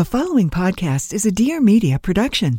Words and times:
The 0.00 0.06
following 0.06 0.48
podcast 0.48 1.12
is 1.12 1.26
a 1.26 1.30
Dear 1.30 1.60
Media 1.60 1.98
production. 1.98 2.58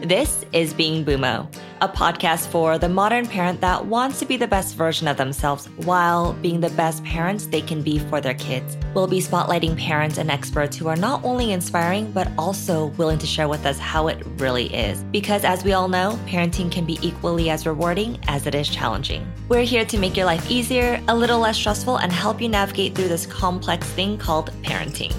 This 0.00 0.44
is 0.52 0.72
Being 0.72 1.04
Bumo, 1.04 1.52
a 1.84 1.88
podcast 1.88 2.46
for 2.46 2.78
the 2.78 2.88
modern 2.88 3.26
parent 3.26 3.60
that 3.60 3.84
wants 3.84 4.18
to 4.18 4.24
be 4.24 4.38
the 4.38 4.46
best 4.46 4.74
version 4.74 5.06
of 5.06 5.18
themselves 5.18 5.66
while 5.84 6.32
being 6.40 6.58
the 6.58 6.70
best 6.70 7.04
parents 7.04 7.46
they 7.46 7.60
can 7.60 7.82
be 7.82 7.98
for 7.98 8.22
their 8.22 8.32
kids. 8.32 8.78
We'll 8.94 9.06
be 9.06 9.20
spotlighting 9.20 9.76
parents 9.76 10.16
and 10.16 10.30
experts 10.30 10.78
who 10.78 10.88
are 10.88 10.96
not 10.96 11.22
only 11.22 11.52
inspiring, 11.52 12.10
but 12.12 12.26
also 12.38 12.86
willing 12.96 13.18
to 13.18 13.26
share 13.26 13.48
with 13.48 13.66
us 13.66 13.78
how 13.78 14.08
it 14.08 14.24
really 14.38 14.74
is. 14.74 15.04
Because 15.12 15.44
as 15.44 15.62
we 15.62 15.74
all 15.74 15.88
know, 15.88 16.18
parenting 16.26 16.72
can 16.72 16.86
be 16.86 16.98
equally 17.02 17.50
as 17.50 17.66
rewarding 17.66 18.18
as 18.28 18.46
it 18.46 18.54
is 18.54 18.66
challenging. 18.66 19.30
We're 19.50 19.64
here 19.64 19.84
to 19.84 19.98
make 19.98 20.16
your 20.16 20.24
life 20.24 20.50
easier, 20.50 21.02
a 21.08 21.14
little 21.14 21.38
less 21.38 21.58
stressful, 21.58 21.98
and 21.98 22.10
help 22.10 22.40
you 22.40 22.48
navigate 22.48 22.94
through 22.94 23.08
this 23.08 23.26
complex 23.26 23.86
thing 23.90 24.16
called 24.16 24.52
parenting. 24.62 25.12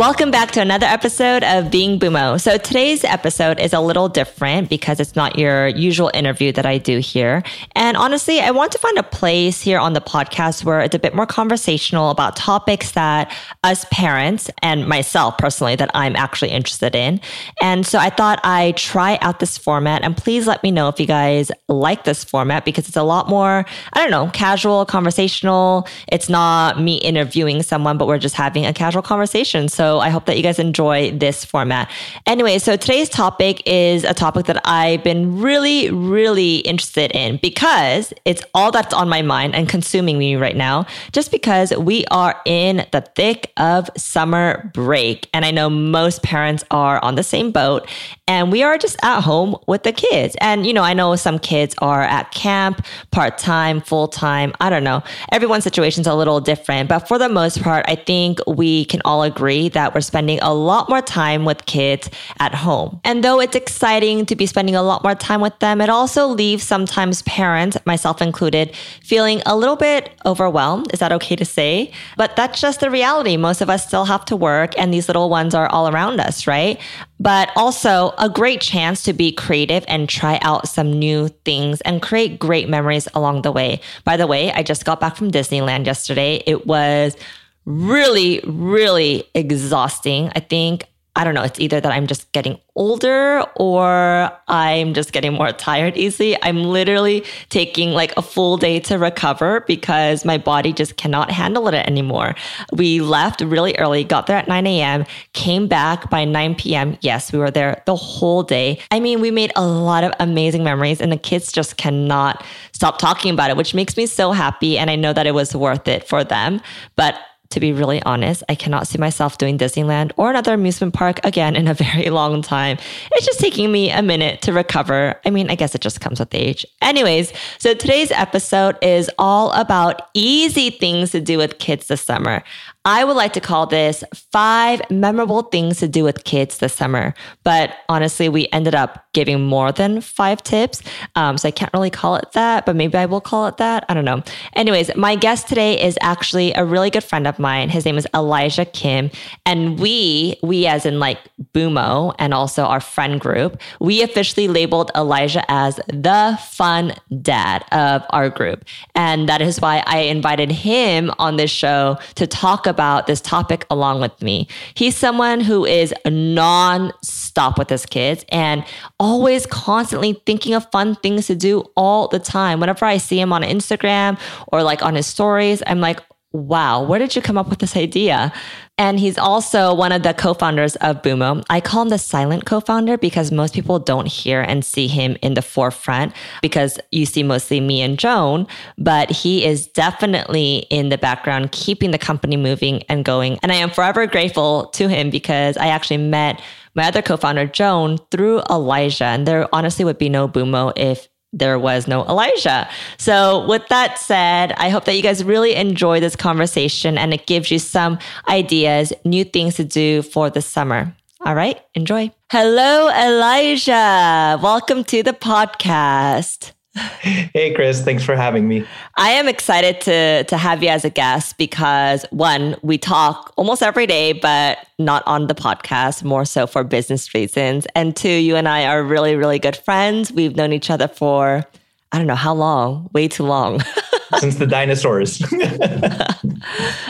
Welcome 0.00 0.30
back 0.30 0.52
to 0.52 0.62
another 0.62 0.86
episode 0.86 1.44
of 1.44 1.70
Being 1.70 2.00
Bumo. 2.00 2.40
So 2.40 2.56
today's 2.56 3.04
episode 3.04 3.60
is 3.60 3.74
a 3.74 3.80
little 3.80 4.08
different 4.08 4.70
because 4.70 4.98
it's 4.98 5.14
not 5.14 5.38
your 5.38 5.68
usual 5.68 6.10
interview 6.14 6.52
that 6.52 6.64
I 6.64 6.78
do 6.78 7.00
here. 7.00 7.42
And 7.76 7.98
honestly, 7.98 8.40
I 8.40 8.50
want 8.50 8.72
to 8.72 8.78
find 8.78 8.96
a 8.96 9.02
place 9.02 9.60
here 9.60 9.78
on 9.78 9.92
the 9.92 10.00
podcast 10.00 10.64
where 10.64 10.80
it's 10.80 10.94
a 10.94 10.98
bit 10.98 11.14
more 11.14 11.26
conversational 11.26 12.08
about 12.08 12.34
topics 12.34 12.92
that 12.92 13.30
us 13.62 13.84
parents 13.90 14.48
and 14.62 14.88
myself 14.88 15.36
personally 15.36 15.76
that 15.76 15.90
I'm 15.92 16.16
actually 16.16 16.52
interested 16.52 16.94
in. 16.94 17.20
And 17.60 17.86
so 17.86 17.98
I 17.98 18.08
thought 18.08 18.40
I'd 18.42 18.78
try 18.78 19.18
out 19.20 19.38
this 19.38 19.58
format 19.58 20.02
and 20.02 20.16
please 20.16 20.46
let 20.46 20.62
me 20.62 20.70
know 20.70 20.88
if 20.88 20.98
you 20.98 21.06
guys 21.06 21.52
like 21.68 22.04
this 22.04 22.24
format 22.24 22.64
because 22.64 22.88
it's 22.88 22.96
a 22.96 23.02
lot 23.02 23.28
more, 23.28 23.66
I 23.92 24.00
don't 24.00 24.10
know, 24.10 24.30
casual, 24.32 24.86
conversational. 24.86 25.86
It's 26.08 26.30
not 26.30 26.80
me 26.80 26.94
interviewing 26.96 27.62
someone, 27.62 27.98
but 27.98 28.08
we're 28.08 28.16
just 28.16 28.34
having 28.34 28.64
a 28.64 28.72
casual 28.72 29.02
conversation. 29.02 29.68
So 29.68 29.89
I 29.98 30.10
hope 30.10 30.26
that 30.26 30.36
you 30.36 30.42
guys 30.42 30.58
enjoy 30.58 31.10
this 31.10 31.44
format. 31.44 31.90
Anyway, 32.26 32.58
so 32.58 32.76
today's 32.76 33.08
topic 33.08 33.62
is 33.66 34.04
a 34.04 34.14
topic 34.14 34.46
that 34.46 34.60
I've 34.64 35.02
been 35.02 35.40
really, 35.40 35.90
really 35.90 36.58
interested 36.58 37.10
in 37.12 37.38
because 37.38 38.12
it's 38.24 38.42
all 38.54 38.70
that's 38.70 38.94
on 38.94 39.08
my 39.08 39.22
mind 39.22 39.54
and 39.54 39.68
consuming 39.68 40.18
me 40.18 40.36
right 40.36 40.56
now, 40.56 40.86
just 41.12 41.30
because 41.30 41.76
we 41.76 42.04
are 42.06 42.40
in 42.44 42.86
the 42.92 43.00
thick 43.16 43.52
of 43.56 43.90
summer 43.96 44.70
break. 44.74 45.28
And 45.34 45.44
I 45.44 45.50
know 45.50 45.68
most 45.68 46.22
parents 46.22 46.62
are 46.70 47.02
on 47.02 47.14
the 47.14 47.22
same 47.22 47.50
boat 47.50 47.88
and 48.28 48.52
we 48.52 48.62
are 48.62 48.78
just 48.78 48.96
at 49.02 49.22
home 49.22 49.56
with 49.66 49.82
the 49.82 49.92
kids. 49.92 50.36
And, 50.40 50.66
you 50.66 50.72
know, 50.72 50.82
I 50.82 50.94
know 50.94 51.16
some 51.16 51.38
kids 51.38 51.74
are 51.78 52.02
at 52.02 52.30
camp, 52.30 52.84
part 53.10 53.38
time, 53.38 53.80
full 53.80 54.06
time. 54.06 54.52
I 54.60 54.70
don't 54.70 54.84
know. 54.84 55.02
Everyone's 55.32 55.64
situation's 55.64 56.06
a 56.06 56.14
little 56.14 56.40
different. 56.40 56.88
But 56.88 57.08
for 57.08 57.18
the 57.18 57.28
most 57.28 57.60
part, 57.62 57.84
I 57.88 57.96
think 57.96 58.38
we 58.46 58.84
can 58.84 59.00
all 59.04 59.22
agree 59.22 59.68
that 59.70 59.79
that 59.80 59.94
we're 59.94 60.02
spending 60.02 60.38
a 60.42 60.52
lot 60.52 60.90
more 60.90 61.00
time 61.00 61.46
with 61.46 61.64
kids 61.64 62.10
at 62.38 62.54
home. 62.54 63.00
And 63.02 63.24
though 63.24 63.40
it's 63.40 63.56
exciting 63.56 64.26
to 64.26 64.36
be 64.36 64.44
spending 64.44 64.76
a 64.76 64.82
lot 64.82 65.02
more 65.02 65.14
time 65.14 65.40
with 65.40 65.58
them, 65.60 65.80
it 65.80 65.88
also 65.88 66.26
leaves 66.26 66.64
sometimes 66.64 67.22
parents, 67.22 67.78
myself 67.86 68.20
included, 68.20 68.76
feeling 69.02 69.40
a 69.46 69.56
little 69.56 69.76
bit 69.76 70.10
overwhelmed. 70.26 70.92
Is 70.92 70.98
that 70.98 71.12
okay 71.12 71.34
to 71.34 71.46
say? 71.46 71.92
But 72.18 72.36
that's 72.36 72.60
just 72.60 72.80
the 72.80 72.90
reality. 72.90 73.38
Most 73.38 73.62
of 73.62 73.70
us 73.70 73.86
still 73.86 74.04
have 74.04 74.26
to 74.26 74.36
work 74.36 74.78
and 74.78 74.92
these 74.92 75.08
little 75.08 75.30
ones 75.30 75.54
are 75.54 75.68
all 75.68 75.88
around 75.88 76.20
us, 76.20 76.46
right? 76.46 76.78
But 77.18 77.50
also 77.56 78.12
a 78.18 78.28
great 78.28 78.60
chance 78.60 79.02
to 79.04 79.14
be 79.14 79.32
creative 79.32 79.82
and 79.88 80.10
try 80.10 80.38
out 80.42 80.68
some 80.68 80.92
new 80.92 81.28
things 81.46 81.80
and 81.82 82.02
create 82.02 82.38
great 82.38 82.68
memories 82.68 83.08
along 83.14 83.42
the 83.42 83.52
way. 83.52 83.80
By 84.04 84.18
the 84.18 84.26
way, 84.26 84.52
I 84.52 84.62
just 84.62 84.84
got 84.84 85.00
back 85.00 85.16
from 85.16 85.30
Disneyland 85.30 85.86
yesterday. 85.86 86.42
It 86.46 86.66
was 86.66 87.16
really, 87.64 88.40
really 88.44 89.24
exhausting. 89.34 90.30
I 90.34 90.40
think, 90.40 90.84
I 91.16 91.24
don't 91.24 91.34
know, 91.34 91.42
it's 91.42 91.58
either 91.58 91.80
that 91.80 91.92
I'm 91.92 92.06
just 92.06 92.30
getting 92.32 92.58
older 92.76 93.44
or 93.56 94.30
I'm 94.48 94.94
just 94.94 95.12
getting 95.12 95.34
more 95.34 95.52
tired 95.52 95.96
easily. 95.96 96.40
I'm 96.42 96.62
literally 96.64 97.24
taking 97.48 97.90
like 97.90 98.16
a 98.16 98.22
full 98.22 98.56
day 98.56 98.80
to 98.80 98.96
recover 98.96 99.60
because 99.66 100.24
my 100.24 100.38
body 100.38 100.72
just 100.72 100.96
cannot 100.96 101.30
handle 101.30 101.66
it 101.68 101.74
anymore. 101.74 102.34
We 102.72 103.00
left 103.00 103.40
really 103.40 103.76
early, 103.76 104.04
got 104.04 104.28
there 104.28 104.36
at 104.36 104.48
9 104.48 104.66
a.m., 104.66 105.04
came 105.32 105.66
back 105.66 106.08
by 106.10 106.24
9 106.24 106.54
p.m. 106.54 106.96
Yes, 107.00 107.32
we 107.32 107.38
were 107.40 107.50
there 107.50 107.82
the 107.86 107.96
whole 107.96 108.42
day. 108.42 108.78
I 108.90 109.00
mean, 109.00 109.20
we 109.20 109.30
made 109.30 109.52
a 109.56 109.66
lot 109.66 110.04
of 110.04 110.12
amazing 110.20 110.64
memories 110.64 111.00
and 111.00 111.10
the 111.10 111.18
kids 111.18 111.52
just 111.52 111.76
cannot 111.76 112.44
stop 112.72 112.98
talking 112.98 113.32
about 113.32 113.50
it, 113.50 113.56
which 113.56 113.74
makes 113.74 113.96
me 113.96 114.06
so 114.06 114.32
happy. 114.32 114.78
And 114.78 114.88
I 114.88 114.96
know 114.96 115.12
that 115.12 115.26
it 115.26 115.34
was 115.34 115.54
worth 115.54 115.86
it 115.88 116.08
for 116.08 116.24
them. 116.24 116.62
But 116.96 117.18
to 117.50 117.60
be 117.60 117.72
really 117.72 118.00
honest, 118.02 118.42
I 118.48 118.54
cannot 118.54 118.86
see 118.86 118.98
myself 118.98 119.36
doing 119.36 119.58
Disneyland 119.58 120.12
or 120.16 120.30
another 120.30 120.54
amusement 120.54 120.94
park 120.94 121.18
again 121.24 121.56
in 121.56 121.66
a 121.66 121.74
very 121.74 122.08
long 122.10 122.42
time. 122.42 122.78
It's 123.12 123.26
just 123.26 123.40
taking 123.40 123.70
me 123.72 123.90
a 123.90 124.02
minute 124.02 124.40
to 124.42 124.52
recover. 124.52 125.20
I 125.24 125.30
mean, 125.30 125.50
I 125.50 125.56
guess 125.56 125.74
it 125.74 125.80
just 125.80 126.00
comes 126.00 126.20
with 126.20 126.34
age. 126.34 126.64
Anyways, 126.80 127.32
so 127.58 127.74
today's 127.74 128.12
episode 128.12 128.76
is 128.82 129.10
all 129.18 129.50
about 129.52 130.02
easy 130.14 130.70
things 130.70 131.10
to 131.10 131.20
do 131.20 131.38
with 131.38 131.58
kids 131.58 131.88
this 131.88 132.02
summer. 132.02 132.42
I 132.86 133.04
would 133.04 133.16
like 133.16 133.34
to 133.34 133.40
call 133.40 133.66
this 133.66 134.02
five 134.14 134.80
memorable 134.90 135.42
things 135.42 135.80
to 135.80 135.88
do 135.88 136.02
with 136.02 136.24
kids 136.24 136.58
this 136.58 136.72
summer. 136.72 137.12
But 137.44 137.74
honestly, 137.90 138.30
we 138.30 138.48
ended 138.52 138.74
up 138.74 139.04
giving 139.12 139.42
more 139.42 139.70
than 139.70 140.00
five 140.00 140.42
tips. 140.42 140.80
Um, 141.14 141.36
so 141.36 141.48
I 141.48 141.50
can't 141.50 141.72
really 141.74 141.90
call 141.90 142.16
it 142.16 142.32
that, 142.32 142.64
but 142.64 142.76
maybe 142.76 142.96
I 142.96 143.04
will 143.04 143.20
call 143.20 143.46
it 143.48 143.58
that. 143.58 143.84
I 143.90 143.94
don't 143.94 144.06
know. 144.06 144.22
Anyways, 144.54 144.96
my 144.96 145.14
guest 145.14 145.46
today 145.46 145.78
is 145.78 145.98
actually 146.00 146.54
a 146.54 146.64
really 146.64 146.88
good 146.88 147.04
friend 147.04 147.26
of 147.26 147.38
mine. 147.38 147.68
His 147.68 147.84
name 147.84 147.98
is 147.98 148.06
Elijah 148.14 148.64
Kim. 148.64 149.10
And 149.44 149.78
we, 149.78 150.38
we 150.42 150.66
as 150.66 150.86
in 150.86 151.00
like 151.00 151.18
Bumo 151.52 152.14
and 152.18 152.32
also 152.32 152.64
our 152.64 152.80
friend 152.80 153.20
group, 153.20 153.60
we 153.78 154.02
officially 154.02 154.48
labeled 154.48 154.90
Elijah 154.96 155.44
as 155.50 155.76
the 155.88 156.38
fun 156.42 156.94
dad 157.20 157.62
of 157.72 158.02
our 158.08 158.30
group. 158.30 158.64
And 158.94 159.28
that 159.28 159.42
is 159.42 159.60
why 159.60 159.82
I 159.86 159.98
invited 159.98 160.50
him 160.50 161.10
on 161.18 161.36
this 161.36 161.50
show 161.50 161.98
to 162.14 162.26
talk 162.26 162.66
about 162.70 163.06
this 163.06 163.20
topic 163.20 163.66
along 163.68 164.00
with 164.00 164.22
me. 164.22 164.48
He's 164.72 164.96
someone 164.96 165.40
who 165.40 165.66
is 165.66 165.92
non-stop 166.06 167.58
with 167.58 167.68
his 167.68 167.84
kids 167.84 168.24
and 168.30 168.64
always 168.98 169.44
constantly 169.44 170.14
thinking 170.24 170.54
of 170.54 170.70
fun 170.70 170.94
things 170.96 171.26
to 171.26 171.34
do 171.34 171.60
all 171.76 172.08
the 172.08 172.18
time. 172.18 172.60
Whenever 172.60 172.86
I 172.86 172.96
see 172.96 173.20
him 173.20 173.32
on 173.34 173.42
Instagram 173.42 174.18
or 174.46 174.62
like 174.62 174.82
on 174.82 174.94
his 174.94 175.06
stories, 175.06 175.62
I'm 175.66 175.80
like, 175.80 176.00
wow, 176.32 176.82
where 176.82 176.98
did 176.98 177.16
you 177.16 177.22
come 177.22 177.36
up 177.36 177.48
with 177.48 177.58
this 177.58 177.76
idea? 177.76 178.32
And 178.78 178.98
he's 178.98 179.18
also 179.18 179.74
one 179.74 179.92
of 179.92 180.02
the 180.02 180.14
co 180.14 180.32
founders 180.32 180.76
of 180.76 181.02
Bumo. 181.02 181.44
I 181.50 181.60
call 181.60 181.82
him 181.82 181.88
the 181.90 181.98
silent 181.98 182.46
co 182.46 182.60
founder 182.60 182.96
because 182.96 183.30
most 183.30 183.52
people 183.52 183.78
don't 183.78 184.06
hear 184.06 184.40
and 184.40 184.64
see 184.64 184.86
him 184.86 185.18
in 185.20 185.34
the 185.34 185.42
forefront 185.42 186.14
because 186.40 186.78
you 186.90 187.04
see 187.04 187.22
mostly 187.22 187.60
me 187.60 187.82
and 187.82 187.98
Joan, 187.98 188.46
but 188.78 189.10
he 189.10 189.44
is 189.44 189.66
definitely 189.66 190.66
in 190.70 190.88
the 190.88 190.96
background, 190.96 191.52
keeping 191.52 191.90
the 191.90 191.98
company 191.98 192.36
moving 192.38 192.82
and 192.84 193.04
going. 193.04 193.38
And 193.42 193.52
I 193.52 193.56
am 193.56 193.70
forever 193.70 194.06
grateful 194.06 194.66
to 194.70 194.88
him 194.88 195.10
because 195.10 195.58
I 195.58 195.66
actually 195.66 195.98
met 195.98 196.40
my 196.74 196.86
other 196.86 197.02
co 197.02 197.18
founder, 197.18 197.46
Joan, 197.46 197.98
through 198.10 198.40
Elijah. 198.48 199.04
And 199.04 199.26
there 199.26 199.46
honestly 199.52 199.84
would 199.84 199.98
be 199.98 200.08
no 200.08 200.26
Bumo 200.26 200.72
if 200.76 201.08
there 201.32 201.58
was 201.58 201.86
no 201.86 202.04
Elijah. 202.06 202.68
So, 202.98 203.46
with 203.46 203.66
that 203.68 203.98
said, 203.98 204.52
I 204.52 204.68
hope 204.68 204.84
that 204.84 204.96
you 204.96 205.02
guys 205.02 205.22
really 205.22 205.54
enjoy 205.54 206.00
this 206.00 206.16
conversation 206.16 206.98
and 206.98 207.14
it 207.14 207.26
gives 207.26 207.50
you 207.50 207.58
some 207.58 207.98
ideas, 208.28 208.92
new 209.04 209.24
things 209.24 209.56
to 209.56 209.64
do 209.64 210.02
for 210.02 210.30
the 210.30 210.42
summer. 210.42 210.94
All 211.24 211.34
right, 211.34 211.60
enjoy. 211.74 212.10
Hello, 212.30 212.88
Elijah. 212.88 214.38
Welcome 214.42 214.84
to 214.84 215.02
the 215.02 215.12
podcast. 215.12 216.52
Hey 217.32 217.54
Chris, 217.54 217.82
thanks 217.82 218.04
for 218.04 218.14
having 218.14 218.46
me. 218.46 218.64
I 218.96 219.10
am 219.10 219.26
excited 219.28 219.80
to 219.82 220.24
to 220.24 220.36
have 220.36 220.62
you 220.62 220.68
as 220.68 220.84
a 220.84 220.90
guest 220.90 221.38
because 221.38 222.04
one, 222.10 222.56
we 222.62 222.78
talk 222.78 223.32
almost 223.36 223.62
every 223.62 223.86
day, 223.86 224.12
but 224.12 224.58
not 224.78 225.02
on 225.06 225.26
the 225.26 225.34
podcast, 225.34 226.04
more 226.04 226.24
so 226.24 226.46
for 226.46 226.62
business 226.62 227.12
reasons. 227.14 227.66
And 227.74 227.96
two, 227.96 228.10
you 228.10 228.36
and 228.36 228.48
I 228.48 228.66
are 228.66 228.82
really, 228.82 229.16
really 229.16 229.38
good 229.38 229.56
friends. 229.56 230.12
We've 230.12 230.36
known 230.36 230.52
each 230.52 230.70
other 230.70 230.88
for 230.88 231.44
I 231.92 231.98
don't 231.98 232.06
know 232.06 232.14
how 232.14 232.34
long, 232.34 232.88
way 232.92 233.08
too 233.08 233.24
long. 233.24 233.60
Since 234.18 234.36
the 234.36 234.46
dinosaurs. 234.46 235.22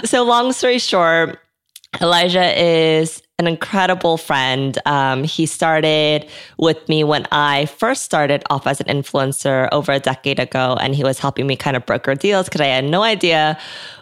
so 0.09 0.25
long 0.25 0.53
story 0.53 0.79
short, 0.79 1.39
Elijah 2.01 2.61
is 2.61 3.23
an 3.41 3.49
incredible 3.49 4.17
friend. 4.17 4.79
Um, 4.87 5.25
he 5.25 5.47
started 5.47 6.29
with 6.59 6.89
me 6.89 7.03
when 7.03 7.27
I 7.33 7.67
first 7.67 8.05
started 8.05 8.45
off 8.51 8.67
as 8.67 8.81
an 8.81 8.87
influencer 8.87 9.69
over 9.73 9.91
a 9.91 9.99
decade 9.99 10.39
ago, 10.39 10.77
and 10.81 10.95
he 10.95 11.03
was 11.03 11.19
helping 11.19 11.47
me 11.49 11.57
kind 11.57 11.77
of 11.77 11.85
broker 11.87 12.15
deals 12.15 12.47
because 12.47 12.61
I 12.61 12.67
had 12.67 12.85
no 12.85 13.03
idea 13.03 13.59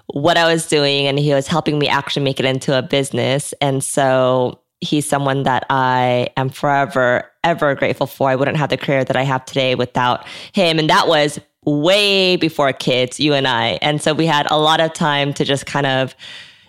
what 0.09 0.37
I 0.37 0.53
was 0.53 0.67
doing, 0.67 1.07
and 1.07 1.19
he 1.19 1.33
was 1.33 1.47
helping 1.47 1.79
me 1.79 1.89
actually 1.89 2.25
make 2.25 2.39
it 2.39 2.45
into 2.45 2.77
a 2.77 2.83
business. 2.83 3.55
And 3.61 3.83
so 3.83 4.61
he's 4.81 5.09
someone 5.09 5.45
that 5.45 5.65
I 5.71 6.29
am 6.37 6.51
forever, 6.51 7.25
ever 7.45 7.75
grateful 7.75 8.07
for. 8.07 8.29
I 8.29 8.37
wouldn't 8.37 8.57
have 8.57 8.71
the 8.71 8.77
career 8.77 9.05
that 9.05 9.17
I 9.17 9.23
have 9.23 9.45
today 9.45 9.75
without 9.75 10.27
him. 10.53 10.79
And 10.79 10.91
that 10.91 11.09
was 11.09 11.41
way 11.65 12.37
before 12.37 12.73
kids, 12.73 13.21
you 13.21 13.35
and 13.35 13.47
I. 13.47 13.79
And 13.83 14.01
so 14.01 14.15
we 14.15 14.27
had 14.27 14.47
a 14.51 14.59
lot 14.59 14.81
of 14.81 14.93
time 14.93 15.33
to 15.35 15.45
just 15.45 15.67
kind 15.67 15.87
of 15.87 16.15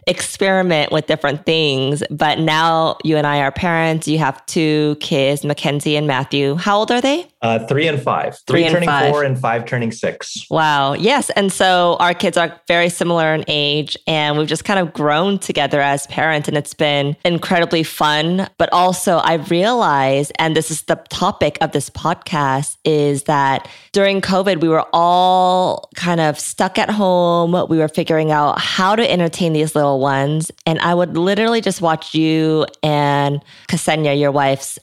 experiment 0.10 0.92
with 0.92 1.08
different 1.08 1.46
things. 1.46 2.04
But 2.10 2.40
now 2.40 2.98
you 3.04 3.16
and 3.16 3.26
I 3.26 3.42
are 3.42 3.52
parents. 3.52 4.08
You 4.08 4.18
have 4.20 4.46
two 4.48 4.98
kids, 5.00 5.46
Mackenzie 5.46 5.96
and 5.96 6.08
Matthew. 6.08 6.56
How 6.56 6.80
old 6.80 6.92
are 6.92 7.02
they? 7.02 7.28
Uh, 7.42 7.66
three 7.68 7.88
and 7.88 8.02
five. 8.02 8.38
Three, 8.48 8.64
three 8.64 8.72
turning 8.72 8.90
five. 8.90 9.12
four 9.12 9.24
and 9.24 9.40
five 9.40 9.66
turning 9.66 9.94
six. 9.94 10.46
Wow. 10.50 10.94
Yes. 10.94 11.30
And 11.32 11.54
so 11.54 11.96
our 12.02 12.14
kids 12.14 12.38
are 12.38 12.60
very 12.68 12.90
similar 12.90 13.34
in 13.34 13.46
age, 13.48 13.96
and 14.08 14.38
we've 14.38 14.48
just 14.48 14.66
kind 14.66 14.78
of 14.80 14.92
grown 14.92 15.40
together 15.40 15.80
as 15.80 16.06
parents, 16.08 16.50
and 16.50 16.58
it's 16.58 16.74
been 16.74 17.16
incredibly 17.24 17.84
fun. 17.84 18.50
But 18.58 18.72
also, 18.74 19.18
I 19.18 19.36
realize, 19.36 20.32
and 20.38 20.54
this 20.54 20.70
is 20.70 20.82
the 20.84 20.96
topic 21.10 21.58
of 21.62 21.72
this 21.72 21.90
podcast, 21.90 22.76
is 22.84 23.24
that 23.24 23.70
during 23.94 24.20
COVID, 24.20 24.60
we 24.60 24.68
were 24.68 24.86
all 24.92 25.90
kind 25.96 26.20
of 26.20 26.38
stuck 26.38 26.78
at 26.78 26.90
home. 26.90 27.52
We 27.70 27.78
were 27.78 27.88
figuring 27.88 28.32
out 28.32 28.60
how 28.60 28.98
to 28.98 29.10
entertain 29.10 29.54
these 29.54 29.76
little 29.76 30.02
ones. 30.02 30.52
And 30.66 30.78
I 30.80 30.94
would 30.94 31.16
literally 31.18 31.62
just 31.62 31.82
watch 31.82 32.14
you 32.14 32.66
and 32.84 33.42
Ksenia, 33.70 34.20
your 34.20 34.32
wife's 34.32 34.78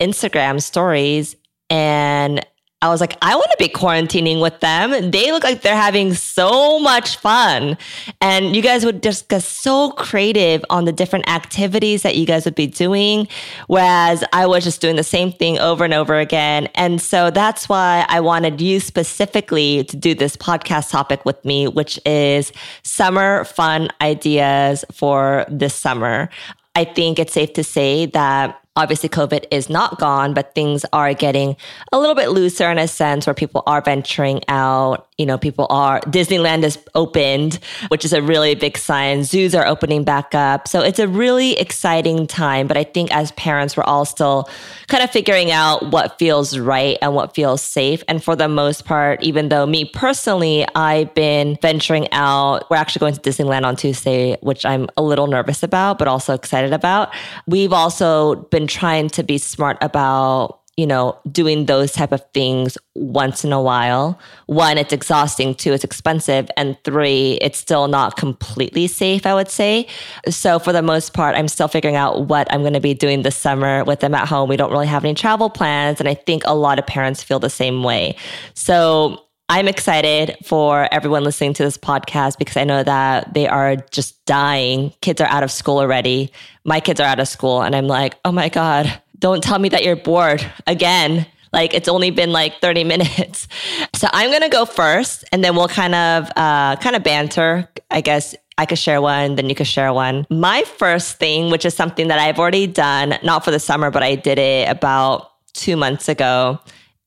Instagram 0.00 0.62
stories 0.62 1.36
and 1.70 2.44
I 2.82 2.88
was 2.88 3.02
like, 3.02 3.18
I 3.20 3.34
want 3.34 3.50
to 3.50 3.56
be 3.58 3.68
quarantining 3.68 4.40
with 4.40 4.58
them. 4.60 5.10
They 5.10 5.32
look 5.32 5.44
like 5.44 5.60
they're 5.60 5.76
having 5.76 6.14
so 6.14 6.78
much 6.78 7.18
fun. 7.18 7.76
And 8.22 8.56
you 8.56 8.62
guys 8.62 8.86
would 8.86 9.02
just 9.02 9.28
get 9.28 9.42
so 9.42 9.90
creative 9.90 10.64
on 10.70 10.86
the 10.86 10.92
different 10.92 11.28
activities 11.28 12.02
that 12.04 12.16
you 12.16 12.24
guys 12.24 12.46
would 12.46 12.54
be 12.54 12.66
doing. 12.66 13.28
Whereas 13.66 14.24
I 14.32 14.46
was 14.46 14.64
just 14.64 14.80
doing 14.80 14.96
the 14.96 15.04
same 15.04 15.30
thing 15.30 15.58
over 15.58 15.84
and 15.84 15.92
over 15.92 16.18
again. 16.18 16.68
And 16.74 17.02
so 17.02 17.30
that's 17.30 17.68
why 17.68 18.06
I 18.08 18.20
wanted 18.20 18.62
you 18.62 18.80
specifically 18.80 19.84
to 19.84 19.96
do 19.98 20.14
this 20.14 20.34
podcast 20.34 20.90
topic 20.90 21.26
with 21.26 21.44
me, 21.44 21.68
which 21.68 22.00
is 22.06 22.50
summer 22.82 23.44
fun 23.44 23.90
ideas 24.00 24.86
for 24.90 25.44
this 25.50 25.74
summer. 25.74 26.30
I 26.74 26.84
think 26.84 27.18
it's 27.18 27.34
safe 27.34 27.52
to 27.54 27.64
say 27.64 28.06
that 28.06 28.59
obviously 28.76 29.08
COVID 29.08 29.44
is 29.50 29.68
not 29.68 29.98
gone, 29.98 30.34
but 30.34 30.54
things 30.54 30.84
are 30.92 31.12
getting 31.14 31.56
a 31.92 31.98
little 31.98 32.14
bit 32.14 32.30
looser 32.30 32.70
in 32.70 32.78
a 32.78 32.88
sense 32.88 33.26
where 33.26 33.34
people 33.34 33.62
are 33.66 33.82
venturing 33.82 34.42
out. 34.48 35.08
You 35.20 35.26
know, 35.26 35.36
people 35.36 35.66
are, 35.68 36.00
Disneyland 36.00 36.62
is 36.62 36.78
opened, 36.94 37.58
which 37.88 38.06
is 38.06 38.14
a 38.14 38.22
really 38.22 38.54
big 38.54 38.78
sign. 38.78 39.22
Zoos 39.22 39.54
are 39.54 39.66
opening 39.66 40.02
back 40.02 40.34
up. 40.34 40.66
So 40.66 40.80
it's 40.80 40.98
a 40.98 41.06
really 41.06 41.58
exciting 41.58 42.26
time. 42.26 42.66
But 42.66 42.78
I 42.78 42.84
think 42.84 43.14
as 43.14 43.30
parents, 43.32 43.76
we're 43.76 43.84
all 43.84 44.06
still 44.06 44.48
kind 44.88 45.04
of 45.04 45.10
figuring 45.10 45.50
out 45.50 45.90
what 45.92 46.18
feels 46.18 46.58
right 46.58 46.96
and 47.02 47.14
what 47.14 47.34
feels 47.34 47.60
safe. 47.60 48.02
And 48.08 48.24
for 48.24 48.34
the 48.34 48.48
most 48.48 48.86
part, 48.86 49.22
even 49.22 49.50
though 49.50 49.66
me 49.66 49.84
personally, 49.84 50.66
I've 50.74 51.12
been 51.14 51.58
venturing 51.60 52.10
out, 52.12 52.70
we're 52.70 52.78
actually 52.78 53.00
going 53.00 53.14
to 53.14 53.20
Disneyland 53.20 53.64
on 53.64 53.76
Tuesday, 53.76 54.38
which 54.40 54.64
I'm 54.64 54.88
a 54.96 55.02
little 55.02 55.26
nervous 55.26 55.62
about, 55.62 55.98
but 55.98 56.08
also 56.08 56.32
excited 56.32 56.72
about. 56.72 57.14
We've 57.46 57.74
also 57.74 58.36
been 58.50 58.66
trying 58.66 59.10
to 59.10 59.22
be 59.22 59.36
smart 59.36 59.76
about 59.82 60.59
you 60.76 60.86
know 60.86 61.18
doing 61.30 61.66
those 61.66 61.92
type 61.92 62.12
of 62.12 62.22
things 62.32 62.78
once 62.94 63.44
in 63.44 63.52
a 63.52 63.60
while 63.60 64.18
one 64.46 64.78
it's 64.78 64.92
exhausting 64.92 65.54
two 65.54 65.72
it's 65.72 65.84
expensive 65.84 66.48
and 66.56 66.76
three 66.84 67.38
it's 67.40 67.58
still 67.58 67.88
not 67.88 68.16
completely 68.16 68.86
safe 68.86 69.26
i 69.26 69.34
would 69.34 69.50
say 69.50 69.86
so 70.28 70.58
for 70.58 70.72
the 70.72 70.82
most 70.82 71.12
part 71.12 71.34
i'm 71.34 71.48
still 71.48 71.68
figuring 71.68 71.96
out 71.96 72.26
what 72.28 72.50
i'm 72.52 72.60
going 72.60 72.72
to 72.72 72.80
be 72.80 72.94
doing 72.94 73.22
this 73.22 73.36
summer 73.36 73.84
with 73.84 74.00
them 74.00 74.14
at 74.14 74.28
home 74.28 74.48
we 74.48 74.56
don't 74.56 74.70
really 74.70 74.86
have 74.86 75.04
any 75.04 75.14
travel 75.14 75.50
plans 75.50 76.00
and 76.00 76.08
i 76.08 76.14
think 76.14 76.42
a 76.46 76.54
lot 76.54 76.78
of 76.78 76.86
parents 76.86 77.22
feel 77.22 77.38
the 77.38 77.50
same 77.50 77.82
way 77.82 78.16
so 78.54 79.24
I'm 79.52 79.66
excited 79.66 80.36
for 80.44 80.88
everyone 80.92 81.24
listening 81.24 81.54
to 81.54 81.64
this 81.64 81.76
podcast 81.76 82.38
because 82.38 82.56
I 82.56 82.62
know 82.62 82.84
that 82.84 83.34
they 83.34 83.48
are 83.48 83.74
just 83.90 84.24
dying. 84.24 84.92
Kids 85.00 85.20
are 85.20 85.26
out 85.26 85.42
of 85.42 85.50
school 85.50 85.78
already. 85.78 86.30
My 86.64 86.78
kids 86.78 87.00
are 87.00 87.06
out 87.08 87.18
of 87.18 87.26
school. 87.26 87.60
And 87.60 87.74
I'm 87.74 87.88
like, 87.88 88.14
oh 88.24 88.30
my 88.30 88.48
God, 88.48 89.02
don't 89.20 89.42
tell 89.42 89.58
me 89.58 89.68
that 89.68 89.84
you're 89.84 89.96
bored 89.96 90.44
again. 90.66 91.26
Like 91.52 91.74
it's 91.74 91.88
only 91.88 92.10
been 92.10 92.32
like 92.32 92.60
30 92.60 92.84
minutes. 92.84 93.48
So 93.94 94.08
I'm 94.14 94.30
going 94.30 94.40
to 94.40 94.48
go 94.48 94.64
first 94.64 95.24
and 95.30 95.44
then 95.44 95.54
we'll 95.54 95.68
kind 95.68 95.94
of, 95.94 96.30
uh, 96.34 96.76
kind 96.76 96.96
of 96.96 97.02
banter. 97.02 97.68
I 97.90 98.00
guess 98.00 98.34
I 98.56 98.64
could 98.64 98.78
share 98.78 99.02
one, 99.02 99.34
then 99.34 99.50
you 99.50 99.54
could 99.54 99.66
share 99.66 99.92
one. 99.92 100.26
My 100.30 100.62
first 100.62 101.18
thing, 101.18 101.50
which 101.50 101.66
is 101.66 101.74
something 101.74 102.08
that 102.08 102.18
I've 102.18 102.38
already 102.38 102.66
done, 102.66 103.18
not 103.22 103.44
for 103.44 103.50
the 103.50 103.58
summer, 103.58 103.90
but 103.90 104.02
I 104.02 104.14
did 104.14 104.38
it 104.38 104.70
about 104.70 105.30
two 105.52 105.76
months 105.76 106.08
ago 106.08 106.60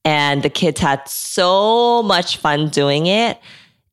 and 0.05 0.43
the 0.43 0.49
kids 0.49 0.79
had 0.79 1.07
so 1.07 2.03
much 2.03 2.37
fun 2.37 2.69
doing 2.69 3.07
it 3.07 3.39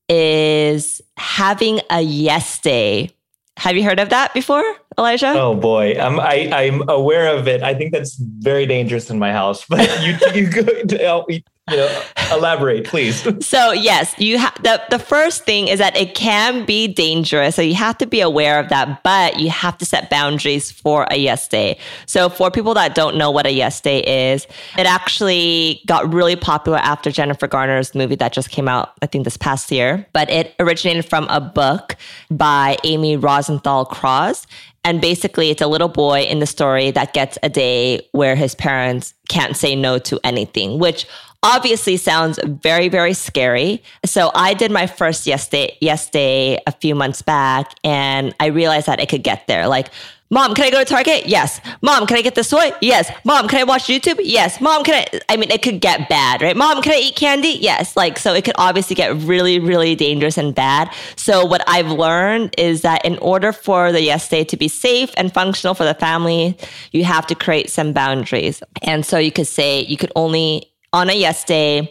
is 0.08 1.00
having 1.16 1.80
a 1.90 2.00
yes 2.00 2.58
day. 2.58 3.10
Have 3.56 3.76
you 3.76 3.84
heard 3.84 4.00
of 4.00 4.10
that 4.10 4.34
before, 4.34 4.64
Elijah? 5.00 5.32
Oh 5.34 5.54
boy, 5.54 5.98
I'm 5.98 6.20
I, 6.20 6.50
I'm 6.52 6.88
aware 6.88 7.34
of 7.34 7.48
it. 7.48 7.62
I 7.62 7.74
think 7.74 7.92
that's 7.92 8.16
very 8.16 8.66
dangerous 8.66 9.10
in 9.10 9.18
my 9.18 9.32
house. 9.32 9.64
But 9.66 9.88
you 10.04 10.16
you 10.34 10.50
go 10.50 11.26
you 11.70 11.76
know, 11.76 12.02
elaborate, 12.32 12.84
please. 12.84 13.26
so 13.46 13.72
yes, 13.72 14.14
you 14.18 14.38
have 14.38 14.54
the 14.62 14.82
the 14.90 14.98
first 14.98 15.44
thing 15.44 15.68
is 15.68 15.78
that 15.78 15.96
it 15.96 16.14
can 16.14 16.64
be 16.64 16.88
dangerous. 16.88 17.56
So 17.56 17.62
you 17.62 17.74
have 17.74 17.96
to 17.98 18.06
be 18.06 18.20
aware 18.20 18.58
of 18.58 18.68
that, 18.68 19.02
but 19.02 19.38
you 19.38 19.50
have 19.50 19.78
to 19.78 19.86
set 19.86 20.10
boundaries 20.10 20.70
for 20.70 21.06
a 21.10 21.16
yes 21.16 21.48
day. 21.48 21.78
So 22.06 22.28
for 22.28 22.50
people 22.50 22.74
that 22.74 22.94
don't 22.94 23.16
know 23.16 23.30
what 23.30 23.46
a 23.46 23.52
yes 23.52 23.80
day 23.80 24.02
is, 24.32 24.46
it 24.76 24.86
actually 24.86 25.82
got 25.86 26.12
really 26.12 26.36
popular 26.36 26.78
after 26.78 27.10
Jennifer 27.10 27.46
Garner's 27.46 27.94
movie 27.94 28.16
that 28.16 28.32
just 28.32 28.50
came 28.50 28.68
out, 28.68 28.92
I 29.02 29.06
think 29.06 29.24
this 29.24 29.36
past 29.36 29.70
year. 29.70 30.06
But 30.12 30.28
it 30.30 30.54
originated 30.58 31.04
from 31.04 31.26
a 31.28 31.40
book 31.40 31.96
by 32.30 32.76
Amy 32.84 33.16
Rosenthal 33.16 33.84
Cross. 33.84 34.46
And 34.82 35.00
basically, 35.00 35.50
it's 35.50 35.60
a 35.60 35.66
little 35.66 35.88
boy 35.88 36.22
in 36.22 36.38
the 36.38 36.46
story 36.46 36.90
that 36.92 37.12
gets 37.12 37.38
a 37.42 37.48
day 37.48 38.08
where 38.12 38.34
his 38.34 38.54
parents 38.54 39.14
can't 39.28 39.56
say 39.56 39.76
no 39.76 39.98
to 39.98 40.18
anything, 40.24 40.78
which 40.78 41.06
obviously 41.42 41.96
sounds 41.96 42.38
very, 42.44 42.88
very 42.88 43.14
scary. 43.14 43.82
So 44.04 44.30
I 44.34 44.54
did 44.54 44.70
my 44.70 44.86
first 44.86 45.26
yes 45.26 45.48
day, 45.48 45.76
yes 45.80 46.08
day 46.08 46.60
a 46.66 46.72
few 46.72 46.94
months 46.94 47.22
back, 47.22 47.74
and 47.84 48.34
I 48.40 48.46
realized 48.46 48.86
that 48.86 49.00
it 49.00 49.08
could 49.08 49.22
get 49.22 49.46
there. 49.46 49.68
Like, 49.68 49.88
Mom, 50.32 50.54
can 50.54 50.64
I 50.64 50.70
go 50.70 50.78
to 50.78 50.84
Target? 50.84 51.26
Yes. 51.26 51.60
Mom, 51.82 52.06
can 52.06 52.16
I 52.16 52.22
get 52.22 52.36
this 52.36 52.50
toy? 52.50 52.70
Yes. 52.80 53.10
Mom, 53.24 53.48
can 53.48 53.58
I 53.58 53.64
watch 53.64 53.84
YouTube? 53.84 54.20
Yes. 54.22 54.60
Mom, 54.60 54.84
can 54.84 54.94
I? 54.94 55.20
I 55.28 55.36
mean, 55.36 55.50
it 55.50 55.60
could 55.60 55.80
get 55.80 56.08
bad, 56.08 56.40
right? 56.40 56.56
Mom, 56.56 56.82
can 56.82 56.92
I 56.92 56.98
eat 56.98 57.16
candy? 57.16 57.58
Yes. 57.60 57.96
Like, 57.96 58.16
so 58.16 58.32
it 58.32 58.44
could 58.44 58.54
obviously 58.56 58.94
get 58.94 59.12
really, 59.16 59.58
really 59.58 59.96
dangerous 59.96 60.38
and 60.38 60.54
bad. 60.54 60.88
So, 61.16 61.44
what 61.44 61.64
I've 61.66 61.90
learned 61.90 62.54
is 62.56 62.82
that 62.82 63.04
in 63.04 63.18
order 63.18 63.52
for 63.52 63.90
the 63.90 64.02
yes 64.02 64.28
day 64.28 64.44
to 64.44 64.56
be 64.56 64.68
safe 64.68 65.10
and 65.16 65.34
functional 65.34 65.74
for 65.74 65.84
the 65.84 65.94
family, 65.94 66.56
you 66.92 67.02
have 67.04 67.26
to 67.26 67.34
create 67.34 67.68
some 67.68 67.92
boundaries. 67.92 68.62
And 68.82 69.04
so 69.04 69.18
you 69.18 69.32
could 69.32 69.48
say 69.48 69.80
you 69.82 69.96
could 69.96 70.12
only 70.14 70.70
on 70.92 71.10
a 71.10 71.12
yes 71.12 71.44
day, 71.44 71.90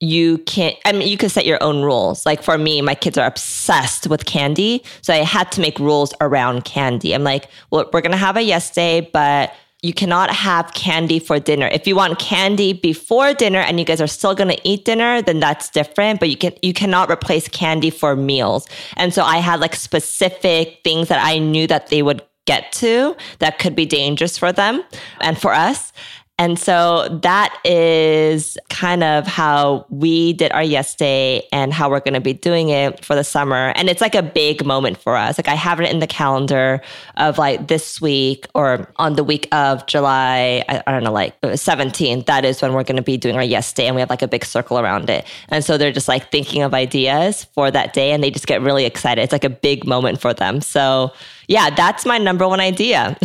you 0.00 0.38
can't, 0.38 0.76
I 0.86 0.92
mean, 0.92 1.08
you 1.08 1.18
can 1.18 1.28
set 1.28 1.44
your 1.44 1.62
own 1.62 1.82
rules. 1.82 2.24
Like 2.24 2.42
for 2.42 2.56
me, 2.56 2.80
my 2.80 2.94
kids 2.94 3.18
are 3.18 3.26
obsessed 3.26 4.06
with 4.06 4.24
candy. 4.24 4.82
So 5.02 5.12
I 5.12 5.18
had 5.18 5.52
to 5.52 5.60
make 5.60 5.78
rules 5.78 6.14
around 6.22 6.64
candy. 6.64 7.14
I'm 7.14 7.22
like, 7.22 7.48
well, 7.70 7.88
we're 7.92 8.00
going 8.00 8.12
to 8.12 8.18
have 8.18 8.36
a 8.36 8.42
yes 8.42 8.70
day, 8.70 9.08
but 9.12 9.52
you 9.82 9.94
cannot 9.94 10.30
have 10.30 10.72
candy 10.74 11.18
for 11.18 11.38
dinner. 11.38 11.66
If 11.66 11.86
you 11.86 11.96
want 11.96 12.18
candy 12.18 12.72
before 12.72 13.32
dinner 13.34 13.60
and 13.60 13.78
you 13.78 13.86
guys 13.86 14.00
are 14.00 14.06
still 14.06 14.34
going 14.34 14.50
to 14.50 14.68
eat 14.68 14.84
dinner, 14.84 15.22
then 15.22 15.40
that's 15.40 15.70
different, 15.70 16.20
but 16.20 16.28
you 16.28 16.36
can 16.36 16.52
you 16.62 16.74
cannot 16.74 17.10
replace 17.10 17.48
candy 17.48 17.88
for 17.88 18.14
meals. 18.14 18.68
And 18.96 19.14
so 19.14 19.22
I 19.22 19.38
had 19.38 19.60
like 19.60 19.74
specific 19.74 20.80
things 20.84 21.08
that 21.08 21.24
I 21.24 21.38
knew 21.38 21.66
that 21.66 21.88
they 21.88 22.02
would 22.02 22.22
get 22.46 22.72
to 22.72 23.16
that 23.38 23.58
could 23.58 23.76
be 23.76 23.86
dangerous 23.86 24.36
for 24.36 24.52
them 24.52 24.82
and 25.20 25.40
for 25.40 25.52
us. 25.52 25.92
And 26.40 26.58
so 26.58 27.06
that 27.20 27.54
is 27.66 28.56
kind 28.70 29.04
of 29.04 29.26
how 29.26 29.84
we 29.90 30.32
did 30.32 30.52
our 30.52 30.62
yes 30.62 30.94
day 30.94 31.46
and 31.52 31.70
how 31.70 31.90
we're 31.90 32.00
going 32.00 32.14
to 32.14 32.20
be 32.20 32.32
doing 32.32 32.70
it 32.70 33.04
for 33.04 33.14
the 33.14 33.24
summer. 33.24 33.74
And 33.76 33.90
it's 33.90 34.00
like 34.00 34.14
a 34.14 34.22
big 34.22 34.64
moment 34.64 34.96
for 34.96 35.16
us. 35.16 35.36
Like 35.36 35.48
I 35.48 35.54
have 35.54 35.80
it 35.82 35.90
in 35.90 35.98
the 35.98 36.06
calendar 36.06 36.80
of 37.18 37.36
like 37.36 37.68
this 37.68 38.00
week 38.00 38.46
or 38.54 38.90
on 38.96 39.16
the 39.16 39.22
week 39.22 39.48
of 39.52 39.84
July, 39.84 40.64
I, 40.66 40.90
don't 40.90 41.04
know, 41.04 41.12
like 41.12 41.34
uh, 41.42 41.48
17th. 41.48 42.24
That 42.24 42.46
is 42.46 42.62
when 42.62 42.72
we're 42.72 42.84
going 42.84 42.96
to 42.96 43.02
be 43.02 43.18
doing 43.18 43.36
our 43.36 43.44
yes 43.44 43.70
day 43.74 43.86
and 43.86 43.94
we 43.94 44.00
have 44.00 44.08
like 44.08 44.22
a 44.22 44.28
big 44.28 44.46
circle 44.46 44.78
around 44.78 45.10
it. 45.10 45.26
And 45.50 45.62
so 45.62 45.76
they're 45.76 45.92
just 45.92 46.08
like 46.08 46.30
thinking 46.30 46.62
of 46.62 46.72
ideas 46.72 47.44
for 47.52 47.70
that 47.70 47.92
day 47.92 48.12
and 48.12 48.24
they 48.24 48.30
just 48.30 48.46
get 48.46 48.62
really 48.62 48.86
excited. 48.86 49.20
It's 49.20 49.32
like 49.32 49.44
a 49.44 49.50
big 49.50 49.86
moment 49.86 50.22
for 50.22 50.32
them. 50.32 50.62
So 50.62 51.12
yeah, 51.50 51.68
that's 51.68 52.06
my 52.06 52.16
number 52.16 52.46
one 52.46 52.60
idea. 52.60 53.18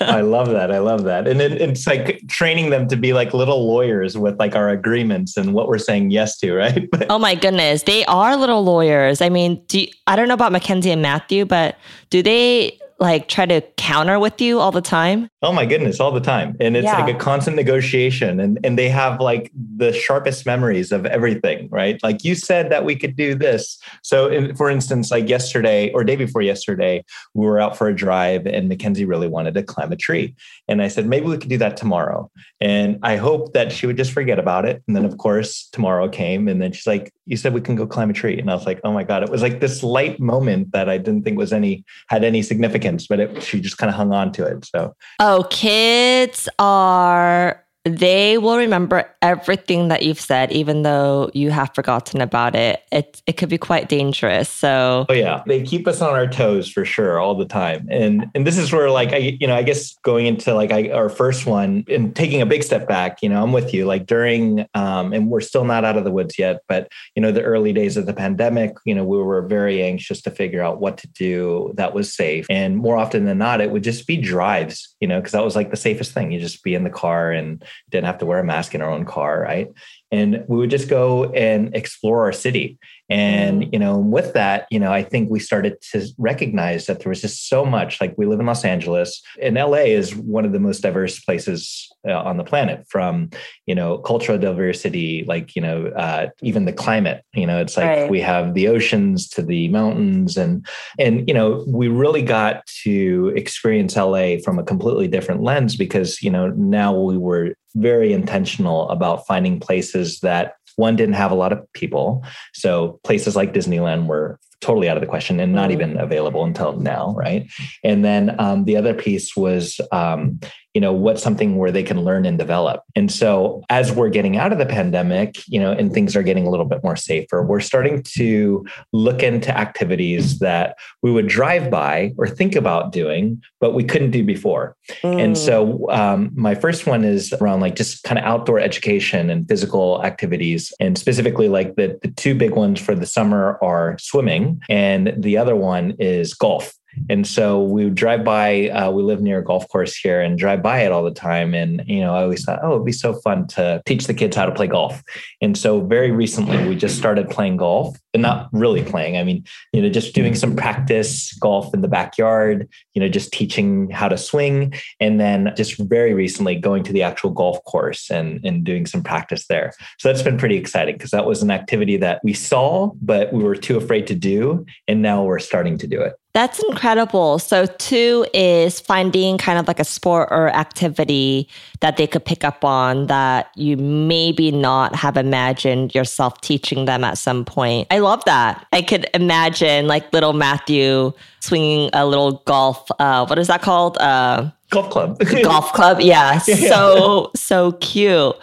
I 0.00 0.20
love 0.24 0.48
that. 0.48 0.72
I 0.72 0.78
love 0.78 1.04
that. 1.04 1.28
And 1.28 1.40
it, 1.40 1.52
it's 1.52 1.86
like 1.86 2.20
training 2.26 2.70
them 2.70 2.88
to 2.88 2.96
be 2.96 3.12
like 3.12 3.32
little 3.32 3.68
lawyers 3.68 4.18
with 4.18 4.36
like 4.40 4.56
our 4.56 4.68
agreements 4.68 5.36
and 5.36 5.54
what 5.54 5.68
we're 5.68 5.78
saying 5.78 6.10
yes 6.10 6.36
to, 6.40 6.54
right? 6.54 6.88
oh 7.08 7.20
my 7.20 7.36
goodness. 7.36 7.84
They 7.84 8.04
are 8.06 8.36
little 8.36 8.64
lawyers. 8.64 9.20
I 9.20 9.28
mean, 9.28 9.62
do 9.68 9.82
you, 9.82 9.86
I 10.08 10.16
don't 10.16 10.26
know 10.26 10.34
about 10.34 10.50
Mackenzie 10.50 10.90
and 10.90 11.02
Matthew, 11.02 11.44
but 11.44 11.78
do 12.10 12.20
they 12.20 12.80
like 12.98 13.28
try 13.28 13.46
to 13.46 13.60
counter 13.76 14.18
with 14.18 14.40
you 14.40 14.58
all 14.60 14.70
the 14.72 14.80
time? 14.80 15.28
Oh 15.42 15.52
my 15.52 15.66
goodness, 15.66 15.98
all 16.00 16.12
the 16.12 16.20
time. 16.20 16.56
And 16.60 16.76
it's 16.76 16.84
Yeah. 16.84 17.04
like 17.04 17.14
a 17.14 17.18
constant 17.18 17.56
negotiation. 17.56 18.38
And, 18.38 18.58
and 18.64 18.78
they 18.78 18.88
have 18.88 19.20
like 19.20 19.50
the 19.76 19.92
sharpest 19.92 20.46
memories 20.46 20.92
of 20.92 21.04
everything, 21.06 21.68
right? 21.70 22.00
Like 22.02 22.24
you 22.24 22.34
said 22.34 22.70
that 22.70 22.84
we 22.84 22.94
could 22.96 23.16
do 23.16 23.34
this. 23.34 23.78
So, 24.02 24.28
in, 24.28 24.54
for 24.54 24.70
instance, 24.70 25.10
like 25.10 25.28
yesterday 25.28 25.90
or 25.92 26.04
day 26.04 26.16
before 26.16 26.42
yesterday, 26.42 27.04
we 27.34 27.44
were 27.46 27.60
out 27.60 27.76
for 27.76 27.88
a 27.88 27.94
drive 27.94 28.46
and 28.46 28.68
Mackenzie 28.68 29.04
really 29.04 29.28
wanted 29.28 29.54
to 29.54 29.62
climb 29.62 29.90
a 29.92 29.96
tree. 29.96 30.34
And 30.68 30.80
I 30.82 30.88
said, 30.88 31.06
maybe 31.06 31.26
we 31.26 31.38
could 31.38 31.48
do 31.50 31.58
that 31.58 31.76
tomorrow. 31.76 32.30
And 32.60 32.98
I 33.02 33.16
hope 33.16 33.52
that 33.54 33.72
she 33.72 33.86
would 33.86 33.96
just 33.96 34.12
forget 34.12 34.38
about 34.38 34.64
it. 34.64 34.82
And 34.86 34.94
then, 34.96 35.04
of 35.04 35.18
course, 35.18 35.68
tomorrow 35.72 36.08
came. 36.08 36.46
And 36.48 36.62
then 36.62 36.72
she's 36.72 36.86
like, 36.86 37.12
You 37.26 37.36
said 37.36 37.54
we 37.54 37.60
can 37.60 37.74
go 37.76 37.86
climb 37.86 38.10
a 38.10 38.12
tree. 38.12 38.38
And 38.38 38.50
I 38.50 38.54
was 38.54 38.66
like, 38.66 38.80
Oh 38.84 38.92
my 38.92 39.04
God. 39.04 39.22
It 39.22 39.30
was 39.30 39.42
like 39.42 39.60
this 39.60 39.82
light 39.82 40.20
moment 40.20 40.72
that 40.72 40.88
I 40.88 40.98
didn't 40.98 41.22
think 41.24 41.38
was 41.38 41.52
any, 41.52 41.84
had 42.08 42.22
any 42.22 42.42
significance, 42.42 42.81
but 43.08 43.20
it, 43.20 43.42
she 43.42 43.60
just 43.60 43.78
kind 43.78 43.88
of 43.90 43.96
hung 43.96 44.12
on 44.12 44.32
to 44.32 44.44
it. 44.44 44.64
So, 44.64 44.94
Oh, 45.20 45.46
kids 45.50 46.48
are 46.58 47.64
they 47.84 48.38
will 48.38 48.58
remember 48.58 49.12
everything 49.22 49.88
that 49.88 50.02
you've 50.02 50.20
said, 50.20 50.52
even 50.52 50.82
though 50.82 51.30
you 51.34 51.50
have 51.50 51.74
forgotten 51.74 52.20
about 52.20 52.54
it. 52.54 52.80
It 52.92 53.20
it 53.26 53.32
could 53.32 53.48
be 53.48 53.58
quite 53.58 53.88
dangerous. 53.88 54.48
So 54.48 55.06
Oh 55.08 55.12
yeah, 55.12 55.42
they 55.46 55.62
keep 55.62 55.88
us 55.88 56.00
on 56.00 56.10
our 56.10 56.28
toes 56.28 56.70
for 56.70 56.84
sure 56.84 57.18
all 57.18 57.34
the 57.34 57.44
time, 57.44 57.88
and 57.90 58.26
and 58.34 58.46
this 58.46 58.56
is 58.56 58.72
where 58.72 58.90
like 58.90 59.12
I 59.12 59.16
you 59.40 59.48
know 59.48 59.56
I 59.56 59.62
guess 59.62 59.94
going 60.04 60.26
into 60.26 60.54
like 60.54 60.70
I, 60.70 60.90
our 60.90 61.08
first 61.08 61.44
one 61.44 61.84
and 61.88 62.14
taking 62.14 62.40
a 62.40 62.46
big 62.46 62.62
step 62.62 62.86
back, 62.86 63.20
you 63.20 63.28
know 63.28 63.42
I'm 63.42 63.52
with 63.52 63.74
you 63.74 63.84
like 63.84 64.06
during 64.06 64.64
um, 64.74 65.12
and 65.12 65.28
we're 65.28 65.40
still 65.40 65.64
not 65.64 65.84
out 65.84 65.96
of 65.96 66.04
the 66.04 66.12
woods 66.12 66.38
yet, 66.38 66.62
but 66.68 66.88
you 67.16 67.22
know 67.22 67.32
the 67.32 67.42
early 67.42 67.72
days 67.72 67.96
of 67.96 68.06
the 68.06 68.14
pandemic, 68.14 68.76
you 68.84 68.94
know 68.94 69.04
we 69.04 69.16
were 69.18 69.42
very 69.42 69.82
anxious 69.82 70.22
to 70.22 70.30
figure 70.30 70.62
out 70.62 70.80
what 70.80 70.98
to 70.98 71.08
do 71.08 71.72
that 71.76 71.94
was 71.94 72.14
safe, 72.14 72.46
and 72.48 72.76
more 72.76 72.96
often 72.96 73.24
than 73.24 73.38
not 73.38 73.60
it 73.60 73.72
would 73.72 73.82
just 73.82 74.06
be 74.06 74.16
drives, 74.16 74.94
you 75.00 75.08
know 75.08 75.18
because 75.18 75.32
that 75.32 75.44
was 75.44 75.56
like 75.56 75.72
the 75.72 75.76
safest 75.76 76.12
thing. 76.12 76.30
You 76.30 76.38
just 76.38 76.62
be 76.62 76.76
in 76.76 76.84
the 76.84 76.90
car 76.90 77.32
and 77.32 77.64
didn't 77.90 78.06
have 78.06 78.18
to 78.18 78.26
wear 78.26 78.38
a 78.38 78.44
mask 78.44 78.74
in 78.74 78.82
our 78.82 78.90
own 78.90 79.04
car, 79.04 79.40
right? 79.40 79.68
And 80.10 80.44
we 80.48 80.58
would 80.58 80.70
just 80.70 80.88
go 80.88 81.32
and 81.32 81.74
explore 81.74 82.22
our 82.24 82.32
city. 82.32 82.78
And, 83.12 83.72
you 83.72 83.78
know, 83.78 83.98
with 83.98 84.32
that, 84.32 84.66
you 84.70 84.80
know, 84.80 84.92
I 84.92 85.02
think 85.02 85.30
we 85.30 85.38
started 85.38 85.80
to 85.92 86.06
recognize 86.18 86.86
that 86.86 87.00
there 87.00 87.10
was 87.10 87.20
just 87.20 87.48
so 87.48 87.64
much 87.64 88.00
like 88.00 88.14
we 88.16 88.26
live 88.26 88.40
in 88.40 88.46
Los 88.46 88.64
Angeles 88.64 89.20
and 89.40 89.56
LA 89.56 89.84
is 89.92 90.16
one 90.16 90.44
of 90.44 90.52
the 90.52 90.58
most 90.58 90.80
diverse 90.80 91.20
places 91.20 91.88
uh, 92.08 92.12
on 92.12 92.36
the 92.38 92.44
planet 92.44 92.86
from, 92.88 93.30
you 93.66 93.74
know, 93.74 93.98
cultural 93.98 94.38
diversity, 94.38 95.24
like, 95.26 95.54
you 95.54 95.62
know, 95.62 95.86
uh, 95.88 96.28
even 96.42 96.64
the 96.64 96.72
climate, 96.72 97.22
you 97.34 97.46
know, 97.46 97.60
it's 97.60 97.76
like 97.76 97.82
Right. 97.82 98.10
we 98.10 98.20
have 98.20 98.54
the 98.54 98.68
oceans 98.68 99.28
to 99.30 99.42
the 99.42 99.68
mountains 99.68 100.36
and, 100.36 100.66
and, 100.98 101.28
you 101.28 101.34
know, 101.34 101.64
we 101.66 101.88
really 101.88 102.22
got 102.22 102.64
to 102.84 103.32
experience 103.36 103.96
LA 103.96 104.36
from 104.42 104.58
a 104.58 104.64
completely 104.64 105.08
different 105.08 105.42
lens 105.42 105.76
because, 105.76 106.22
you 106.22 106.30
know, 106.30 106.48
now 106.50 106.98
we 106.98 107.18
were 107.18 107.54
very 107.74 108.12
intentional 108.12 108.88
about 108.90 109.26
finding 109.26 109.58
places 109.60 110.20
that 110.20 110.54
one 110.76 110.96
didn't 110.96 111.14
have 111.14 111.30
a 111.30 111.36
lot 111.36 111.52
of 111.52 111.72
people. 111.72 112.24
So 112.52 113.00
places 113.04 113.36
like 113.36 113.52
Disneyland 113.52 114.06
were 114.06 114.38
totally 114.62 114.88
out 114.88 114.96
of 114.96 115.00
the 115.02 115.06
question 115.06 115.38
and 115.40 115.52
not 115.52 115.68
Mhm. 115.68 115.72
even 115.74 115.98
available 115.98 116.44
until 116.44 116.78
now, 116.80 117.12
right? 117.16 117.46
And 117.84 118.04
then 118.04 118.34
um, 118.38 118.64
the 118.64 118.76
other 118.76 118.94
piece 118.94 119.36
was, 119.36 119.80
um, 119.90 120.40
you 120.74 120.80
know, 120.80 120.92
what's 120.92 121.22
something 121.22 121.56
where 121.56 121.70
they 121.70 121.82
can 121.82 122.02
learn 122.02 122.24
and 122.24 122.38
develop. 122.38 122.80
And 122.96 123.12
so 123.12 123.62
as 123.68 123.92
we're 123.92 124.08
getting 124.08 124.38
out 124.38 124.52
of 124.52 124.58
the 124.58 124.64
pandemic, 124.64 125.36
you 125.46 125.60
know, 125.60 125.70
and 125.72 125.92
things 125.92 126.16
are 126.16 126.22
getting 126.22 126.46
a 126.46 126.50
little 126.50 126.64
bit 126.64 126.82
more 126.82 126.96
safer, 126.96 127.42
we're 127.44 127.60
starting 127.60 128.02
to 128.16 128.64
look 128.94 129.22
into 129.22 129.54
activities 129.54 130.38
that 130.38 130.76
we 131.02 131.10
would 131.12 131.26
drive 131.26 131.70
by 131.70 132.12
or 132.16 132.26
think 132.26 132.56
about 132.56 132.90
doing, 132.90 133.42
but 133.60 133.74
we 133.74 133.84
couldn't 133.84 134.12
do 134.12 134.24
before. 134.24 134.74
And 135.02 135.34
Mm. 135.34 135.36
so 135.36 135.90
um, 135.90 136.30
my 136.34 136.54
first 136.54 136.86
one 136.86 137.04
is 137.04 137.34
around 137.34 137.60
like 137.60 137.76
just 137.76 138.02
kind 138.04 138.18
of 138.18 138.24
outdoor 138.24 138.58
education 138.58 139.28
and 139.28 139.46
physical 139.46 140.02
activities. 140.02 140.72
And 140.80 140.96
specifically, 140.96 141.48
like 141.48 141.76
the, 141.76 141.98
the 142.00 142.08
two 142.08 142.34
big 142.34 142.52
ones 142.52 142.80
for 142.80 142.94
the 142.94 143.06
summer 143.06 143.58
are 143.62 143.96
swimming, 144.00 144.51
and 144.68 145.14
the 145.16 145.36
other 145.36 145.56
one 145.56 145.94
is 145.98 146.34
golf. 146.34 146.72
And 147.08 147.26
so 147.26 147.62
we 147.62 147.84
would 147.84 147.94
drive 147.94 148.24
by, 148.24 148.68
uh, 148.68 148.90
we 148.90 149.02
live 149.02 149.20
near 149.20 149.38
a 149.38 149.44
golf 149.44 149.68
course 149.68 149.96
here 149.96 150.20
and 150.20 150.38
drive 150.38 150.62
by 150.62 150.80
it 150.80 150.92
all 150.92 151.02
the 151.02 151.10
time. 151.10 151.54
And, 151.54 151.82
you 151.86 152.00
know, 152.00 152.14
I 152.14 152.22
always 152.22 152.44
thought, 152.44 152.60
oh, 152.62 152.74
it'd 152.74 152.84
be 152.84 152.92
so 152.92 153.14
fun 153.14 153.46
to 153.48 153.82
teach 153.86 154.06
the 154.06 154.14
kids 154.14 154.36
how 154.36 154.46
to 154.46 154.52
play 154.52 154.66
golf. 154.66 155.02
And 155.40 155.56
so 155.56 155.80
very 155.80 156.10
recently 156.10 156.68
we 156.68 156.76
just 156.76 156.98
started 156.98 157.28
playing 157.30 157.56
golf 157.56 157.96
and 158.14 158.22
not 158.22 158.48
really 158.52 158.84
playing. 158.84 159.16
I 159.16 159.24
mean, 159.24 159.44
you 159.72 159.82
know, 159.82 159.88
just 159.88 160.14
doing 160.14 160.34
some 160.34 160.54
practice 160.54 161.32
golf 161.34 161.72
in 161.74 161.80
the 161.80 161.88
backyard, 161.88 162.68
you 162.94 163.00
know, 163.00 163.08
just 163.08 163.32
teaching 163.32 163.90
how 163.90 164.08
to 164.08 164.18
swing. 164.18 164.74
And 165.00 165.18
then 165.18 165.52
just 165.56 165.78
very 165.78 166.14
recently 166.14 166.56
going 166.56 166.82
to 166.84 166.92
the 166.92 167.02
actual 167.02 167.30
golf 167.30 167.62
course 167.64 168.10
and, 168.10 168.44
and 168.44 168.64
doing 168.64 168.86
some 168.86 169.02
practice 169.02 169.46
there. 169.46 169.72
So 169.98 170.08
that's 170.08 170.22
been 170.22 170.38
pretty 170.38 170.56
exciting 170.56 170.96
because 170.96 171.10
that 171.10 171.26
was 171.26 171.42
an 171.42 171.50
activity 171.50 171.96
that 171.98 172.20
we 172.22 172.34
saw, 172.34 172.90
but 173.00 173.32
we 173.32 173.42
were 173.42 173.56
too 173.56 173.76
afraid 173.76 174.06
to 174.08 174.14
do. 174.14 174.66
And 174.86 175.02
now 175.02 175.24
we're 175.24 175.38
starting 175.38 175.78
to 175.78 175.86
do 175.86 176.00
it. 176.00 176.14
That's 176.34 176.62
incredible. 176.64 177.38
So, 177.38 177.66
two 177.66 178.24
is 178.32 178.80
finding 178.80 179.36
kind 179.36 179.58
of 179.58 179.68
like 179.68 179.78
a 179.78 179.84
sport 179.84 180.28
or 180.30 180.48
activity 180.48 181.46
that 181.80 181.98
they 181.98 182.06
could 182.06 182.24
pick 182.24 182.42
up 182.42 182.64
on 182.64 183.06
that 183.08 183.50
you 183.54 183.76
maybe 183.76 184.50
not 184.50 184.94
have 184.94 185.18
imagined 185.18 185.94
yourself 185.94 186.40
teaching 186.40 186.86
them 186.86 187.04
at 187.04 187.18
some 187.18 187.44
point. 187.44 187.86
I 187.90 187.98
love 187.98 188.24
that. 188.24 188.66
I 188.72 188.80
could 188.80 189.06
imagine 189.12 189.86
like 189.88 190.10
little 190.14 190.32
Matthew 190.32 191.12
swinging 191.40 191.90
a 191.92 192.06
little 192.06 192.40
golf, 192.46 192.90
uh, 192.98 193.26
what 193.26 193.38
is 193.38 193.48
that 193.48 193.60
called? 193.60 193.98
Uh, 193.98 194.50
Golf 194.70 194.88
club. 194.88 195.18
golf 195.42 195.70
club. 195.74 196.00
Yeah, 196.00 196.40
Yeah. 196.48 196.56
so 196.70 197.30
so 197.36 197.72
cute. 197.72 198.34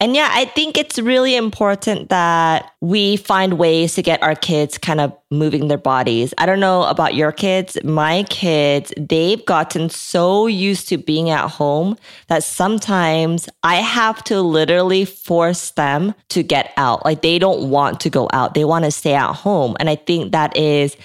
And 0.00 0.16
yeah, 0.16 0.28
I 0.32 0.46
think 0.46 0.76
it's 0.76 0.98
really 0.98 1.36
important 1.36 2.08
that 2.08 2.72
we 2.80 3.16
find 3.16 3.58
ways 3.58 3.94
to 3.94 4.02
get 4.02 4.22
our 4.22 4.34
kids 4.34 4.76
kind 4.76 5.00
of 5.00 5.16
moving 5.30 5.68
their 5.68 5.78
bodies. 5.78 6.34
I 6.36 6.46
don't 6.46 6.60
know 6.60 6.82
about 6.82 7.14
your 7.14 7.30
kids. 7.30 7.78
My 7.84 8.24
kids, 8.24 8.92
they've 8.98 9.44
gotten 9.46 9.88
so 9.88 10.46
used 10.46 10.88
to 10.88 10.98
being 10.98 11.30
at 11.30 11.48
home 11.48 11.96
that 12.26 12.42
sometimes 12.42 13.48
I 13.62 13.76
have 13.76 14.22
to 14.24 14.42
literally 14.42 15.04
force 15.04 15.70
them 15.70 16.14
to 16.30 16.42
get 16.42 16.72
out. 16.76 17.04
Like 17.04 17.22
they 17.22 17.38
don't 17.38 17.70
want 17.70 18.00
to 18.00 18.10
go 18.10 18.28
out. 18.32 18.54
They 18.54 18.64
want 18.64 18.84
to 18.84 18.90
stay 18.90 19.14
at 19.14 19.32
home. 19.32 19.76
And 19.78 19.88
I 19.88 19.94
think 19.94 20.32
that 20.32 20.56
is 20.56 20.96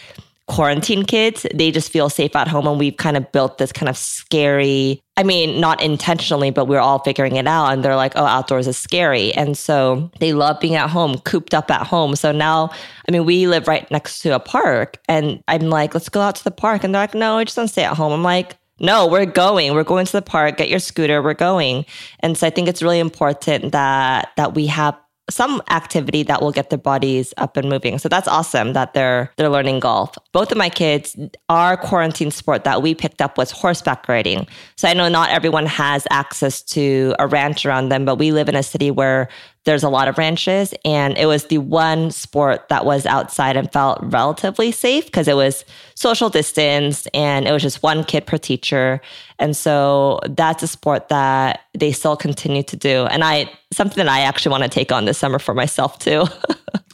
quarantine 0.50 1.06
kids, 1.06 1.46
they 1.54 1.72
just 1.72 1.92
feel 1.92 2.10
safe 2.10 2.36
at 2.36 2.48
home. 2.48 2.68
And 2.68 2.80
we've 2.80 2.98
kind 2.98 3.16
of 3.16 3.32
built 3.32 3.60
this 3.60 3.72
kind 3.72 3.88
of 3.88 3.96
scary, 3.96 5.00
I 5.16 5.24
mean, 5.24 5.62
not 5.62 5.82
intentionally, 5.82 6.50
but 6.50 6.66
we're 6.66 6.80
all 6.80 7.00
figuring 7.00 7.36
it 7.36 7.48
out. 7.48 7.72
And 7.72 7.86
they're 7.86 7.96
like, 7.96 8.14
oh, 8.16 8.26
outdoors 8.26 8.68
is 8.68 8.78
scary. 8.78 9.32
And 9.36 9.58
so 9.58 10.12
they 10.20 10.34
love 10.34 10.60
being 10.60 10.76
at 10.76 10.90
home, 10.90 11.20
cooped 11.20 11.54
up 11.54 11.70
at 11.72 11.86
home. 11.86 12.16
So 12.16 12.32
now, 12.32 12.72
I 13.08 13.12
mean, 13.12 13.26
we 13.26 13.48
live 13.48 13.68
right 13.68 13.90
next 13.92 14.20
to 14.20 14.36
a 14.36 14.40
park. 14.40 14.98
And 15.08 15.42
I'm 15.48 15.70
like, 15.70 15.94
let's 15.94 16.10
go 16.10 16.20
out 16.20 16.36
to 16.36 16.44
the 16.44 16.52
park. 16.52 16.84
And 16.84 16.94
they're 16.94 17.04
like, 17.04 17.14
no, 17.14 17.38
I 17.38 17.44
just 17.44 17.56
want 17.56 17.70
to 17.70 17.72
stay 17.72 17.84
at 17.84 17.96
home. 17.96 18.12
I'm 18.12 18.24
like, 18.24 18.58
no, 18.80 19.08
we're 19.08 19.26
going. 19.26 19.74
We're 19.74 19.84
going 19.84 20.06
to 20.08 20.12
the 20.12 20.22
park. 20.22 20.58
Get 20.58 20.70
your 20.70 20.80
scooter. 20.80 21.22
We're 21.22 21.34
going. 21.34 21.86
And 22.22 22.38
so 22.38 22.48
I 22.48 22.50
think 22.50 22.68
it's 22.68 22.82
really 22.82 23.00
important 23.00 23.72
that 23.74 24.32
that 24.38 24.56
we 24.56 24.68
have 24.68 24.98
some 25.30 25.62
activity 25.70 26.24
that 26.24 26.42
will 26.42 26.52
get 26.52 26.70
their 26.70 26.80
bodies 26.80 27.34
up 27.38 27.58
and 27.58 27.70
moving. 27.70 28.00
So 28.00 28.10
that's 28.10 28.28
awesome 28.28 28.74
that 28.74 28.94
they're 28.94 29.32
they're 29.38 29.50
learning 29.50 29.80
golf. 29.80 30.16
Both 30.32 30.52
of 30.52 30.58
my 30.58 30.70
kids, 30.70 31.18
our 31.50 31.78
quarantine 31.78 32.32
sport 32.32 32.64
that 32.64 32.82
we 32.82 32.96
picked 32.96 33.22
up 33.22 33.38
was 33.38 33.52
horseback 33.52 34.08
riding. 34.08 34.48
So 34.76 34.88
I 34.88 34.94
know 34.94 35.10
not 35.10 35.30
everyone 35.30 35.66
has 35.66 36.08
access 36.10 36.62
to 36.64 37.16
a 37.20 37.28
ranch 37.28 37.66
around 37.66 37.90
them, 37.90 38.06
but 38.06 38.16
we 38.16 38.32
live 38.32 38.50
in 38.50 38.56
a 38.56 38.64
city 38.64 38.92
where 38.92 39.30
there's 39.66 39.84
a 39.84 39.90
lot 39.90 40.08
of 40.08 40.18
ranches 40.18 40.74
and 40.86 41.18
it 41.18 41.26
was 41.26 41.46
the 41.46 41.58
one 41.58 42.12
sport 42.12 42.68
that 42.70 42.86
was 42.86 43.06
outside 43.06 43.58
and 43.58 43.72
felt 43.72 44.00
relatively 44.02 44.72
safe 44.72 45.06
because 45.06 45.28
it 45.28 45.36
was 45.36 45.66
social 46.00 46.30
distance 46.30 47.08
and 47.14 47.46
it 47.46 47.52
was 47.52 47.62
just 47.62 47.84
one 47.84 48.06
kid 48.06 48.26
per 48.26 48.38
teacher. 48.38 49.02
And 49.38 49.56
so 49.56 50.22
that's 50.30 50.64
a 50.64 50.68
sport 50.68 51.10
that 51.10 51.60
they 51.78 51.92
still 51.92 52.16
continue 52.16 52.64
to 52.64 52.78
do. 52.78 53.06
And 53.08 53.22
i 53.22 53.52
something 53.74 54.04
that 54.04 54.12
i 54.12 54.22
actually 54.22 54.52
want 54.52 54.64
to 54.64 54.70
take 54.70 54.94
on 54.94 55.04
this 55.04 55.18
summer 55.18 55.40
for 55.40 55.54
myself 55.54 56.00
too. 56.00 56.26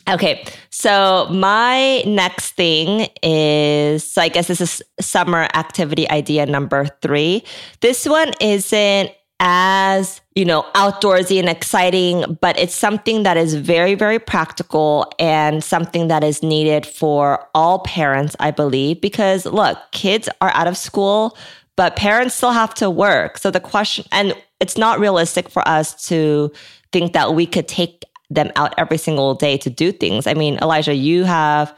Okay 0.08 0.46
so 0.70 1.26
my 1.32 2.04
next 2.06 2.52
thing 2.52 3.08
is 3.24 4.04
so 4.04 4.22
i 4.22 4.30
guess 4.30 4.46
this 4.48 4.62
is 4.62 4.84
summer 5.00 5.48
activity 5.56 6.08
idea 6.12 6.46
number 6.46 6.86
three. 7.02 7.44
This 7.82 8.08
one 8.08 8.32
isn't 8.40 9.10
as 9.42 10.22
you 10.34 10.46
know 10.46 10.66
outdoorsy 10.76 11.38
and 11.40 11.50
exciting 11.50 12.38
but 12.40 12.58
it's 12.58 12.74
something 12.74 13.24
that 13.24 13.36
is 13.36 13.54
very 13.54 13.94
very 13.94 14.18
practical 14.18 15.12
and 15.20 15.62
something 15.62 16.08
that 16.08 16.24
is 16.24 16.42
needed 16.42 16.86
for 16.86 17.46
all 17.54 17.80
parents 17.80 18.34
i 18.40 18.50
believe 18.50 19.02
because 19.02 19.46
look 19.46 19.78
kids 19.92 20.30
are 20.40 20.52
out 20.54 20.68
of 20.68 20.78
school 20.78 21.36
but 21.76 21.96
parents 21.96 22.36
still 22.36 22.52
have 22.52 22.74
to 22.76 22.90
work. 22.90 23.38
So 23.38 23.52
the 23.52 23.60
question 23.60 24.06
and 24.12 24.36
it's 24.60 24.78
not 24.78 25.00
realistic 25.00 25.50
for 25.50 25.68
us 25.68 26.08
to 26.08 26.52
think 26.92 27.14
that 27.14 27.36
we 27.36 27.46
could 27.46 27.68
take 27.68 28.04
them 28.30 28.52
out 28.56 28.74
every 28.78 28.98
single 28.98 29.36
day 29.36 29.58
to 29.58 29.70
do 29.70 29.92
things. 29.92 30.28
I 30.28 30.34
mean 30.34 30.58
elijah 30.62 30.94
you 30.94 31.24
have 31.24 31.76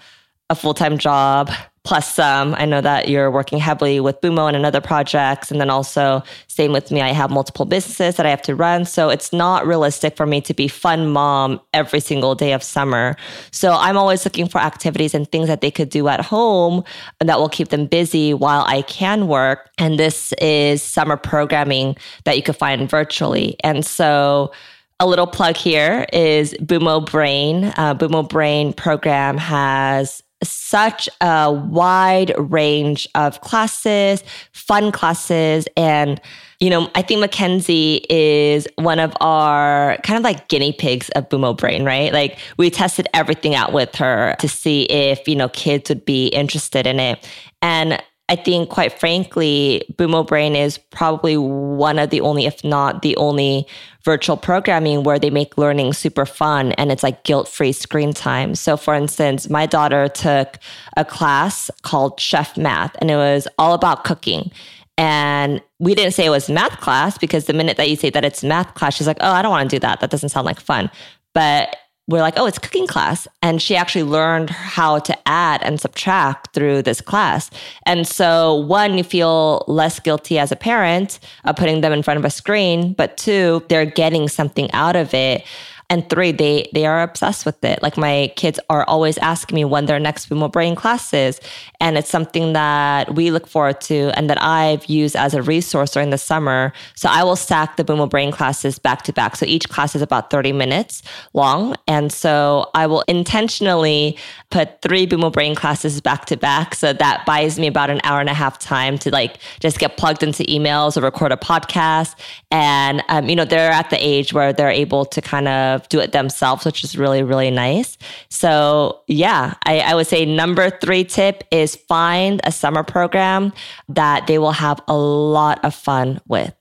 a 0.49 0.55
full-time 0.55 0.97
job 0.97 1.51
plus 1.87 2.13
some. 2.13 2.53
I 2.55 2.65
know 2.65 2.81
that 2.81 3.07
you're 3.07 3.31
working 3.31 3.59
heavily 3.59 4.01
with 4.01 4.19
Bumo 4.19 4.49
and 4.49 4.57
another 4.57 4.81
projects. 4.81 5.51
And 5.51 5.61
then 5.61 5.69
also, 5.69 6.21
same 6.47 6.73
with 6.73 6.91
me, 6.91 6.99
I 6.99 7.13
have 7.13 7.31
multiple 7.31 7.63
businesses 7.63 8.17
that 8.17 8.25
I 8.25 8.29
have 8.29 8.41
to 8.41 8.55
run. 8.55 8.83
So 8.83 9.07
it's 9.07 9.31
not 9.31 9.65
realistic 9.65 10.17
for 10.17 10.25
me 10.25 10.41
to 10.41 10.53
be 10.53 10.67
fun 10.67 11.07
mom 11.07 11.61
every 11.73 12.01
single 12.01 12.35
day 12.35 12.51
of 12.51 12.61
summer. 12.61 13.15
So 13.51 13.71
I'm 13.71 13.95
always 13.95 14.25
looking 14.25 14.49
for 14.49 14.59
activities 14.59 15.13
and 15.13 15.31
things 15.31 15.47
that 15.47 15.61
they 15.61 15.71
could 15.71 15.87
do 15.87 16.09
at 16.09 16.19
home 16.19 16.83
and 17.21 17.29
that 17.29 17.39
will 17.39 17.47
keep 17.47 17.69
them 17.69 17.85
busy 17.85 18.33
while 18.33 18.65
I 18.67 18.81
can 18.81 19.29
work. 19.29 19.69
And 19.77 19.97
this 19.97 20.33
is 20.41 20.83
summer 20.83 21.15
programming 21.15 21.95
that 22.25 22.35
you 22.35 22.43
could 22.43 22.57
find 22.57 22.89
virtually. 22.89 23.55
And 23.63 23.85
so, 23.85 24.51
a 24.99 25.05
little 25.05 25.27
plug 25.27 25.55
here 25.55 26.07
is 26.11 26.55
Bumo 26.55 27.05
Brain. 27.05 27.65
Uh, 27.77 27.93
Bumo 27.93 28.27
Brain 28.27 28.73
program 28.73 29.37
has 29.37 30.23
such 30.43 31.09
a 31.21 31.51
wide 31.51 32.33
range 32.37 33.07
of 33.15 33.41
classes, 33.41 34.23
fun 34.51 34.91
classes, 34.91 35.67
and 35.75 36.21
you 36.59 36.71
know, 36.71 36.89
I 36.95 37.03
think 37.03 37.19
Mackenzie 37.19 38.03
is 38.09 38.67
one 38.77 38.97
of 38.97 39.13
our 39.21 39.97
kind 40.03 40.17
of 40.17 40.23
like 40.23 40.47
guinea 40.47 40.73
pigs 40.73 41.09
of 41.09 41.29
Bumo 41.29 41.55
Brain, 41.55 41.85
right? 41.85 42.11
Like 42.11 42.39
we 42.57 42.71
tested 42.71 43.07
everything 43.13 43.53
out 43.53 43.73
with 43.73 43.95
her 43.95 44.35
to 44.39 44.49
see 44.49 44.85
if, 44.85 45.27
you 45.27 45.35
know, 45.35 45.49
kids 45.49 45.89
would 45.89 46.03
be 46.03 46.27
interested 46.29 46.87
in 46.87 46.99
it. 46.99 47.29
And 47.61 48.01
I 48.29 48.35
think, 48.35 48.69
quite 48.69 48.99
frankly, 48.99 49.85
Bumo 49.93 50.25
Brain 50.25 50.55
is 50.55 50.77
probably 50.77 51.37
one 51.37 51.99
of 51.99 52.09
the 52.09 52.21
only, 52.21 52.45
if 52.45 52.63
not 52.63 53.01
the 53.01 53.15
only, 53.17 53.67
virtual 54.07 54.37
programming 54.37 55.03
where 55.03 55.19
they 55.19 55.29
make 55.29 55.57
learning 55.57 55.91
super 55.91 56.25
fun 56.25 56.71
and 56.77 56.93
it's 56.93 57.03
like 57.03 57.25
guilt 57.25 57.45
free 57.45 57.73
screen 57.73 58.13
time. 58.13 58.55
So, 58.55 58.77
for 58.77 58.95
instance, 58.95 59.49
my 59.49 59.65
daughter 59.65 60.07
took 60.07 60.59
a 60.95 61.03
class 61.03 61.69
called 61.81 62.17
Chef 62.17 62.55
Math, 62.55 62.95
and 63.01 63.11
it 63.11 63.17
was 63.17 63.49
all 63.57 63.73
about 63.73 64.05
cooking. 64.05 64.49
And 64.97 65.61
we 65.79 65.93
didn't 65.93 66.13
say 66.13 66.25
it 66.25 66.29
was 66.29 66.49
math 66.49 66.79
class 66.79 67.17
because 67.17 67.47
the 67.47 67.53
minute 67.53 67.75
that 67.75 67.89
you 67.89 67.97
say 67.97 68.09
that 68.11 68.23
it's 68.23 68.45
math 68.45 68.75
class, 68.75 68.95
she's 68.95 69.07
like, 69.07 69.17
oh, 69.19 69.33
I 69.33 69.41
don't 69.41 69.51
want 69.51 69.69
to 69.69 69.75
do 69.75 69.79
that. 69.81 69.99
That 69.99 70.09
doesn't 70.09 70.29
sound 70.29 70.45
like 70.45 70.61
fun. 70.61 70.89
But 71.33 71.75
we're 72.07 72.21
like, 72.21 72.35
oh, 72.37 72.45
it's 72.45 72.57
cooking 72.57 72.87
class. 72.87 73.27
And 73.41 73.61
she 73.61 73.75
actually 73.75 74.03
learned 74.03 74.49
how 74.49 74.99
to 74.99 75.27
add 75.27 75.61
and 75.63 75.79
subtract 75.79 76.53
through 76.53 76.83
this 76.83 77.01
class. 77.01 77.49
And 77.85 78.07
so, 78.07 78.55
one, 78.55 78.97
you 78.97 79.03
feel 79.03 79.65
less 79.67 79.99
guilty 79.99 80.39
as 80.39 80.51
a 80.51 80.55
parent 80.55 81.19
of 81.43 81.57
putting 81.57 81.81
them 81.81 81.91
in 81.91 82.03
front 82.03 82.17
of 82.17 82.25
a 82.25 82.29
screen, 82.29 82.93
but 82.93 83.17
two, 83.17 83.63
they're 83.67 83.85
getting 83.85 84.29
something 84.29 84.71
out 84.71 84.95
of 84.95 85.13
it 85.13 85.43
and 85.89 86.09
three, 86.09 86.33
they 86.33 86.69
they 86.73 86.85
are 86.85 87.01
obsessed 87.01 87.45
with 87.45 87.63
it. 87.63 87.81
Like 87.81 87.95
my 87.95 88.31
kids 88.35 88.59
are 88.69 88.83
always 88.89 89.17
asking 89.19 89.55
me 89.55 89.63
when 89.63 89.85
their 89.85 89.99
next 89.99 90.29
Bumo 90.29 90.51
Brain 90.51 90.75
class 90.75 91.13
is. 91.13 91.39
And 91.79 91.97
it's 91.97 92.09
something 92.09 92.53
that 92.53 93.15
we 93.15 93.31
look 93.31 93.47
forward 93.47 93.79
to 93.81 94.11
and 94.15 94.29
that 94.29 94.41
I've 94.43 94.85
used 94.87 95.15
as 95.15 95.33
a 95.33 95.41
resource 95.41 95.91
during 95.91 96.09
the 96.09 96.17
summer. 96.17 96.73
So 96.95 97.07
I 97.07 97.23
will 97.23 97.37
stack 97.37 97.77
the 97.77 97.85
Bumo 97.85 98.09
Brain 98.09 98.33
classes 98.33 98.79
back 98.79 99.03
to 99.03 99.13
back. 99.13 99.37
So 99.37 99.45
each 99.45 99.69
class 99.69 99.95
is 99.95 100.01
about 100.01 100.29
30 100.29 100.51
minutes 100.51 101.03
long. 101.33 101.75
And 101.87 102.11
so 102.11 102.69
I 102.73 102.85
will 102.87 103.03
intentionally 103.07 104.17
put 104.49 104.81
three 104.81 105.07
Bumo 105.07 105.31
Brain 105.31 105.55
classes 105.55 106.01
back 106.01 106.25
to 106.25 106.35
back. 106.35 106.75
So 106.75 106.91
that 106.91 107.25
buys 107.25 107.57
me 107.57 107.67
about 107.67 107.89
an 107.89 108.01
hour 108.03 108.19
and 108.19 108.29
a 108.29 108.33
half 108.33 108.59
time 108.59 108.97
to 108.99 109.11
like 109.11 109.37
just 109.61 109.79
get 109.79 109.95
plugged 109.95 110.21
into 110.21 110.43
emails 110.43 110.97
or 110.97 111.01
record 111.01 111.31
a 111.31 111.37
podcast. 111.37 112.15
And, 112.51 113.01
um, 113.07 113.29
you 113.29 113.37
know, 113.37 113.45
they're 113.45 113.71
at 113.71 113.89
the 113.89 113.97
age 114.05 114.33
where 114.33 114.51
they're 114.51 114.69
able 114.69 115.05
to 115.05 115.21
kind 115.21 115.47
of 115.47 115.76
of 115.77 115.87
do 115.89 115.99
it 115.99 116.11
themselves, 116.11 116.65
which 116.65 116.83
is 116.83 116.97
really, 116.97 117.23
really 117.23 117.51
nice. 117.51 117.97
So, 118.29 119.01
yeah, 119.07 119.53
I, 119.63 119.79
I 119.79 119.95
would 119.95 120.07
say 120.07 120.25
number 120.25 120.69
three 120.69 121.03
tip 121.03 121.43
is 121.51 121.75
find 121.75 122.41
a 122.43 122.51
summer 122.51 122.83
program 122.83 123.53
that 123.87 124.27
they 124.27 124.37
will 124.37 124.51
have 124.51 124.81
a 124.87 124.97
lot 124.97 125.63
of 125.63 125.73
fun 125.73 126.19
with. 126.27 126.53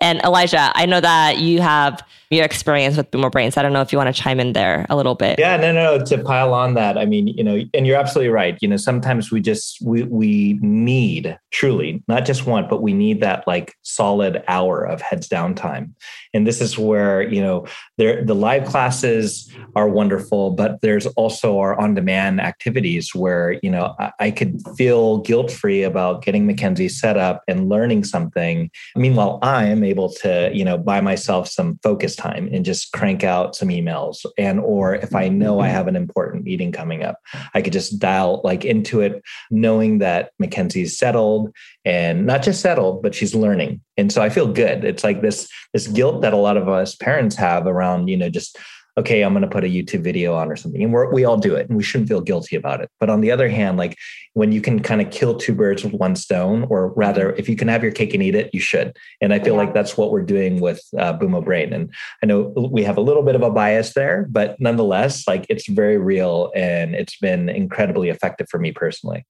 And 0.00 0.20
Elijah, 0.22 0.72
I 0.74 0.86
know 0.86 1.00
that 1.00 1.38
you 1.38 1.60
have 1.60 2.02
your 2.34 2.44
experience 2.44 2.96
with 2.96 3.10
Bumo 3.10 3.30
Brains. 3.30 3.56
I 3.56 3.62
don't 3.62 3.72
know 3.72 3.80
if 3.80 3.92
you 3.92 3.98
want 3.98 4.14
to 4.14 4.22
chime 4.22 4.40
in 4.40 4.52
there 4.52 4.86
a 4.88 4.96
little 4.96 5.14
bit. 5.14 5.38
Yeah, 5.38 5.56
no, 5.56 5.72
no. 5.72 6.04
To 6.04 6.18
pile 6.18 6.52
on 6.52 6.74
that, 6.74 6.98
I 6.98 7.06
mean, 7.06 7.28
you 7.28 7.44
know, 7.44 7.62
and 7.72 7.86
you're 7.86 7.98
absolutely 7.98 8.30
right. 8.30 8.58
You 8.60 8.68
know, 8.68 8.76
sometimes 8.76 9.30
we 9.30 9.40
just 9.40 9.78
we 9.82 10.04
we 10.04 10.58
need 10.60 11.38
truly 11.52 12.02
not 12.08 12.24
just 12.24 12.46
one, 12.46 12.66
but 12.68 12.82
we 12.82 12.92
need 12.92 13.20
that 13.20 13.46
like 13.46 13.74
solid 13.82 14.42
hour 14.48 14.84
of 14.84 15.00
heads 15.00 15.28
down 15.28 15.54
time. 15.54 15.94
And 16.32 16.46
this 16.46 16.60
is 16.60 16.78
where 16.78 17.22
you 17.22 17.40
know 17.40 17.66
there 17.98 18.24
the 18.24 18.34
live 18.34 18.64
classes 18.64 19.52
are 19.76 19.88
wonderful, 19.88 20.50
but 20.50 20.80
there's 20.80 21.06
also 21.06 21.58
our 21.58 21.78
on 21.80 21.94
demand 21.94 22.40
activities 22.40 23.14
where 23.14 23.58
you 23.62 23.70
know 23.70 23.94
I, 23.98 24.12
I 24.20 24.30
could 24.30 24.60
feel 24.76 25.18
guilt 25.18 25.50
free 25.50 25.82
about 25.82 26.24
getting 26.24 26.46
Mackenzie 26.46 26.88
set 26.88 27.16
up 27.16 27.42
and 27.46 27.68
learning 27.68 28.04
something. 28.04 28.70
Meanwhile, 28.96 29.38
I 29.42 29.66
am 29.66 29.84
able 29.84 30.10
to 30.22 30.50
you 30.52 30.64
know 30.64 30.78
buy 30.78 31.00
myself 31.00 31.48
some 31.48 31.78
focus 31.82 32.16
time 32.28 32.48
and 32.52 32.64
just 32.64 32.92
crank 32.92 33.22
out 33.24 33.54
some 33.54 33.68
emails 33.68 34.16
and 34.38 34.60
or 34.60 34.94
if 34.94 35.14
i 35.14 35.28
mm-hmm. 35.28 35.38
know 35.38 35.60
i 35.60 35.66
mm-hmm. 35.66 35.76
have 35.76 35.88
an 35.88 35.96
important 35.96 36.44
meeting 36.44 36.72
coming 36.72 37.02
up 37.02 37.16
i 37.54 37.62
could 37.62 37.72
just 37.72 37.98
dial 37.98 38.40
like 38.44 38.64
into 38.64 39.00
it 39.00 39.22
knowing 39.50 39.98
that 39.98 40.30
mackenzie's 40.38 40.98
settled 40.98 41.52
and 41.84 42.26
not 42.26 42.42
just 42.42 42.60
settled 42.60 43.02
but 43.02 43.14
she's 43.14 43.34
learning. 43.34 43.80
And 43.96 44.10
so 44.10 44.22
i 44.22 44.28
feel 44.28 44.52
good. 44.52 44.84
It's 44.84 45.04
like 45.04 45.22
this 45.22 45.48
this 45.72 45.86
guilt 45.86 46.22
that 46.22 46.32
a 46.32 46.38
lot 46.38 46.56
of 46.56 46.68
us 46.68 46.96
parents 46.96 47.36
have 47.36 47.66
around 47.66 48.08
you 48.08 48.16
know 48.16 48.30
just 48.30 48.58
okay, 48.96 49.22
I'm 49.22 49.32
going 49.32 49.42
to 49.42 49.48
put 49.48 49.64
a 49.64 49.68
YouTube 49.68 50.02
video 50.02 50.34
on 50.34 50.50
or 50.50 50.56
something. 50.56 50.82
And 50.82 50.92
we 50.92 51.06
we 51.12 51.24
all 51.24 51.36
do 51.36 51.54
it 51.54 51.68
and 51.68 51.76
we 51.76 51.82
shouldn't 51.82 52.08
feel 52.08 52.20
guilty 52.20 52.56
about 52.56 52.80
it. 52.80 52.90
But 53.00 53.10
on 53.10 53.20
the 53.20 53.30
other 53.30 53.48
hand, 53.48 53.76
like 53.76 53.96
when 54.34 54.52
you 54.52 54.60
can 54.60 54.80
kind 54.80 55.00
of 55.00 55.10
kill 55.10 55.36
two 55.36 55.54
birds 55.54 55.84
with 55.84 55.92
one 55.94 56.16
stone, 56.16 56.66
or 56.70 56.88
rather, 56.94 57.32
if 57.32 57.48
you 57.48 57.56
can 57.56 57.68
have 57.68 57.82
your 57.82 57.92
cake 57.92 58.14
and 58.14 58.22
eat 58.22 58.34
it, 58.34 58.50
you 58.52 58.60
should. 58.60 58.96
And 59.20 59.32
I 59.32 59.38
feel 59.38 59.54
yeah. 59.54 59.60
like 59.60 59.74
that's 59.74 59.96
what 59.96 60.10
we're 60.10 60.22
doing 60.22 60.60
with 60.60 60.82
uh, 60.98 61.16
Bumo 61.18 61.44
Brain. 61.44 61.72
And 61.72 61.92
I 62.22 62.26
know 62.26 62.52
we 62.70 62.82
have 62.84 62.96
a 62.96 63.02
little 63.02 63.22
bit 63.22 63.34
of 63.34 63.42
a 63.42 63.50
bias 63.50 63.94
there, 63.94 64.26
but 64.30 64.60
nonetheless, 64.60 65.26
like 65.26 65.46
it's 65.48 65.68
very 65.68 65.98
real 65.98 66.52
and 66.54 66.94
it's 66.94 67.18
been 67.18 67.48
incredibly 67.48 68.08
effective 68.08 68.48
for 68.48 68.58
me 68.58 68.72
personally. 68.72 69.24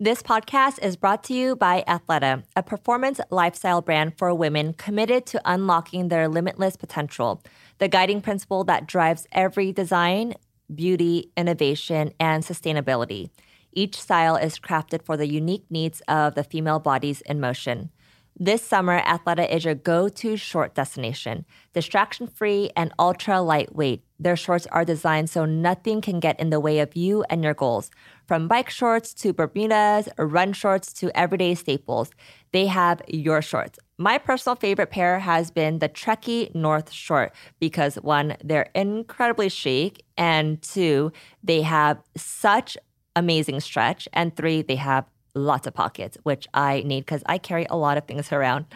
This 0.00 0.22
podcast 0.22 0.80
is 0.80 0.94
brought 0.94 1.24
to 1.24 1.34
you 1.34 1.56
by 1.56 1.82
Athleta, 1.88 2.44
a 2.54 2.62
performance 2.62 3.18
lifestyle 3.30 3.82
brand 3.82 4.16
for 4.16 4.32
women 4.32 4.74
committed 4.74 5.26
to 5.26 5.40
unlocking 5.44 6.06
their 6.06 6.28
limitless 6.28 6.76
potential 6.76 7.42
the 7.78 7.88
guiding 7.88 8.20
principle 8.20 8.64
that 8.64 8.86
drives 8.86 9.26
every 9.32 9.72
design, 9.72 10.34
beauty, 10.74 11.30
innovation, 11.36 12.12
and 12.20 12.44
sustainability. 12.44 13.30
Each 13.72 14.00
style 14.00 14.36
is 14.36 14.58
crafted 14.58 15.04
for 15.04 15.16
the 15.16 15.28
unique 15.28 15.64
needs 15.70 16.02
of 16.08 16.34
the 16.34 16.44
female 16.44 16.80
bodies 16.80 17.20
in 17.22 17.40
motion. 17.40 17.90
This 18.40 18.62
summer, 18.62 19.00
Athleta 19.00 19.50
is 19.50 19.64
your 19.64 19.74
go 19.74 20.08
to 20.08 20.36
short 20.36 20.74
destination. 20.74 21.44
Distraction 21.72 22.28
free 22.28 22.70
and 22.76 22.92
ultra 22.96 23.40
lightweight, 23.40 24.04
their 24.20 24.36
shorts 24.36 24.68
are 24.68 24.84
designed 24.84 25.28
so 25.28 25.44
nothing 25.44 26.00
can 26.00 26.20
get 26.20 26.38
in 26.38 26.50
the 26.50 26.60
way 26.60 26.78
of 26.78 26.94
you 26.94 27.24
and 27.30 27.42
your 27.42 27.54
goals. 27.54 27.90
From 28.26 28.46
bike 28.46 28.70
shorts 28.70 29.12
to 29.14 29.32
Bermudas, 29.32 30.08
run 30.18 30.52
shorts 30.52 30.92
to 30.94 31.10
everyday 31.18 31.56
staples, 31.56 32.10
they 32.52 32.66
have 32.66 33.02
your 33.08 33.42
shorts. 33.42 33.80
My 34.00 34.16
personal 34.16 34.54
favorite 34.54 34.90
pair 34.90 35.18
has 35.18 35.50
been 35.50 35.80
the 35.80 35.88
Trekkie 35.88 36.54
North 36.54 36.92
Short 36.92 37.34
because 37.58 37.96
one, 37.96 38.36
they're 38.44 38.70
incredibly 38.72 39.48
chic, 39.48 40.04
and 40.16 40.62
two, 40.62 41.10
they 41.42 41.62
have 41.62 41.98
such 42.16 42.78
amazing 43.16 43.58
stretch, 43.58 44.06
and 44.12 44.36
three, 44.36 44.62
they 44.62 44.76
have 44.76 45.04
lots 45.34 45.66
of 45.66 45.74
pockets, 45.74 46.16
which 46.22 46.46
I 46.54 46.82
need 46.86 47.00
because 47.00 47.22
I 47.26 47.38
carry 47.38 47.66
a 47.68 47.76
lot 47.76 47.98
of 47.98 48.06
things 48.06 48.32
around. 48.32 48.66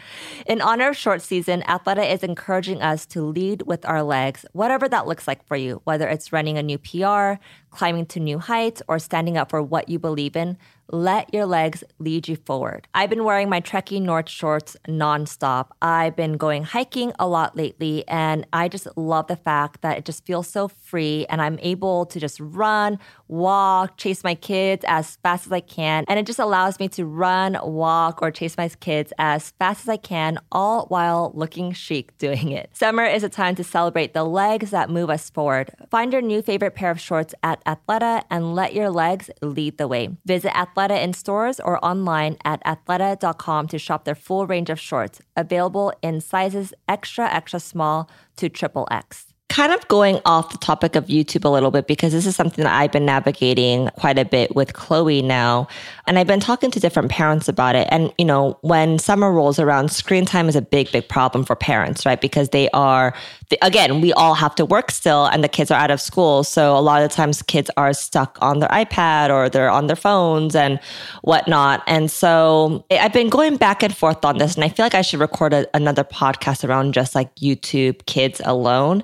In 0.47 0.61
honor 0.61 0.89
of 0.89 0.97
short 0.97 1.23
season, 1.23 1.63
Athleta 1.63 2.11
is 2.11 2.25
encouraging 2.25 2.83
us 2.83 3.07
to 3.07 3.23
lead 3.23 3.63
with 3.63 3.85
our 3.87 4.03
legs, 4.03 4.45
whatever 4.53 4.89
that 4.89 5.07
looks 5.07 5.29
like 5.29 5.47
for 5.47 5.57
you, 5.57 5.81
whether 5.85 6.09
it's 6.09 6.33
running 6.33 6.59
a 6.59 6.63
new 6.63 6.79
PR, 6.79 7.41
climbing 7.71 8.07
to 8.07 8.21
new 8.21 8.39
heights, 8.39 8.83
or 8.89 8.99
standing 8.99 9.37
up 9.37 9.51
for 9.51 9.63
what 9.63 9.89
you 9.89 9.99
believe 9.99 10.37
in. 10.37 10.59
Let 10.95 11.33
your 11.33 11.47
legs 11.47 11.83
lead 11.99 12.29
you 12.29 12.37
forward. 12.37 12.87
I've 12.93 13.09
been 13.09 13.25
wearing 13.25 13.49
my 13.49 13.63
Trekkie 13.63 14.03
North 14.03 14.29
shorts 14.29 14.77
nonstop. 14.87 15.69
I've 15.81 16.15
been 16.15 16.37
going 16.37 16.65
hiking 16.65 17.15
a 17.19 17.27
lot 17.27 17.57
lately, 17.57 18.07
and 18.07 18.47
I 18.53 18.69
just 18.69 18.87
love 18.95 19.27
the 19.27 19.37
fact 19.37 19.81
that 19.81 19.97
it 19.97 20.05
just 20.05 20.27
feels 20.27 20.49
so 20.49 20.69
free, 20.69 21.25
and 21.31 21.41
I'm 21.41 21.59
able 21.63 22.05
to 22.05 22.21
just 22.21 22.39
run, 22.41 22.99
walk, 23.27 23.97
chase 23.97 24.23
my 24.23 24.35
kids 24.35 24.85
as 24.87 25.17
fast 25.23 25.47
as 25.47 25.53
I 25.53 25.61
can. 25.61 26.05
And 26.09 26.19
it 26.19 26.27
just 26.27 26.39
allows 26.39 26.79
me 26.79 26.89
to 26.89 27.07
run, 27.07 27.57
walk, 27.63 28.21
or 28.21 28.31
chase 28.31 28.59
my 28.59 28.69
kids 28.69 29.15
as 29.19 29.53
fast 29.53 29.85
as 29.85 29.89
I 29.89 29.97
can, 29.97 30.39
all 30.53 30.85
while 30.89 31.33
looking 31.35 31.73
chic 31.73 32.19
doing 32.19 32.53
it. 32.53 32.69
Summer 32.75 33.07
is 33.07 33.25
a 33.25 33.31
time 33.31 33.55
to 33.55 33.65
celebrate 33.65 34.13
the 34.13 34.25
legs 34.25 34.73
that 34.73 34.91
move 34.91 35.09
us 35.09 35.31
forward. 35.31 35.71
Find 35.91 36.13
your 36.13 36.21
new 36.21 36.43
favorite 36.43 36.75
pair 36.75 36.91
of 36.91 37.01
shorts 37.01 37.35
at 37.43 37.65
Athleta 37.65 38.25
and 38.31 38.55
let 38.55 38.75
your 38.75 38.91
legs 38.91 39.31
lead 39.41 39.79
the 39.79 39.89
way. 39.89 40.11
Visit 40.27 40.53
Athleta 40.53 40.82
in 40.91 41.13
stores 41.13 41.61
or 41.61 41.83
online 41.85 42.37
at 42.45 42.63
athleta.com 42.65 43.69
to 43.69 43.79
shop 43.79 44.05
their 44.05 44.15
full 44.15 44.47
range 44.47 44.71
of 44.71 44.81
shorts, 44.81 45.21
available 45.37 45.93
in 46.03 46.21
sizes 46.21 46.75
extra, 46.89 47.33
extra 47.33 47.61
small 47.61 48.11
to 48.37 48.49
triple 48.49 48.89
X. 48.91 49.33
kind 49.53 49.71
of 49.71 49.87
going 49.89 50.19
off 50.25 50.51
the 50.51 50.57
topic 50.57 50.97
of 50.97 51.09
YouTube 51.09 51.45
a 51.45 51.49
little 51.49 51.71
bit 51.71 51.87
because 51.87 52.11
this 52.11 52.25
is 52.25 52.35
something 52.35 52.65
that 52.65 52.73
I've 52.73 52.91
been 52.91 53.05
navigating 53.05 53.91
quite 53.99 54.19
a 54.19 54.25
bit 54.25 54.57
with 54.57 54.73
Chloe 54.73 55.21
now. 55.21 55.69
And 56.07 56.19
I've 56.19 56.27
been 56.27 56.41
talking 56.41 56.71
to 56.71 56.81
different 56.81 57.11
parents 57.11 57.49
about 57.49 57.75
it. 57.77 57.87
And, 57.91 58.11
you 58.17 58.25
know, 58.25 58.59
when 58.63 58.99
summer 58.99 59.31
rolls 59.31 59.59
around, 59.59 59.91
screen 59.91 60.25
time 60.25 60.49
is 60.49 60.57
a 60.57 60.63
big, 60.63 60.91
big 60.91 61.07
problem 61.07 61.45
for 61.45 61.55
parents, 61.55 62.07
right? 62.07 62.19
Because 62.19 62.49
they 62.49 62.71
are, 62.71 63.13
again, 63.61 64.01
we 64.01 64.13
all 64.13 64.35
have 64.35 64.55
to 64.55 64.65
work 64.65 64.91
still 64.91 65.27
and 65.27 65.43
the 65.45 65.49
kids 65.49 65.71
are 65.71 65.79
out 65.79 65.91
of 65.91 66.01
school. 66.01 66.45
So 66.45 66.77
a 66.77 66.81
lot 66.81 67.03
of 67.03 67.11
times 67.11 67.43
kids 67.43 67.71
are 67.77 67.93
stuck 67.93 68.39
on 68.41 68.61
their 68.61 68.69
iPad 68.71 69.31
or 69.31 69.49
they're 69.49 69.71
on 69.71 69.87
their 69.87 69.97
phones 69.97 70.55
and 70.55 70.81
whatnot. 71.23 71.83
And 71.87 72.11
so 72.11 72.85
I've 72.91 73.13
been 73.13 73.29
going 73.29 73.57
back 73.57 73.83
and 73.83 73.97
forth 73.97 74.25
on 74.25 74.39
this. 74.39 74.55
And 74.55 74.65
I 74.65 74.69
feel 74.69 74.85
like 74.85 74.95
I 74.95 75.03
should 75.03 75.21
record 75.21 75.53
a, 75.53 75.67
another 75.75 76.05
podcast 76.05 76.67
around 76.67 76.95
just 76.95 77.15
like 77.15 77.35
YouTube 77.37 78.07
kids 78.07 78.41
alone 78.45 79.03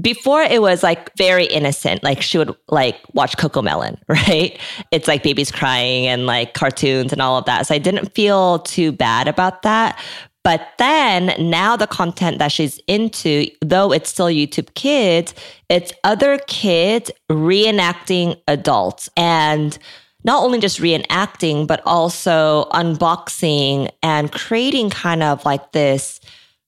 before 0.00 0.42
it 0.42 0.62
was 0.62 0.82
like 0.82 1.14
very 1.16 1.44
innocent. 1.44 2.02
Like 2.02 2.22
she 2.22 2.38
would 2.38 2.54
like 2.68 3.00
watch 3.12 3.36
CoComelon, 3.36 3.98
right? 4.08 4.58
It's 4.90 5.08
like 5.08 5.22
babies 5.22 5.50
crying 5.50 6.06
and 6.06 6.26
like 6.26 6.54
cartoons 6.54 7.12
and 7.12 7.20
all 7.20 7.36
of 7.36 7.44
that. 7.46 7.66
So 7.66 7.74
I 7.74 7.78
didn't 7.78 8.14
feel 8.14 8.60
too 8.60 8.92
bad 8.92 9.28
about 9.28 9.62
that. 9.62 9.98
But 10.42 10.68
then 10.78 11.34
now 11.38 11.76
the 11.76 11.86
content 11.86 12.38
that 12.38 12.50
she's 12.50 12.80
into, 12.86 13.46
though 13.60 13.92
it's 13.92 14.08
still 14.08 14.26
YouTube 14.26 14.72
kids, 14.74 15.34
it's 15.68 15.92
other 16.02 16.38
kids 16.46 17.10
reenacting 17.30 18.40
adults 18.48 19.10
and 19.16 19.78
not 20.24 20.42
only 20.42 20.58
just 20.58 20.80
reenacting, 20.80 21.66
but 21.66 21.82
also 21.84 22.68
unboxing 22.72 23.90
and 24.02 24.32
creating 24.32 24.90
kind 24.90 25.22
of 25.22 25.44
like 25.44 25.72
this 25.72 26.20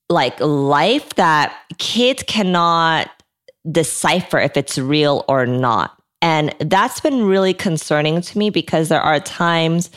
like 0.09 0.39
life 0.41 1.15
that 1.15 1.55
kids 1.79 2.23
cannot 2.25 3.11
decipher 3.71 4.39
if 4.39 4.57
it's 4.57 4.77
real 4.77 5.25
or 5.29 5.47
not. 5.47 5.97
And 6.21 6.55
that's 6.61 7.01
been 7.01 7.25
really 7.25 7.55
concerning 7.55 8.21
to 8.21 8.39
me 8.39 8.51
because 8.51 8.89
there 8.89 9.01
are 9.01 9.19
times 9.21 9.91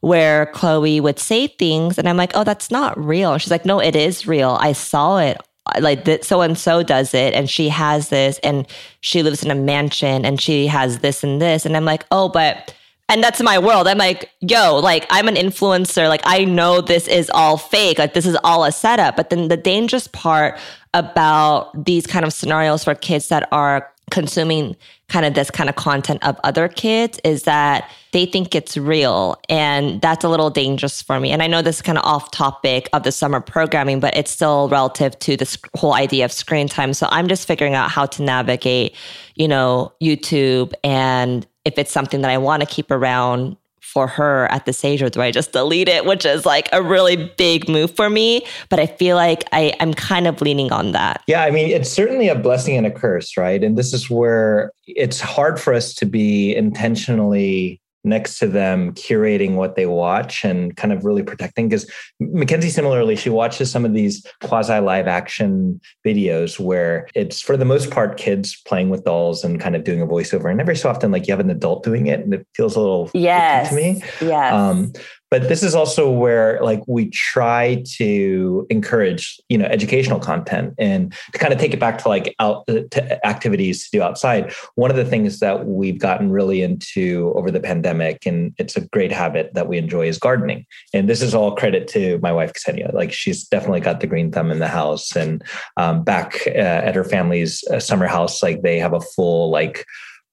where 0.00 0.46
Chloe 0.46 1.00
would 1.00 1.18
say 1.18 1.46
things 1.46 1.98
and 1.98 2.08
I'm 2.08 2.16
like, 2.16 2.32
oh, 2.34 2.44
that's 2.44 2.70
not 2.70 2.98
real. 2.98 3.36
She's 3.38 3.50
like, 3.50 3.66
no, 3.66 3.80
it 3.80 3.94
is 3.94 4.26
real. 4.26 4.56
I 4.60 4.72
saw 4.72 5.18
it. 5.18 5.38
Like 5.78 6.04
that, 6.06 6.24
so 6.24 6.40
and 6.40 6.58
so 6.58 6.82
does 6.82 7.14
it, 7.14 7.32
and 7.32 7.48
she 7.48 7.68
has 7.68 8.08
this, 8.08 8.40
and 8.42 8.66
she 9.02 9.22
lives 9.22 9.44
in 9.44 9.52
a 9.52 9.54
mansion, 9.54 10.24
and 10.24 10.40
she 10.40 10.66
has 10.66 10.98
this 10.98 11.22
and 11.22 11.40
this, 11.40 11.64
and 11.64 11.76
I'm 11.76 11.84
like, 11.84 12.04
oh, 12.10 12.28
but 12.28 12.74
and 13.10 13.24
that's 13.24 13.42
my 13.42 13.58
world. 13.58 13.88
I'm 13.88 13.98
like, 13.98 14.30
yo, 14.40 14.78
like 14.78 15.04
I'm 15.10 15.26
an 15.26 15.34
influencer. 15.34 16.08
Like 16.08 16.22
I 16.24 16.44
know 16.44 16.80
this 16.80 17.08
is 17.08 17.28
all 17.34 17.56
fake. 17.56 17.98
Like 17.98 18.14
this 18.14 18.24
is 18.24 18.36
all 18.44 18.64
a 18.64 18.70
setup. 18.70 19.16
But 19.16 19.30
then 19.30 19.48
the 19.48 19.56
dangerous 19.56 20.06
part 20.06 20.58
about 20.94 21.84
these 21.84 22.06
kind 22.06 22.24
of 22.24 22.32
scenarios 22.32 22.84
for 22.84 22.94
kids 22.94 23.28
that 23.28 23.48
are 23.50 23.90
consuming 24.12 24.76
kind 25.08 25.26
of 25.26 25.34
this 25.34 25.50
kind 25.50 25.68
of 25.68 25.74
content 25.74 26.24
of 26.24 26.38
other 26.44 26.68
kids 26.68 27.18
is 27.24 27.42
that 27.42 27.90
they 28.12 28.26
think 28.26 28.54
it's 28.54 28.76
real 28.76 29.40
and 29.48 30.00
that's 30.00 30.24
a 30.24 30.28
little 30.28 30.50
dangerous 30.50 31.02
for 31.02 31.20
me 31.20 31.30
and 31.30 31.42
i 31.42 31.46
know 31.46 31.62
this 31.62 31.76
is 31.76 31.82
kind 31.82 31.98
of 31.98 32.04
off 32.04 32.30
topic 32.30 32.88
of 32.92 33.02
the 33.02 33.12
summer 33.12 33.40
programming 33.40 34.00
but 34.00 34.16
it's 34.16 34.30
still 34.30 34.68
relative 34.68 35.18
to 35.18 35.36
this 35.36 35.58
whole 35.74 35.94
idea 35.94 36.24
of 36.24 36.32
screen 36.32 36.68
time 36.68 36.92
so 36.92 37.06
i'm 37.10 37.28
just 37.28 37.46
figuring 37.46 37.74
out 37.74 37.90
how 37.90 38.06
to 38.06 38.22
navigate 38.22 38.94
you 39.34 39.48
know 39.48 39.92
youtube 40.02 40.72
and 40.82 41.46
if 41.64 41.78
it's 41.78 41.92
something 41.92 42.20
that 42.22 42.30
I 42.30 42.38
want 42.38 42.62
to 42.62 42.66
keep 42.66 42.90
around 42.90 43.56
for 43.80 44.06
her 44.06 44.46
at 44.52 44.66
this 44.66 44.84
age, 44.84 45.02
or 45.02 45.10
do 45.10 45.20
I 45.20 45.30
just 45.30 45.52
delete 45.52 45.88
it, 45.88 46.04
which 46.04 46.24
is 46.24 46.46
like 46.46 46.68
a 46.72 46.82
really 46.82 47.32
big 47.36 47.68
move 47.68 47.94
for 47.96 48.08
me. 48.08 48.46
But 48.68 48.78
I 48.78 48.86
feel 48.86 49.16
like 49.16 49.44
I, 49.52 49.74
I'm 49.80 49.94
kind 49.94 50.26
of 50.26 50.40
leaning 50.40 50.70
on 50.70 50.92
that. 50.92 51.22
Yeah, 51.26 51.42
I 51.42 51.50
mean, 51.50 51.70
it's 51.70 51.90
certainly 51.90 52.28
a 52.28 52.36
blessing 52.36 52.76
and 52.76 52.86
a 52.86 52.90
curse, 52.90 53.36
right? 53.36 53.64
And 53.64 53.76
this 53.76 53.92
is 53.92 54.08
where 54.08 54.70
it's 54.86 55.20
hard 55.20 55.60
for 55.60 55.74
us 55.74 55.92
to 55.94 56.06
be 56.06 56.54
intentionally 56.54 57.79
next 58.04 58.38
to 58.38 58.46
them 58.46 58.92
curating 58.94 59.54
what 59.54 59.76
they 59.76 59.86
watch 59.86 60.44
and 60.44 60.76
kind 60.76 60.92
of 60.92 61.04
really 61.04 61.22
protecting 61.22 61.68
because 61.68 61.90
mackenzie 62.18 62.70
similarly 62.70 63.14
she 63.14 63.28
watches 63.28 63.70
some 63.70 63.84
of 63.84 63.92
these 63.92 64.26
quasi 64.42 64.78
live 64.78 65.06
action 65.06 65.80
videos 66.06 66.58
where 66.58 67.06
it's 67.14 67.40
for 67.40 67.56
the 67.56 67.64
most 67.64 67.90
part 67.90 68.16
kids 68.16 68.60
playing 68.66 68.88
with 68.90 69.04
dolls 69.04 69.44
and 69.44 69.60
kind 69.60 69.76
of 69.76 69.84
doing 69.84 70.00
a 70.00 70.06
voiceover. 70.06 70.50
And 70.50 70.60
every 70.60 70.76
so 70.76 70.88
often 70.88 71.10
like 71.10 71.26
you 71.26 71.32
have 71.32 71.40
an 71.40 71.50
adult 71.50 71.84
doing 71.84 72.06
it 72.06 72.20
and 72.20 72.34
it 72.34 72.46
feels 72.54 72.76
a 72.76 72.80
little 72.80 73.10
yes 73.14 73.68
to 73.68 73.74
me. 73.74 74.02
Yes. 74.20 74.52
Um, 74.52 74.92
but 75.30 75.48
this 75.48 75.62
is 75.62 75.74
also 75.74 76.10
where 76.10 76.60
like 76.60 76.82
we 76.86 77.08
try 77.10 77.82
to 77.96 78.66
encourage 78.68 79.40
you 79.48 79.56
know 79.56 79.66
educational 79.66 80.18
content 80.18 80.74
and 80.78 81.14
to 81.32 81.38
kind 81.38 81.52
of 81.52 81.58
take 81.58 81.72
it 81.72 81.80
back 81.80 81.98
to 81.98 82.08
like 82.08 82.34
out 82.40 82.64
uh, 82.68 82.80
to 82.90 83.26
activities 83.26 83.84
to 83.84 83.98
do 83.98 84.02
outside. 84.02 84.52
One 84.74 84.90
of 84.90 84.96
the 84.96 85.04
things 85.04 85.38
that 85.38 85.66
we've 85.66 85.98
gotten 85.98 86.30
really 86.30 86.62
into 86.62 87.32
over 87.36 87.50
the 87.50 87.60
pandemic 87.60 88.26
and 88.26 88.54
it's 88.58 88.76
a 88.76 88.80
great 88.80 89.12
habit 89.12 89.54
that 89.54 89.68
we 89.68 89.78
enjoy 89.78 90.08
is 90.08 90.18
gardening. 90.18 90.66
And 90.92 91.08
this 91.08 91.22
is 91.22 91.34
all 91.34 91.54
credit 91.54 91.86
to 91.88 92.18
my 92.18 92.32
wife 92.32 92.52
ksenia. 92.52 92.92
Like 92.92 93.12
she's 93.12 93.46
definitely 93.46 93.80
got 93.80 94.00
the 94.00 94.06
green 94.06 94.32
thumb 94.32 94.50
in 94.50 94.58
the 94.58 94.68
house. 94.68 95.14
And 95.14 95.42
um, 95.76 96.02
back 96.02 96.42
uh, 96.48 96.50
at 96.50 96.94
her 96.94 97.04
family's 97.04 97.62
uh, 97.68 97.78
summer 97.80 98.06
house 98.06 98.42
like 98.42 98.62
they 98.62 98.78
have 98.78 98.92
a 98.92 99.00
full 99.00 99.50
like 99.50 99.86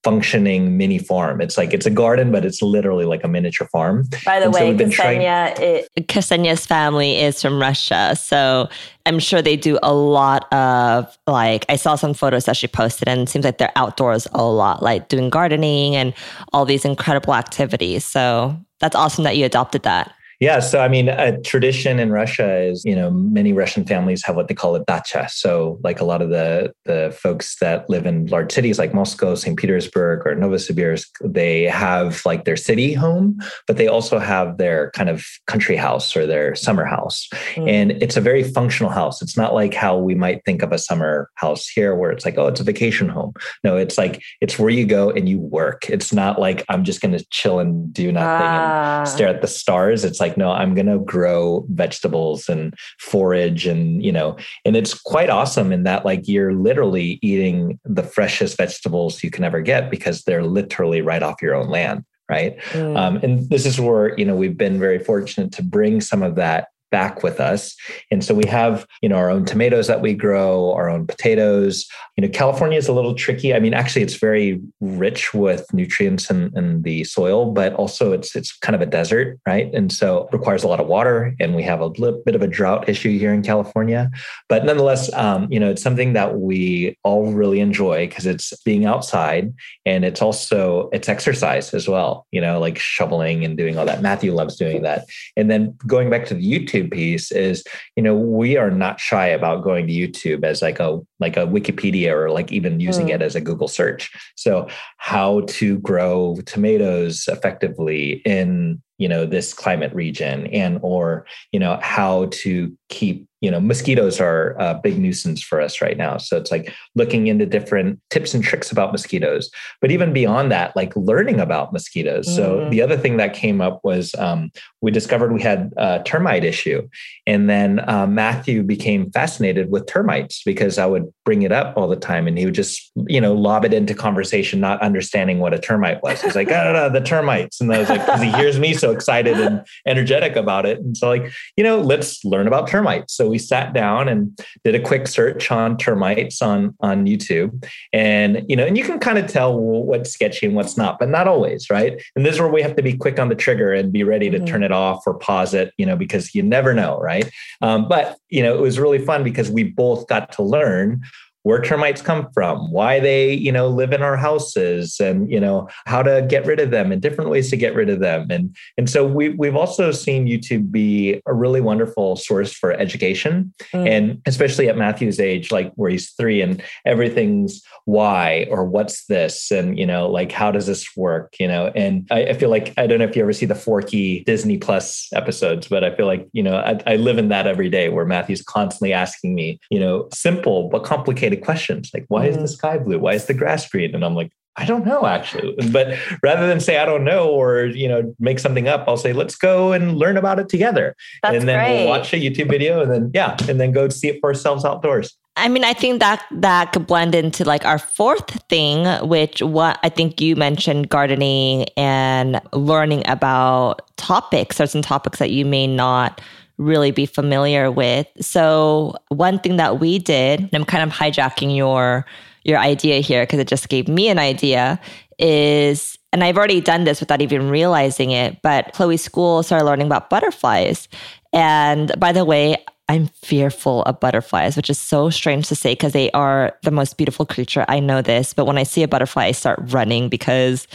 functioning 0.03 0.77
mini 0.77 0.97
farm. 0.97 1.41
It's 1.41 1.57
like 1.57 1.73
it's 1.73 1.86
a 1.86 1.89
garden, 1.89 2.31
but 2.31 2.45
it's 2.45 2.62
literally 2.62 3.05
like 3.05 3.23
a 3.23 3.27
miniature 3.27 3.67
farm. 3.67 4.07
By 4.25 4.39
the 4.39 4.45
and 4.45 4.53
way, 4.53 4.77
so 4.77 4.86
Ksenia, 4.86 5.55
trying- 5.55 6.05
Ksenia's 6.07 6.65
family 6.65 7.19
is 7.19 7.41
from 7.41 7.60
Russia, 7.60 8.15
so 8.15 8.69
I'm 9.05 9.19
sure 9.19 9.41
they 9.41 9.57
do 9.57 9.79
a 9.83 9.93
lot 9.93 10.51
of 10.53 11.17
like 11.27 11.65
I 11.69 11.75
saw 11.75 11.95
some 11.95 12.13
photos 12.13 12.45
that 12.45 12.57
she 12.57 12.67
posted, 12.67 13.07
and 13.07 13.21
it 13.21 13.29
seems 13.29 13.45
like 13.45 13.57
they're 13.57 13.71
outdoors 13.75 14.27
a 14.33 14.43
lot, 14.43 14.81
like 14.81 15.10
doing 15.10 15.29
gardening 15.29 15.95
and 15.95 16.13
all 16.53 16.65
these 16.65 16.86
incredible 16.86 17.33
activities. 17.33 18.05
So 18.05 18.57
that's 18.79 18.95
awesome 18.95 19.23
that 19.23 19.38
you 19.38 19.45
adopted 19.45 19.83
that. 19.83 20.13
Yeah. 20.39 20.60
So, 20.60 20.80
I 20.80 20.88
mean, 20.88 21.10
a 21.10 21.39
tradition 21.41 22.00
in 22.00 22.12
Russia 22.12 22.62
is, 22.62 22.86
you 22.86 22.95
know, 22.95 23.10
many 23.10 23.54
Russian 23.54 23.86
families 23.86 24.23
have 24.26 24.36
what 24.36 24.47
they 24.47 24.54
call 24.54 24.76
a 24.76 24.84
dacha. 24.86 25.28
So, 25.32 25.80
like 25.84 26.00
a 26.00 26.06
lot 26.06 26.21
of 26.21 26.30
the, 26.30 26.73
the 26.86 27.15
folks 27.19 27.58
that 27.60 27.89
live 27.89 28.06
in 28.06 28.28
large 28.28 28.52
cities 28.52 28.78
like 28.78 28.93
Moscow, 28.93 29.34
St. 29.34 29.58
Petersburg, 29.58 30.28
or 30.28 30.36
Novosibirsk, 30.36 31.08
they 31.23 31.63
have 31.63 32.23
like 32.23 32.45
their 32.45 32.56
city 32.56 32.93
home, 32.93 33.39
but 33.65 33.78
they 33.78 33.88
also 33.88 34.19
have 34.19 34.58
their 34.58 34.91
kind 34.91 35.10
of 35.10 35.26
country 35.47 35.76
house 35.76 36.15
or 36.15 36.28
their 36.28 36.54
summer 36.54 36.86
house. 36.86 37.28
Mm. 37.56 37.69
And 37.69 37.91
it's 38.04 38.17
a 38.17 38.21
very 38.21 38.43
functional 38.43 38.91
house. 38.91 39.23
It's 39.23 39.38
not 39.38 39.56
like 39.56 39.73
how 39.73 39.97
we 39.97 40.13
might 40.13 40.45
think 40.45 40.62
of 40.62 40.71
a 40.71 40.78
summer 40.78 41.32
house 41.36 41.67
here, 41.67 41.95
where 41.95 42.12
it's 42.12 42.26
like, 42.26 42.38
oh, 42.38 42.47
it's 42.47 42.60
a 42.60 42.63
vacation 42.63 43.10
home. 43.10 43.34
No, 43.63 43.76
it's 43.76 43.97
like, 43.97 44.21
it's 44.41 44.60
where 44.60 44.69
you 44.69 44.86
go 44.86 45.10
and 45.10 45.28
you 45.28 45.39
work. 45.39 45.89
It's 45.89 46.13
not 46.13 46.39
like 46.39 46.63
I'm 46.69 46.84
just 46.84 47.02
going 47.02 47.17
to 47.17 47.26
chill 47.32 47.58
and 47.58 47.91
do 47.91 48.12
nothing 48.12 48.47
ah. 48.47 49.00
and 49.00 49.08
stare 49.08 49.30
at 49.30 49.41
the 49.41 49.47
stars. 49.47 50.04
It's 50.04 50.19
like, 50.19 50.26
like 50.27 50.37
no 50.37 50.51
i'm 50.51 50.73
going 50.73 50.87
to 50.87 50.99
grow 50.99 51.65
vegetables 51.69 52.49
and 52.49 52.73
forage 52.99 53.65
and 53.65 54.03
you 54.03 54.11
know 54.11 54.37
and 54.65 54.75
it's 54.75 54.93
quite 54.93 55.29
awesome 55.29 55.71
in 55.71 55.83
that 55.83 56.05
like 56.05 56.27
you're 56.27 56.53
literally 56.53 57.19
eating 57.21 57.79
the 57.85 58.03
freshest 58.03 58.57
vegetables 58.57 59.23
you 59.23 59.31
can 59.31 59.43
ever 59.43 59.61
get 59.61 59.89
because 59.89 60.23
they're 60.23 60.43
literally 60.43 61.01
right 61.01 61.23
off 61.23 61.41
your 61.41 61.55
own 61.55 61.69
land 61.69 62.03
right 62.29 62.57
mm. 62.71 62.97
um, 62.97 63.17
and 63.17 63.49
this 63.49 63.65
is 63.65 63.79
where 63.79 64.17
you 64.19 64.25
know 64.25 64.35
we've 64.35 64.57
been 64.57 64.79
very 64.79 64.99
fortunate 64.99 65.51
to 65.51 65.63
bring 65.63 66.01
some 66.01 66.21
of 66.23 66.35
that 66.35 66.67
back 66.91 67.23
with 67.23 67.39
us. 67.39 67.76
And 68.12 68.23
so 68.23 68.34
we 68.34 68.45
have, 68.47 68.86
you 69.02 69.10
know, 69.10 69.15
our 69.15 69.30
own 69.30 69.45
tomatoes 69.45 69.88
that 69.88 70.02
we 70.02 70.13
grow, 70.13 70.73
our 70.73 70.89
own 70.89 71.06
potatoes. 71.08 71.88
You 72.15 72.23
know, 72.23 72.30
California 72.30 72.78
is 72.78 72.88
a 72.88 72.93
little 72.93 73.13
tricky. 73.13 73.54
I 73.54 73.60
mean, 73.60 73.73
actually 73.73 74.04
it's 74.04 74.15
very 74.15 74.62
rich 74.80 75.34
with 75.34 75.71
nutrients 75.73 76.30
in, 76.30 76.52
in 76.56 76.82
the 76.84 77.04
soil, 77.04 77.52
but 77.52 77.73
also 77.73 78.13
it's 78.13 78.36
it's 78.36 78.56
kind 78.58 78.76
of 78.76 78.82
a 78.82 78.86
desert, 78.86 79.39
right? 79.45 79.73
And 79.73 79.91
so 79.91 80.30
requires 80.32 80.63
a 80.63 80.67
lot 80.67 80.80
of 80.80 80.88
water. 80.88 81.36
And 81.39 81.56
we 81.56 81.63
have 81.63 81.80
a 81.80 81.88
little 81.88 82.21
bit 82.26 82.36
of 82.36 82.41
a 82.41 82.47
drought 82.47 82.88
issue 82.88 83.17
here 83.17 83.34
in 83.34 83.41
California. 83.41 84.10
But 84.50 84.65
nonetheless, 84.65 85.12
um, 85.13 85.52
you 85.52 85.60
know, 85.60 85.69
it's 85.69 85.82
something 85.82 86.13
that 86.13 86.39
we 86.39 86.97
all 87.04 87.32
really 87.34 87.60
enjoy 87.60 88.08
because 88.08 88.26
it's 88.26 88.54
being 88.63 88.86
outside 88.86 89.54
and 89.86 90.06
it's 90.06 90.21
also 90.21 90.89
it's 90.93 91.10
exercise 91.10 91.73
as 91.73 91.88
well, 91.88 92.28
you 92.32 92.41
know, 92.41 92.60
like 92.60 92.78
shoveling 92.78 93.43
and 93.43 93.58
doing 93.58 93.78
all 93.78 93.86
that. 93.86 94.02
Matthew 94.02 94.34
loves 94.34 94.56
doing 94.56 94.84
that. 94.84 95.06
And 95.36 95.50
then 95.50 95.76
going 95.86 96.10
back 96.10 96.26
to 96.28 96.34
the 96.34 96.52
YouTube 96.52 96.76
YouTube 96.77 96.91
piece 96.91 97.31
is, 97.31 97.63
you 97.95 98.03
know, 98.03 98.15
we 98.15 98.57
are 98.57 98.71
not 98.71 98.99
shy 98.99 99.27
about 99.27 99.63
going 99.63 99.87
to 99.87 99.93
YouTube 99.93 100.43
as 100.43 100.61
like 100.61 100.79
a 100.79 100.99
like 101.19 101.37
a 101.37 101.47
Wikipedia 101.47 102.11
or 102.11 102.29
like 102.29 102.51
even 102.51 102.79
using 102.79 103.07
mm. 103.07 103.15
it 103.15 103.21
as 103.21 103.35
a 103.35 103.41
Google 103.41 103.67
search. 103.67 104.11
So 104.35 104.67
how 104.97 105.41
to 105.47 105.79
grow 105.79 106.37
tomatoes 106.45 107.25
effectively 107.27 108.21
in 108.25 108.81
you 108.97 109.07
know 109.07 109.25
this 109.25 109.53
climate 109.53 109.93
region 109.93 110.47
and 110.47 110.79
or 110.81 111.25
you 111.51 111.59
know 111.59 111.79
how 111.81 112.27
to 112.31 112.75
keep 112.89 113.27
you 113.41 113.52
know, 113.52 113.60
mosquitoes 113.60 114.19
are 114.19 114.56
a 114.60 114.73
big 114.73 114.97
nuisance 114.97 115.43
for 115.43 115.62
us 115.62 115.80
right 115.82 115.97
now. 115.97 116.17
So 116.17 116.38
it's 116.38 116.52
like 116.52 116.73
looking 116.95 117.28
into 117.28 117.45
different 117.45 118.00
tips 118.10 118.34
and 118.34 118.43
tricks 118.43 118.71
about 118.71 118.91
mosquitoes. 118.91 119.52
But 119.80 119.91
even 119.91 120.12
beyond 120.12 120.52
that, 120.52 120.76
like 120.76 120.95
learning 120.95 121.39
about 121.39 121.71
mosquitoes. 121.71 122.28
Mm. 122.28 122.36
So 122.36 122.69
the 122.69 122.82
other 122.82 122.97
thing 122.97 123.17
that 123.17 123.34
came 123.34 123.62
up 123.62 123.80
was 123.84 124.15
um, 124.15 124.52
we 124.82 124.89
discovered 124.89 125.34
we 125.34 125.41
had 125.41 125.71
a 125.78 126.02
termite 126.04 126.43
issue. 126.43 126.88
And 127.28 127.47
then 127.47 127.88
uh, 127.88 128.08
Matthew 128.08 128.63
became 128.63 129.12
fascinated 129.12 129.69
with 129.69 129.86
termites 129.86 130.41
because 130.43 130.80
I 130.80 130.88
would 130.88 131.06
bring 131.23 131.43
it 131.43 131.52
up 131.52 131.78
all 131.78 131.88
the 131.88 131.95
time 131.95 132.28
and 132.28 132.38
he 132.38 132.45
would 132.45 132.56
just, 132.56 132.91
you 133.06 133.21
know, 133.21 133.34
lob 133.34 133.65
it 133.65 133.73
into 133.73 133.93
conversation, 133.93 134.60
not 134.60 134.82
understanding 134.82 135.39
what 135.39 135.54
a 135.54 135.60
termite 135.60 136.02
was. 136.02 136.21
He's 136.21 136.36
like, 136.36 136.50
oh, 136.50 136.63
no, 136.63 136.73
no, 136.73 136.89
the 136.89 137.02
termites. 137.02 137.62
And 137.62 137.71
I 137.71 137.80
was 137.80 137.89
like, 137.89 138.04
because 138.04 138.21
he 138.21 138.32
hears 138.32 138.60
me 138.60 138.73
so 138.73 138.91
excited 138.91 139.39
and 139.39 139.63
energetic 139.86 140.36
about 140.36 140.65
it. 140.65 140.80
And 140.80 140.97
so, 140.97 141.08
like, 141.08 141.32
you 141.56 141.63
know, 141.63 141.80
let's 141.80 142.26
learn 142.26 142.47
about 142.47 142.67
termites. 142.67 143.13
So 143.13 143.28
we 143.28 143.37
sat 143.38 143.73
down 143.73 144.08
and 144.08 144.38
did 144.63 144.76
a 144.76 144.80
quick 144.80 145.08
search 145.08 145.52
on 145.52 145.78
termites 145.78 146.41
on 146.41 146.76
on 146.82 147.06
YouTube, 147.06 147.65
and 147.93 148.43
you 148.47 148.56
know, 148.56 148.65
and 148.65 148.78
you 148.78 148.84
can 148.84 149.00
kind 149.00 149.17
of 149.17 149.28
tell 149.28 149.58
what's 149.58 150.12
sketchy 150.12 150.45
and 150.45 150.56
what's 150.56 150.78
not, 150.78 151.00
but 151.00 151.10
not 151.10 151.28
always, 151.28 151.69
right? 151.69 152.02
And 152.15 152.26
this 152.26 152.36
is 152.36 152.41
where 152.41 152.52
we 152.52 152.62
have 152.62 152.76
to 152.76 152.84
be 152.84 152.95
quick 152.95 153.19
on 153.19 153.30
the 153.30 153.36
trigger 153.36 153.73
and 153.73 153.91
be 153.91 154.04
ready 154.04 154.30
to 154.30 154.38
mm-hmm. 154.38 154.45
turn 154.45 154.63
it 154.63 154.71
off 154.71 155.04
or 155.06 155.15
pause 155.15 155.54
it, 155.54 155.73
you 155.78 155.86
know, 155.86 155.95
because 155.95 156.34
you 156.36 156.43
never 156.43 156.73
know, 156.73 156.97
right? 157.00 157.30
Um, 157.62 157.88
but 157.88 158.17
you 158.30 158.43
know, 158.43 158.56
it 158.56 158.62
was 158.62 158.80
really 158.80 159.00
fun 159.00 159.23
because 159.23 159.50
we 159.50 159.63
both 159.63 160.08
got 160.08 160.32
to 160.34 160.43
learn 160.43 161.02
where 161.43 161.62
termites 161.62 162.02
come 162.02 162.28
from, 162.34 162.71
why 162.71 163.00
they, 163.00 163.32
you 163.32 163.52
know, 163.52 163.67
live 163.69 163.93
in 163.93 164.02
our 164.02 164.17
houses 164.17 165.00
and, 165.00 165.32
you 165.32 165.39
know, 165.39 165.67
how 165.86 166.04
to 166.04 166.26
get 166.28 166.45
rid 166.45 166.60
of 166.60 166.71
them 166.71 166.91
and 166.91 167.02
different 167.02 167.30
ways 167.30 167.50
to 167.50 167.56
get 167.56 167.73
rid 167.73 167.89
of 167.89 168.00
them. 168.00 168.28
And, 168.30 168.54
and 168.78 168.89
so 168.89 169.08
we, 169.08 169.30
we've 169.30 169.56
also 169.56 169.91
seen 169.91 170.28
YouTube 170.28 170.71
be 170.71 171.21
a 171.26 171.34
really 171.34 171.62
wonderful 171.62 172.17
source 172.17 172.52
for 172.52 172.73
education. 172.73 173.54
Mm. 173.73 173.89
And 173.89 174.21
especially 174.26 174.67
at 174.67 174.78
Matthew's 174.78 175.21
age, 175.21 175.52
like 175.52 175.71
where 175.76 175.89
he's 175.89 176.12
three 176.12 176.41
and 176.41 176.62
everything's 176.86 177.62
why 177.86 178.47
or 178.50 178.65
what's 178.65 179.06
this? 179.06 179.50
And, 179.50 179.80
you 179.80 179.86
know, 179.86 180.10
like, 180.10 180.34
how 180.34 180.52
does 180.52 180.67
this 180.67 180.97
work? 180.97 181.36
You 181.39 181.47
know, 181.47 181.71
and 181.73 182.06
I, 182.12 182.26
I 182.26 182.34
feel 182.34 182.50
like, 182.50 182.73
I 182.78 182.88
don't 182.88 183.00
know 183.00 183.06
if 183.06 183.15
you 183.15 183.21
ever 183.21 183.32
see 183.32 183.45
the 183.45 183.56
Forky 183.56 184.23
Disney 184.26 184.58
Plus 184.58 185.08
episodes, 185.13 185.69
but 185.69 185.86
I 185.86 185.95
feel 185.95 186.08
like, 186.08 186.28
you 186.34 186.43
know, 186.43 186.58
I, 186.58 186.82
I 186.86 186.95
live 186.97 187.17
in 187.17 187.30
that 187.30 187.47
every 187.47 187.69
day 187.69 187.88
where 187.88 188.06
Matthew's 188.06 188.41
constantly 188.41 188.91
asking 188.91 189.34
me, 189.34 189.60
you 189.69 189.80
know, 189.80 190.10
simple 190.12 190.67
but 190.67 190.84
complicated 190.84 191.37
questions 191.38 191.91
like, 191.93 192.06
why 192.08 192.28
is 192.28 192.36
the 192.36 192.43
mm. 192.43 192.50
sky 192.50 192.78
blue? 192.78 193.00
Why 193.00 193.13
is 193.13 193.26
the 193.26 193.34
grass 193.34 193.69
green? 193.69 193.93
And 193.95 194.04
I'm 194.04 194.15
like, 194.15 194.32
I 194.58 194.65
don't 194.65 194.86
know 194.86 195.06
actually. 195.06 195.56
But 195.71 195.97
rather 196.23 196.47
than 196.47 196.60
say 196.60 196.78
I 196.78 196.86
don't 196.86 197.04
know 197.04 197.30
or 197.30 197.65
you 197.65 197.88
know 197.88 198.15
make 198.19 198.39
something 198.39 198.67
up, 198.67 198.86
I'll 198.88 198.97
say 198.97 199.13
let's 199.13 199.36
go 199.36 199.71
and 199.71 199.97
learn 199.97 200.17
about 200.17 200.39
it 200.39 200.50
together. 200.50 200.95
That's 201.21 201.38
and 201.38 201.47
then 201.47 201.60
great. 201.60 201.84
we'll 201.84 201.89
watch 201.89 202.13
a 202.13 202.17
YouTube 202.17 202.50
video 202.50 202.82
and 202.82 202.91
then 202.91 203.12
yeah, 203.13 203.38
and 203.47 203.60
then 203.60 203.71
go 203.71 203.89
see 203.89 204.10
it 204.10 204.19
for 204.19 204.30
ourselves 204.30 204.65
outdoors. 204.65 205.15
I 205.36 205.50
mean, 205.50 205.63
I 205.63 205.73
think 205.73 206.00
that 206.00 206.26
that 206.32 206.73
could 206.73 206.88
blend 206.88 207.13
into 207.13 207.45
like 207.45 207.63
our 207.63 207.78
fourth 207.78 208.41
thing, 208.50 208.88
which 209.08 209.43
what 209.43 209.80
I 209.84 209.89
think 209.89 210.19
you 210.19 210.36
mentioned 210.36 210.89
gardening 210.89 211.67
and 211.78 212.41
learning 212.54 213.04
about 213.08 213.95
topics, 213.97 214.58
certain 214.58 214.82
topics 214.82 215.19
that 215.19 215.30
you 215.30 215.45
may 215.45 215.67
not 215.67 216.19
really 216.58 216.91
be 216.91 217.06
familiar 217.06 217.72
with. 217.72 218.08
So 218.20 218.96
one 219.10 219.39
thing 219.39 219.58
that 219.58 219.80
we 219.80 220.00
did, 220.00 220.41
and 220.41 220.50
I'm 220.54 220.65
kind 220.65 220.84
of 220.84 220.96
hijacking 220.96 221.56
your 221.56 222.06
your 222.43 222.58
idea 222.58 223.00
here 223.02 223.24
because 223.24 223.39
it 223.39 223.48
just 223.48 223.67
gave 223.67 223.89
me 223.89 224.08
an 224.08 224.20
idea 224.20 224.80
is 225.20 225.98
and 226.13 226.24
I've 226.24 226.38
already 226.38 226.62
done 226.62 226.86
this 226.86 227.00
without 227.00 227.22
even 227.22 227.50
realizing 227.50 228.12
it, 228.12 228.41
but 228.41 228.72
Chloe's 228.74 229.04
school 229.04 229.43
started 229.43 229.65
learning 229.65 229.88
about 229.88 230.10
butterflies. 230.10 230.88
And 231.34 231.91
by 232.00 232.13
the 232.13 232.24
way, 232.24 232.63
I'm 232.89 233.08
fearful 233.08 233.84
of 233.84 234.00
butterflies, 234.00 234.56
which 234.56 234.70
is 234.70 234.80
so 234.80 235.10
strange 235.10 235.50
to 235.50 235.56
say 235.56 235.74
because 235.74 235.91
they 235.91 236.10
are 236.12 236.58
the 236.63 236.72
most 236.72 236.98
beautiful 236.98 237.26
creature. 237.26 237.65
I 237.67 237.82
know 237.82 238.02
this, 238.02 238.34
but 238.34 238.46
when 238.46 238.58
I 238.58 238.63
see 238.63 238.82
a 238.84 238.88
butterfly, 238.88 239.26
I 239.26 239.32
start 239.34 239.60
running 239.65 240.08
because 240.08 240.67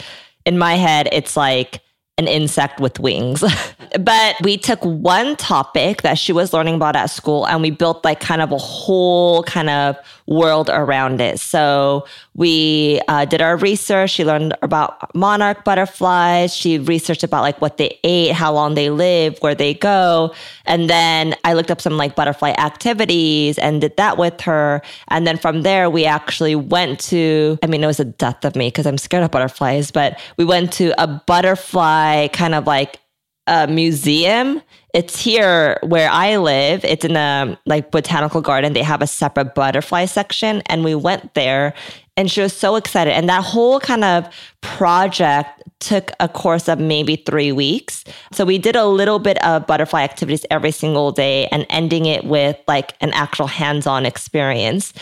in 0.45 0.59
my 0.59 0.75
head, 0.75 1.09
it's 1.11 1.35
like 1.35 1.81
an 2.19 2.27
insect 2.27 2.79
with 2.79 2.99
wings. 2.99 3.43
but 3.99 4.35
we 4.43 4.55
took 4.55 4.79
one 4.83 5.35
topic 5.35 6.03
that 6.03 6.17
she 6.17 6.31
was 6.31 6.53
learning 6.53 6.75
about 6.75 6.95
at 6.95 7.07
school 7.07 7.47
and 7.47 7.61
we 7.61 7.71
built 7.71 8.05
like 8.05 8.19
kind 8.19 8.41
of 8.41 8.51
a 8.51 8.57
whole 8.57 9.41
kind 9.43 9.69
of 9.69 9.97
world 10.27 10.69
around 10.69 11.19
it. 11.21 11.39
So 11.39 12.05
we 12.35 13.01
uh, 13.07 13.25
did 13.25 13.41
our 13.41 13.57
research. 13.57 14.11
She 14.11 14.23
learned 14.23 14.55
about 14.61 15.13
monarch 15.15 15.63
butterflies. 15.65 16.55
She 16.55 16.77
researched 16.77 17.23
about 17.23 17.41
like 17.41 17.59
what 17.61 17.77
they 17.77 17.99
ate, 18.03 18.33
how 18.33 18.53
long 18.53 18.75
they 18.75 18.89
live, 18.91 19.37
where 19.39 19.55
they 19.55 19.73
go. 19.73 20.33
And 20.65 20.89
then 20.89 21.35
I 21.43 21.53
looked 21.53 21.71
up 21.71 21.81
some 21.81 21.97
like 21.97 22.15
butterfly 22.15 22.51
activities 22.51 23.57
and 23.57 23.81
did 23.81 23.97
that 23.97 24.17
with 24.17 24.39
her. 24.41 24.81
And 25.07 25.25
then 25.25 25.37
from 25.37 25.63
there, 25.63 25.89
we 25.89 26.05
actually 26.05 26.55
went 26.55 26.99
to, 27.01 27.57
I 27.63 27.67
mean, 27.67 27.83
it 27.83 27.87
was 27.87 27.99
a 27.99 28.05
death 28.05 28.45
of 28.45 28.55
me 28.55 28.67
because 28.67 28.85
I'm 28.85 28.99
scared 28.99 29.23
of 29.23 29.31
butterflies, 29.31 29.89
but 29.89 30.19
we 30.37 30.45
went 30.45 30.71
to 30.73 30.93
a 31.01 31.07
butterfly 31.07 32.02
kind 32.33 32.55
of 32.55 32.67
like 32.67 32.99
a 33.47 33.67
museum. 33.67 34.61
It's 34.93 35.19
here 35.19 35.79
where 35.81 36.09
I 36.09 36.37
live. 36.37 36.85
It's 36.85 37.03
in 37.03 37.15
a 37.15 37.59
like 37.65 37.91
botanical 37.91 38.41
garden. 38.41 38.73
They 38.73 38.83
have 38.83 39.01
a 39.01 39.07
separate 39.07 39.55
butterfly 39.55 40.05
section, 40.05 40.61
and 40.67 40.83
we 40.83 40.95
went 40.95 41.33
there. 41.33 41.73
And 42.15 42.29
she 42.29 42.41
was 42.41 42.53
so 42.53 42.75
excited. 42.75 43.11
And 43.13 43.27
that 43.27 43.43
whole 43.43 43.79
kind 43.79 44.03
of 44.03 44.29
project 44.61 45.63
took 45.79 46.11
a 46.19 46.29
course 46.29 46.69
of 46.69 46.79
maybe 46.79 47.15
three 47.15 47.51
weeks. 47.51 48.03
So 48.31 48.45
we 48.45 48.59
did 48.59 48.75
a 48.75 48.85
little 48.85 49.17
bit 49.19 49.43
of 49.43 49.65
butterfly 49.65 50.03
activities 50.03 50.45
every 50.51 50.71
single 50.71 51.11
day 51.11 51.47
and 51.47 51.65
ending 51.69 52.05
it 52.05 52.23
with 52.23 52.57
like 52.67 52.93
an 53.01 53.11
actual 53.13 53.47
hands 53.47 53.87
on 53.87 54.05
experience. 54.05 54.93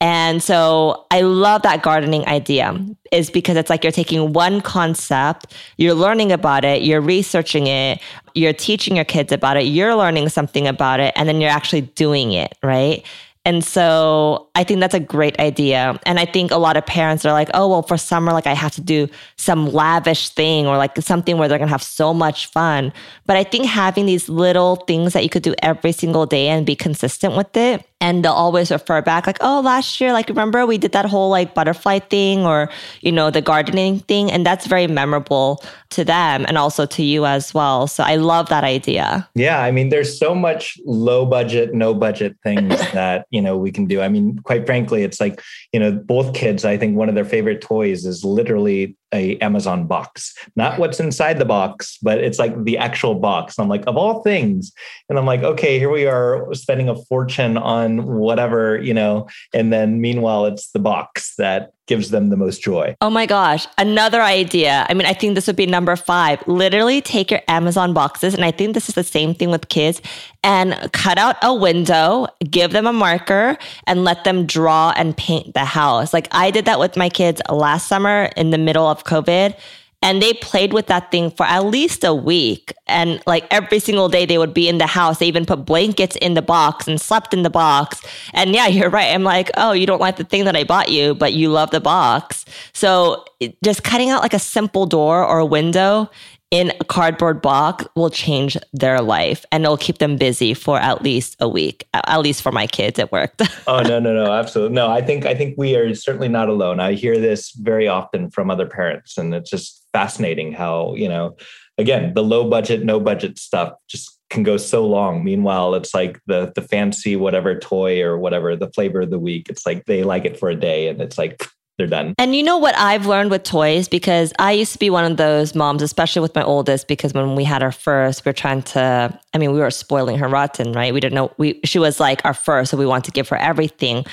And 0.00 0.42
so 0.42 1.06
I 1.10 1.20
love 1.20 1.62
that 1.62 1.82
gardening 1.82 2.26
idea 2.26 2.78
is 3.12 3.30
because 3.30 3.56
it's 3.56 3.68
like 3.68 3.84
you're 3.84 3.92
taking 3.92 4.32
one 4.32 4.62
concept, 4.62 5.54
you're 5.76 5.94
learning 5.94 6.32
about 6.32 6.64
it, 6.64 6.82
you're 6.82 7.02
researching 7.02 7.66
it, 7.66 8.00
you're 8.34 8.54
teaching 8.54 8.96
your 8.96 9.04
kids 9.04 9.30
about 9.30 9.58
it, 9.58 9.64
you're 9.64 9.94
learning 9.94 10.30
something 10.30 10.66
about 10.66 11.00
it, 11.00 11.12
and 11.16 11.28
then 11.28 11.40
you're 11.40 11.50
actually 11.50 11.82
doing 11.82 12.32
it, 12.32 12.56
right? 12.62 13.04
And 13.44 13.64
so 13.64 14.48
I 14.54 14.64
think 14.64 14.80
that's 14.80 14.94
a 14.94 15.00
great 15.00 15.38
idea. 15.38 15.98
And 16.04 16.18
I 16.18 16.26
think 16.26 16.50
a 16.50 16.58
lot 16.58 16.76
of 16.76 16.84
parents 16.84 17.24
are 17.24 17.32
like, 17.32 17.48
oh, 17.54 17.68
well, 17.68 17.82
for 17.82 17.96
summer, 17.96 18.32
like 18.32 18.46
I 18.46 18.54
have 18.54 18.72
to 18.72 18.82
do 18.82 19.08
some 19.36 19.66
lavish 19.66 20.28
thing 20.30 20.66
or 20.66 20.76
like 20.76 20.96
something 20.98 21.38
where 21.38 21.48
they're 21.48 21.58
going 21.58 21.68
to 21.68 21.72
have 21.72 21.82
so 21.82 22.12
much 22.12 22.46
fun. 22.46 22.92
But 23.26 23.38
I 23.38 23.44
think 23.44 23.66
having 23.66 24.04
these 24.04 24.28
little 24.28 24.76
things 24.76 25.14
that 25.14 25.22
you 25.22 25.30
could 25.30 25.42
do 25.42 25.54
every 25.62 25.92
single 25.92 26.26
day 26.26 26.48
and 26.48 26.66
be 26.66 26.76
consistent 26.76 27.34
with 27.34 27.56
it 27.56 27.84
and 28.00 28.24
they'll 28.24 28.32
always 28.32 28.70
refer 28.70 29.02
back 29.02 29.26
like 29.26 29.38
oh 29.40 29.60
last 29.60 30.00
year 30.00 30.12
like 30.12 30.28
remember 30.28 30.64
we 30.64 30.78
did 30.78 30.92
that 30.92 31.04
whole 31.04 31.28
like 31.28 31.54
butterfly 31.54 31.98
thing 31.98 32.46
or 32.46 32.70
you 33.00 33.12
know 33.12 33.30
the 33.30 33.42
gardening 33.42 34.00
thing? 34.00 34.30
And 34.30 34.44
that's 34.44 34.66
very 34.66 34.86
memorable 34.86 35.62
to 35.90 36.04
them 36.04 36.44
and 36.48 36.56
also 36.56 36.86
to 36.86 37.02
you 37.02 37.26
as 37.26 37.52
well. 37.52 37.86
So 37.86 38.02
i 38.04 38.16
love 38.16 38.48
that 38.48 38.64
idea. 38.64 39.28
Yeah 39.34 39.62
i 39.62 39.70
mean 39.70 39.88
there's 39.90 40.18
so 40.18 40.34
much 40.34 40.78
low 40.84 41.26
budget 41.26 41.74
no 41.74 41.94
budget 41.94 42.36
things 42.42 42.78
that 42.92 43.26
you 43.30 43.40
know 43.40 43.56
we 43.56 43.70
can 43.70 43.86
do. 43.86 44.00
I 44.00 44.08
mean 44.08 44.38
quite 44.44 44.66
frankly 44.66 45.02
it's 45.02 45.20
like 45.20 45.42
you 45.72 45.80
know 45.80 45.92
both 45.92 46.34
kids 46.34 46.64
i 46.64 46.76
think 46.76 46.96
one 46.96 47.08
of 47.08 47.14
their 47.14 47.24
favorite 47.24 47.60
toys 47.60 48.06
is 48.06 48.24
literally 48.24 48.96
a 49.12 49.36
Amazon 49.38 49.86
box, 49.86 50.34
not 50.56 50.78
what's 50.78 51.00
inside 51.00 51.38
the 51.38 51.44
box, 51.44 51.98
but 52.02 52.18
it's 52.18 52.38
like 52.38 52.64
the 52.64 52.78
actual 52.78 53.14
box. 53.14 53.58
And 53.58 53.64
I'm 53.64 53.68
like, 53.68 53.84
of 53.86 53.96
all 53.96 54.22
things, 54.22 54.72
and 55.08 55.18
I'm 55.18 55.26
like, 55.26 55.42
okay, 55.42 55.78
here 55.78 55.90
we 55.90 56.06
are 56.06 56.52
spending 56.54 56.88
a 56.88 56.96
fortune 56.96 57.56
on 57.56 58.04
whatever, 58.04 58.78
you 58.78 58.94
know, 58.94 59.28
and 59.52 59.72
then 59.72 60.00
meanwhile, 60.00 60.46
it's 60.46 60.70
the 60.70 60.78
box 60.78 61.34
that 61.36 61.72
gives 61.90 62.10
them 62.10 62.30
the 62.30 62.36
most 62.36 62.62
joy. 62.62 62.94
Oh 63.00 63.10
my 63.10 63.26
gosh, 63.26 63.66
another 63.76 64.22
idea. 64.22 64.86
I 64.88 64.94
mean, 64.94 65.08
I 65.08 65.12
think 65.12 65.34
this 65.34 65.48
would 65.48 65.56
be 65.56 65.66
number 65.66 65.96
five. 65.96 66.40
Literally 66.46 67.00
take 67.00 67.32
your 67.32 67.42
Amazon 67.48 67.92
boxes, 67.92 68.32
and 68.32 68.44
I 68.44 68.52
think 68.52 68.74
this 68.74 68.88
is 68.88 68.94
the 68.94 69.02
same 69.02 69.34
thing 69.34 69.50
with 69.50 69.68
kids, 69.68 70.00
and 70.44 70.78
cut 70.92 71.18
out 71.18 71.34
a 71.42 71.52
window, 71.52 72.28
give 72.48 72.70
them 72.70 72.86
a 72.86 72.92
marker, 72.92 73.58
and 73.88 74.04
let 74.04 74.22
them 74.22 74.46
draw 74.46 74.92
and 74.96 75.16
paint 75.16 75.52
the 75.54 75.64
house. 75.64 76.14
Like 76.14 76.28
I 76.30 76.52
did 76.52 76.64
that 76.66 76.78
with 76.78 76.96
my 76.96 77.08
kids 77.08 77.42
last 77.50 77.88
summer 77.88 78.30
in 78.36 78.50
the 78.50 78.58
middle 78.58 78.86
of 78.86 79.02
COVID. 79.02 79.58
And 80.02 80.22
they 80.22 80.32
played 80.34 80.72
with 80.72 80.86
that 80.86 81.10
thing 81.10 81.30
for 81.30 81.44
at 81.44 81.66
least 81.66 82.04
a 82.04 82.14
week. 82.14 82.72
And 82.86 83.22
like 83.26 83.46
every 83.50 83.78
single 83.78 84.08
day 84.08 84.24
they 84.24 84.38
would 84.38 84.54
be 84.54 84.68
in 84.68 84.78
the 84.78 84.86
house. 84.86 85.18
They 85.18 85.26
even 85.26 85.44
put 85.44 85.66
blankets 85.66 86.16
in 86.16 86.34
the 86.34 86.42
box 86.42 86.88
and 86.88 87.00
slept 87.00 87.34
in 87.34 87.42
the 87.42 87.50
box. 87.50 88.02
And 88.32 88.54
yeah, 88.54 88.66
you're 88.68 88.90
right. 88.90 89.12
I'm 89.12 89.24
like, 89.24 89.50
oh, 89.56 89.72
you 89.72 89.86
don't 89.86 90.00
like 90.00 90.16
the 90.16 90.24
thing 90.24 90.44
that 90.46 90.56
I 90.56 90.64
bought 90.64 90.88
you, 90.90 91.14
but 91.14 91.34
you 91.34 91.50
love 91.50 91.70
the 91.70 91.80
box. 91.80 92.44
So 92.72 93.24
just 93.62 93.84
cutting 93.84 94.10
out 94.10 94.22
like 94.22 94.34
a 94.34 94.38
simple 94.38 94.86
door 94.86 95.24
or 95.24 95.38
a 95.38 95.46
window 95.46 96.10
in 96.50 96.72
a 96.80 96.84
cardboard 96.84 97.40
box 97.40 97.86
will 97.94 98.10
change 98.10 98.56
their 98.72 99.00
life 99.00 99.44
and 99.52 99.64
it'll 99.64 99.76
keep 99.76 99.98
them 99.98 100.16
busy 100.16 100.52
for 100.52 100.78
at 100.78 101.00
least 101.02 101.36
a 101.38 101.48
week. 101.48 101.86
At 101.94 102.20
least 102.20 102.42
for 102.42 102.50
my 102.50 102.66
kids, 102.66 102.98
it 102.98 103.12
worked. 103.12 103.42
oh 103.66 103.82
no, 103.82 104.00
no, 104.00 104.12
no, 104.12 104.32
absolutely. 104.32 104.74
No, 104.74 104.90
I 104.90 105.00
think 105.00 105.26
I 105.26 105.34
think 105.34 105.56
we 105.56 105.76
are 105.76 105.94
certainly 105.94 106.28
not 106.28 106.48
alone. 106.48 106.80
I 106.80 106.94
hear 106.94 107.18
this 107.20 107.52
very 107.52 107.86
often 107.86 108.30
from 108.30 108.50
other 108.50 108.66
parents, 108.66 109.16
and 109.16 109.32
it's 109.32 109.50
just 109.50 109.79
fascinating 109.92 110.52
how, 110.52 110.94
you 110.94 111.08
know, 111.08 111.36
again, 111.78 112.14
the 112.14 112.22
low 112.22 112.48
budget, 112.48 112.84
no 112.84 113.00
budget 113.00 113.38
stuff 113.38 113.72
just 113.88 114.18
can 114.30 114.42
go 114.44 114.56
so 114.56 114.86
long. 114.86 115.24
Meanwhile, 115.24 115.74
it's 115.74 115.92
like 115.92 116.20
the 116.26 116.52
the 116.54 116.62
fancy 116.62 117.16
whatever 117.16 117.58
toy 117.58 118.00
or 118.00 118.16
whatever 118.18 118.56
the 118.56 118.70
flavor 118.70 119.02
of 119.02 119.10
the 119.10 119.18
week. 119.18 119.48
It's 119.48 119.66
like 119.66 119.84
they 119.86 120.04
like 120.04 120.24
it 120.24 120.38
for 120.38 120.48
a 120.48 120.54
day, 120.54 120.88
and 120.88 121.00
it's 121.02 121.18
like 121.18 121.42
they're 121.78 121.86
done. 121.86 122.14
And 122.18 122.34
you 122.34 122.42
know 122.42 122.58
what 122.58 122.76
I've 122.76 123.06
learned 123.06 123.30
with 123.30 123.42
toys 123.42 123.88
because 123.88 124.32
I 124.38 124.52
used 124.52 124.72
to 124.72 124.78
be 124.78 124.90
one 124.90 125.10
of 125.10 125.16
those 125.16 125.54
moms, 125.54 125.82
especially 125.82 126.20
with 126.20 126.34
my 126.34 126.42
oldest, 126.42 126.88
because 126.88 127.14
when 127.14 127.34
we 127.34 127.44
had 127.44 127.62
our 127.62 127.72
first, 127.72 128.24
we 128.24 128.30
are 128.30 128.34
trying 128.34 128.62
to. 128.62 129.18
I 129.34 129.38
mean, 129.38 129.52
we 129.52 129.58
were 129.58 129.70
spoiling 129.70 130.18
her 130.18 130.28
rotten, 130.28 130.72
right? 130.72 130.94
We 130.94 131.00
didn't 131.00 131.14
know 131.14 131.32
we. 131.36 131.60
She 131.64 131.78
was 131.78 131.98
like 131.98 132.24
our 132.24 132.34
first, 132.34 132.70
so 132.70 132.76
we 132.76 132.86
wanted 132.86 133.06
to 133.06 133.12
give 133.12 133.28
her 133.28 133.36
everything, 133.36 134.04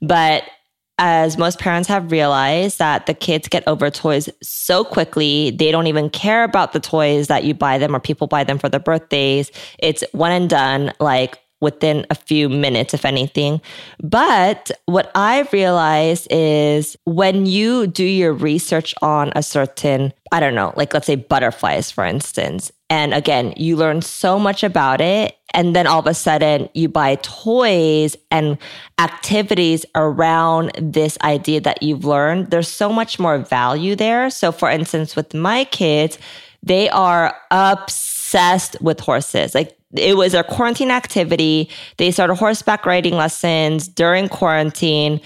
but 0.00 0.44
as 0.98 1.36
most 1.36 1.58
parents 1.58 1.88
have 1.88 2.10
realized 2.10 2.78
that 2.78 3.06
the 3.06 3.14
kids 3.14 3.48
get 3.48 3.66
over 3.66 3.90
toys 3.90 4.30
so 4.42 4.82
quickly 4.82 5.50
they 5.50 5.70
don't 5.70 5.86
even 5.86 6.08
care 6.08 6.42
about 6.42 6.72
the 6.72 6.80
toys 6.80 7.26
that 7.26 7.44
you 7.44 7.52
buy 7.52 7.76
them 7.76 7.94
or 7.94 8.00
people 8.00 8.26
buy 8.26 8.44
them 8.44 8.58
for 8.58 8.68
their 8.68 8.80
birthdays. 8.80 9.50
It's 9.78 10.02
one 10.12 10.32
and 10.32 10.48
done 10.48 10.92
like 10.98 11.38
within 11.60 12.06
a 12.10 12.14
few 12.14 12.48
minutes, 12.48 12.94
if 12.94 13.04
anything. 13.04 13.60
But 14.02 14.70
what 14.86 15.10
I 15.14 15.48
realized 15.52 16.28
is 16.30 16.96
when 17.04 17.46
you 17.46 17.86
do 17.86 18.04
your 18.04 18.32
research 18.32 18.94
on 19.02 19.32
a 19.34 19.42
certain, 19.42 20.12
I 20.32 20.40
don't 20.40 20.54
know, 20.54 20.72
like 20.76 20.92
let's 20.92 21.06
say 21.06 21.16
butterflies, 21.16 21.90
for 21.90 22.04
instance, 22.04 22.72
and 22.88 23.14
again, 23.14 23.52
you 23.56 23.76
learn 23.76 24.00
so 24.00 24.38
much 24.38 24.62
about 24.62 25.00
it. 25.00 25.36
And 25.52 25.74
then 25.74 25.86
all 25.86 25.98
of 25.98 26.06
a 26.06 26.14
sudden, 26.14 26.68
you 26.74 26.88
buy 26.88 27.16
toys 27.16 28.16
and 28.30 28.58
activities 28.98 29.84
around 29.94 30.70
this 30.80 31.18
idea 31.22 31.60
that 31.62 31.82
you've 31.82 32.04
learned. 32.04 32.50
There's 32.50 32.68
so 32.68 32.92
much 32.92 33.18
more 33.18 33.38
value 33.38 33.96
there. 33.96 34.30
So, 34.30 34.52
for 34.52 34.70
instance, 34.70 35.16
with 35.16 35.34
my 35.34 35.64
kids, 35.64 36.18
they 36.62 36.88
are 36.90 37.34
obsessed 37.50 38.80
with 38.80 39.00
horses. 39.00 39.54
Like 39.54 39.75
it 39.98 40.16
was 40.16 40.34
a 40.34 40.42
quarantine 40.44 40.90
activity. 40.90 41.68
They 41.96 42.10
started 42.10 42.34
horseback 42.34 42.86
riding 42.86 43.14
lessons 43.14 43.88
during 43.88 44.28
quarantine 44.28 45.20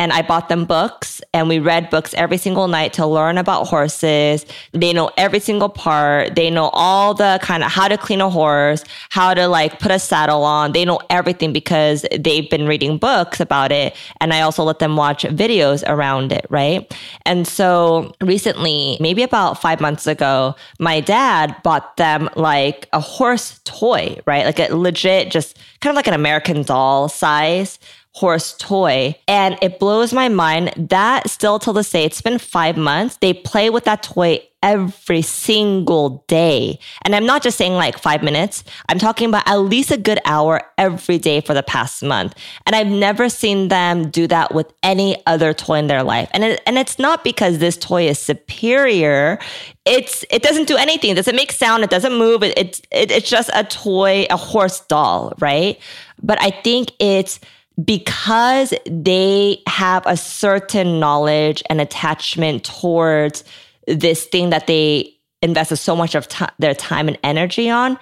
and 0.00 0.14
I 0.14 0.22
bought 0.22 0.48
them 0.48 0.64
books 0.64 1.20
and 1.34 1.46
we 1.46 1.58
read 1.58 1.90
books 1.90 2.14
every 2.14 2.38
single 2.38 2.68
night 2.68 2.94
to 2.94 3.06
learn 3.06 3.36
about 3.36 3.68
horses. 3.68 4.46
They 4.72 4.94
know 4.94 5.10
every 5.18 5.40
single 5.40 5.68
part. 5.68 6.36
They 6.36 6.48
know 6.48 6.70
all 6.72 7.12
the 7.12 7.38
kind 7.42 7.62
of 7.62 7.70
how 7.70 7.86
to 7.86 7.98
clean 7.98 8.22
a 8.22 8.30
horse, 8.30 8.82
how 9.10 9.34
to 9.34 9.46
like 9.46 9.78
put 9.78 9.92
a 9.92 9.98
saddle 9.98 10.42
on. 10.42 10.72
They 10.72 10.86
know 10.86 11.00
everything 11.10 11.52
because 11.52 12.06
they've 12.18 12.48
been 12.48 12.66
reading 12.66 12.96
books 12.96 13.40
about 13.40 13.72
it. 13.72 13.94
And 14.22 14.32
I 14.32 14.40
also 14.40 14.64
let 14.64 14.78
them 14.78 14.96
watch 14.96 15.24
videos 15.24 15.86
around 15.86 16.32
it, 16.32 16.46
right? 16.48 16.90
And 17.26 17.46
so 17.46 18.14
recently, 18.22 18.96
maybe 19.00 19.22
about 19.22 19.60
five 19.60 19.82
months 19.82 20.06
ago, 20.06 20.54
my 20.78 21.00
dad 21.00 21.54
bought 21.62 21.98
them 21.98 22.30
like 22.36 22.88
a 22.94 23.00
horse 23.00 23.60
toy, 23.64 24.18
right? 24.24 24.46
Like 24.46 24.60
a 24.60 24.74
legit, 24.74 25.30
just 25.30 25.58
kind 25.80 25.92
of 25.92 25.96
like 25.96 26.06
an 26.06 26.14
American 26.14 26.62
doll 26.62 27.10
size 27.10 27.78
horse 28.20 28.54
toy. 28.58 29.16
And 29.26 29.56
it 29.62 29.78
blows 29.78 30.12
my 30.12 30.28
mind 30.28 30.74
that 30.76 31.30
still 31.30 31.58
till 31.58 31.72
this 31.72 31.90
day, 31.90 32.04
it's 32.04 32.20
been 32.20 32.38
five 32.38 32.76
months. 32.76 33.16
They 33.16 33.32
play 33.32 33.70
with 33.70 33.84
that 33.84 34.02
toy 34.02 34.40
every 34.62 35.22
single 35.22 36.22
day. 36.28 36.78
And 37.00 37.16
I'm 37.16 37.24
not 37.24 37.42
just 37.42 37.56
saying 37.56 37.72
like 37.72 37.98
five 37.98 38.22
minutes, 38.22 38.62
I'm 38.90 38.98
talking 38.98 39.30
about 39.30 39.48
at 39.48 39.56
least 39.56 39.90
a 39.90 39.96
good 39.96 40.18
hour 40.26 40.60
every 40.76 41.16
day 41.16 41.40
for 41.40 41.54
the 41.54 41.62
past 41.62 42.02
month. 42.02 42.34
And 42.66 42.76
I've 42.76 42.88
never 42.88 43.30
seen 43.30 43.68
them 43.68 44.10
do 44.10 44.26
that 44.26 44.54
with 44.54 44.70
any 44.82 45.16
other 45.26 45.54
toy 45.54 45.78
in 45.78 45.86
their 45.86 46.02
life. 46.02 46.28
And 46.32 46.44
it, 46.44 46.60
and 46.66 46.76
it's 46.76 46.98
not 46.98 47.24
because 47.24 47.56
this 47.56 47.78
toy 47.78 48.06
is 48.06 48.18
superior. 48.18 49.38
It's 49.86 50.26
it 50.30 50.42
doesn't 50.42 50.68
do 50.68 50.76
anything. 50.76 51.12
It 51.12 51.14
doesn't 51.14 51.36
make 51.36 51.52
sound. 51.52 51.82
It 51.82 51.88
doesn't 51.88 52.12
move. 52.12 52.42
It, 52.42 52.52
it's 52.58 52.82
it, 52.90 53.10
it's 53.10 53.30
just 53.30 53.48
a 53.54 53.64
toy, 53.64 54.26
a 54.28 54.36
horse 54.36 54.80
doll, 54.80 55.32
right? 55.38 55.78
But 56.22 56.38
I 56.42 56.50
think 56.50 56.92
it's 56.98 57.40
because 57.84 58.74
they 58.86 59.62
have 59.66 60.04
a 60.06 60.16
certain 60.16 61.00
knowledge 61.00 61.62
and 61.70 61.80
attachment 61.80 62.64
towards 62.64 63.44
this 63.86 64.26
thing 64.26 64.50
that 64.50 64.66
they 64.66 65.14
invested 65.42 65.76
so 65.76 65.96
much 65.96 66.14
of 66.14 66.28
t- 66.28 66.44
their 66.58 66.74
time 66.74 67.08
and 67.08 67.18
energy 67.22 67.70
on, 67.70 67.98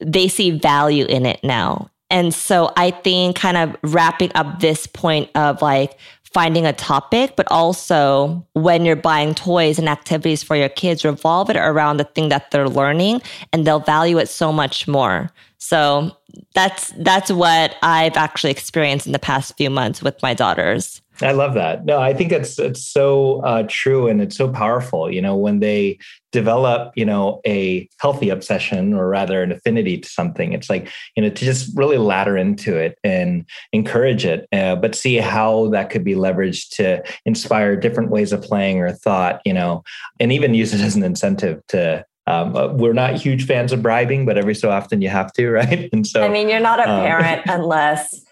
they 0.00 0.28
see 0.28 0.50
value 0.50 1.06
in 1.06 1.26
it 1.26 1.42
now. 1.42 1.90
And 2.10 2.32
so 2.32 2.72
I 2.76 2.90
think 2.90 3.36
kind 3.36 3.56
of 3.56 3.76
wrapping 3.82 4.32
up 4.34 4.60
this 4.60 4.86
point 4.86 5.30
of 5.34 5.60
like 5.60 5.98
finding 6.24 6.66
a 6.66 6.72
topic, 6.72 7.36
but 7.36 7.50
also 7.50 8.46
when 8.52 8.84
you're 8.84 8.96
buying 8.96 9.34
toys 9.34 9.78
and 9.78 9.88
activities 9.88 10.42
for 10.42 10.56
your 10.56 10.68
kids, 10.68 11.04
revolve 11.04 11.50
it 11.50 11.56
around 11.56 11.96
the 11.96 12.04
thing 12.04 12.28
that 12.28 12.50
they're 12.50 12.68
learning 12.68 13.22
and 13.52 13.66
they'll 13.66 13.80
value 13.80 14.18
it 14.18 14.28
so 14.28 14.52
much 14.52 14.86
more. 14.86 15.30
So 15.58 16.16
that's 16.54 16.90
that's 16.98 17.30
what 17.30 17.76
I've 17.82 18.16
actually 18.16 18.52
experienced 18.52 19.06
in 19.06 19.12
the 19.12 19.18
past 19.18 19.56
few 19.56 19.70
months 19.70 20.02
with 20.02 20.20
my 20.22 20.34
daughters. 20.34 21.02
I 21.20 21.32
love 21.32 21.54
that. 21.54 21.84
No, 21.84 22.00
I 22.00 22.14
think 22.14 22.30
it's 22.30 22.60
it's 22.60 22.86
so 22.86 23.40
uh, 23.40 23.64
true 23.68 24.06
and 24.06 24.20
it's 24.22 24.36
so 24.36 24.48
powerful. 24.48 25.12
You 25.12 25.20
know, 25.20 25.36
when 25.36 25.58
they 25.58 25.98
develop, 26.30 26.92
you 26.94 27.04
know, 27.04 27.40
a 27.44 27.88
healthy 28.00 28.28
obsession 28.28 28.94
or 28.94 29.08
rather 29.08 29.42
an 29.42 29.50
affinity 29.50 29.98
to 29.98 30.08
something, 30.08 30.52
it's 30.52 30.70
like 30.70 30.88
you 31.16 31.22
know 31.22 31.30
to 31.30 31.44
just 31.44 31.76
really 31.76 31.98
ladder 31.98 32.36
into 32.36 32.76
it 32.76 32.96
and 33.02 33.44
encourage 33.72 34.24
it, 34.24 34.46
uh, 34.52 34.76
but 34.76 34.94
see 34.94 35.16
how 35.16 35.68
that 35.70 35.90
could 35.90 36.04
be 36.04 36.14
leveraged 36.14 36.76
to 36.76 37.02
inspire 37.24 37.74
different 37.74 38.10
ways 38.10 38.32
of 38.32 38.42
playing 38.42 38.78
or 38.78 38.92
thought. 38.92 39.40
You 39.44 39.54
know, 39.54 39.82
and 40.20 40.30
even 40.32 40.54
use 40.54 40.72
it 40.72 40.80
as 40.80 40.94
an 40.94 41.02
incentive 41.02 41.60
to 41.68 42.04
um, 42.28 42.54
uh, 42.54 42.68
we're 42.68 42.92
not 42.92 43.14
huge 43.14 43.46
fans 43.46 43.72
of 43.72 43.82
bribing, 43.82 44.26
but 44.26 44.36
every 44.36 44.54
so 44.54 44.70
often 44.70 45.00
you 45.00 45.08
have 45.08 45.32
to, 45.34 45.50
right? 45.60 45.88
And 45.92 46.06
so, 46.06 46.22
I 46.22 46.28
mean, 46.28 46.48
you're 46.48 46.60
not 46.60 46.78
a 46.78 46.90
um, 46.90 47.00
parent 47.00 47.42
unless 47.46 48.24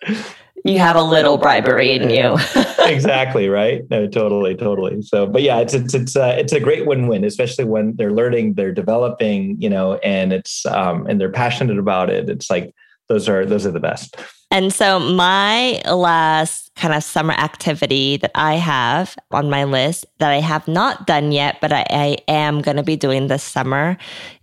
you 0.65 0.79
have 0.79 0.97
a 0.97 1.03
little 1.03 1.39
bribery 1.39 1.93
in 1.93 2.11
you. 2.11 2.37
exactly 2.81 3.49
right. 3.49 3.89
No, 3.91 4.07
totally, 4.07 4.55
totally. 4.55 5.01
So, 5.03 5.27
but 5.27 5.43
yeah, 5.43 5.59
it's 5.59 5.75
it's 5.75 5.95
it's 5.95 6.17
uh, 6.17 6.37
it's 6.39 6.53
a 6.53 6.61
great 6.61 6.87
win-win, 6.87 7.25
especially 7.25 7.65
when 7.65 7.97
they're 7.97 8.13
learning, 8.13 8.55
they're 8.55 8.73
developing, 8.73 9.61
you 9.61 9.71
know, 9.71 9.95
and 9.97 10.33
it's 10.33 10.67
um 10.67 11.07
and 11.07 11.21
they're 11.21 11.33
passionate 11.33 11.79
about 11.79 12.11
it. 12.11 12.29
It's 12.29 12.51
like 12.51 12.75
those 13.09 13.29
are 13.29 13.47
those 13.47 13.65
are 13.65 13.71
the 13.71 13.81
best. 13.81 14.17
And 14.51 14.73
so 14.73 14.99
my 15.01 15.83
last 15.87 16.73
kind 16.77 16.95
of 16.95 17.03
summer 17.03 17.33
activity 17.33 18.17
that 18.19 18.31
I 18.35 18.55
have 18.55 19.17
on 19.33 19.51
my 19.51 19.65
list 19.65 20.07
that 20.19 20.31
I 20.31 20.41
have 20.41 20.69
not 20.69 21.07
done 21.07 21.33
yet, 21.33 21.59
but 21.61 21.73
I, 21.73 21.85
I 21.91 22.19
am 22.29 22.63
going 22.63 22.77
to 22.77 22.83
be 22.83 22.97
doing 22.97 23.27
this 23.27 23.43
summer 23.43 23.97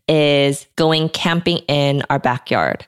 is 0.10 0.68
going 0.76 1.08
camping 1.10 1.60
in 1.70 2.04
our 2.10 2.20
backyard. 2.20 2.86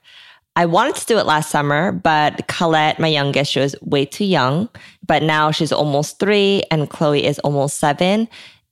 I 0.57 0.65
wanted 0.65 0.95
to 0.95 1.05
do 1.05 1.17
it 1.17 1.25
last 1.25 1.49
summer, 1.49 1.91
but 1.91 2.47
Colette, 2.47 2.99
my 2.99 3.07
youngest, 3.07 3.51
she 3.51 3.59
was 3.59 3.75
way 3.81 4.05
too 4.05 4.25
young. 4.25 4.69
But 5.05 5.23
now 5.23 5.51
she's 5.51 5.71
almost 5.71 6.19
three 6.19 6.63
and 6.71 6.89
Chloe 6.89 7.25
is 7.25 7.39
almost 7.39 7.77
seven. 7.77 8.27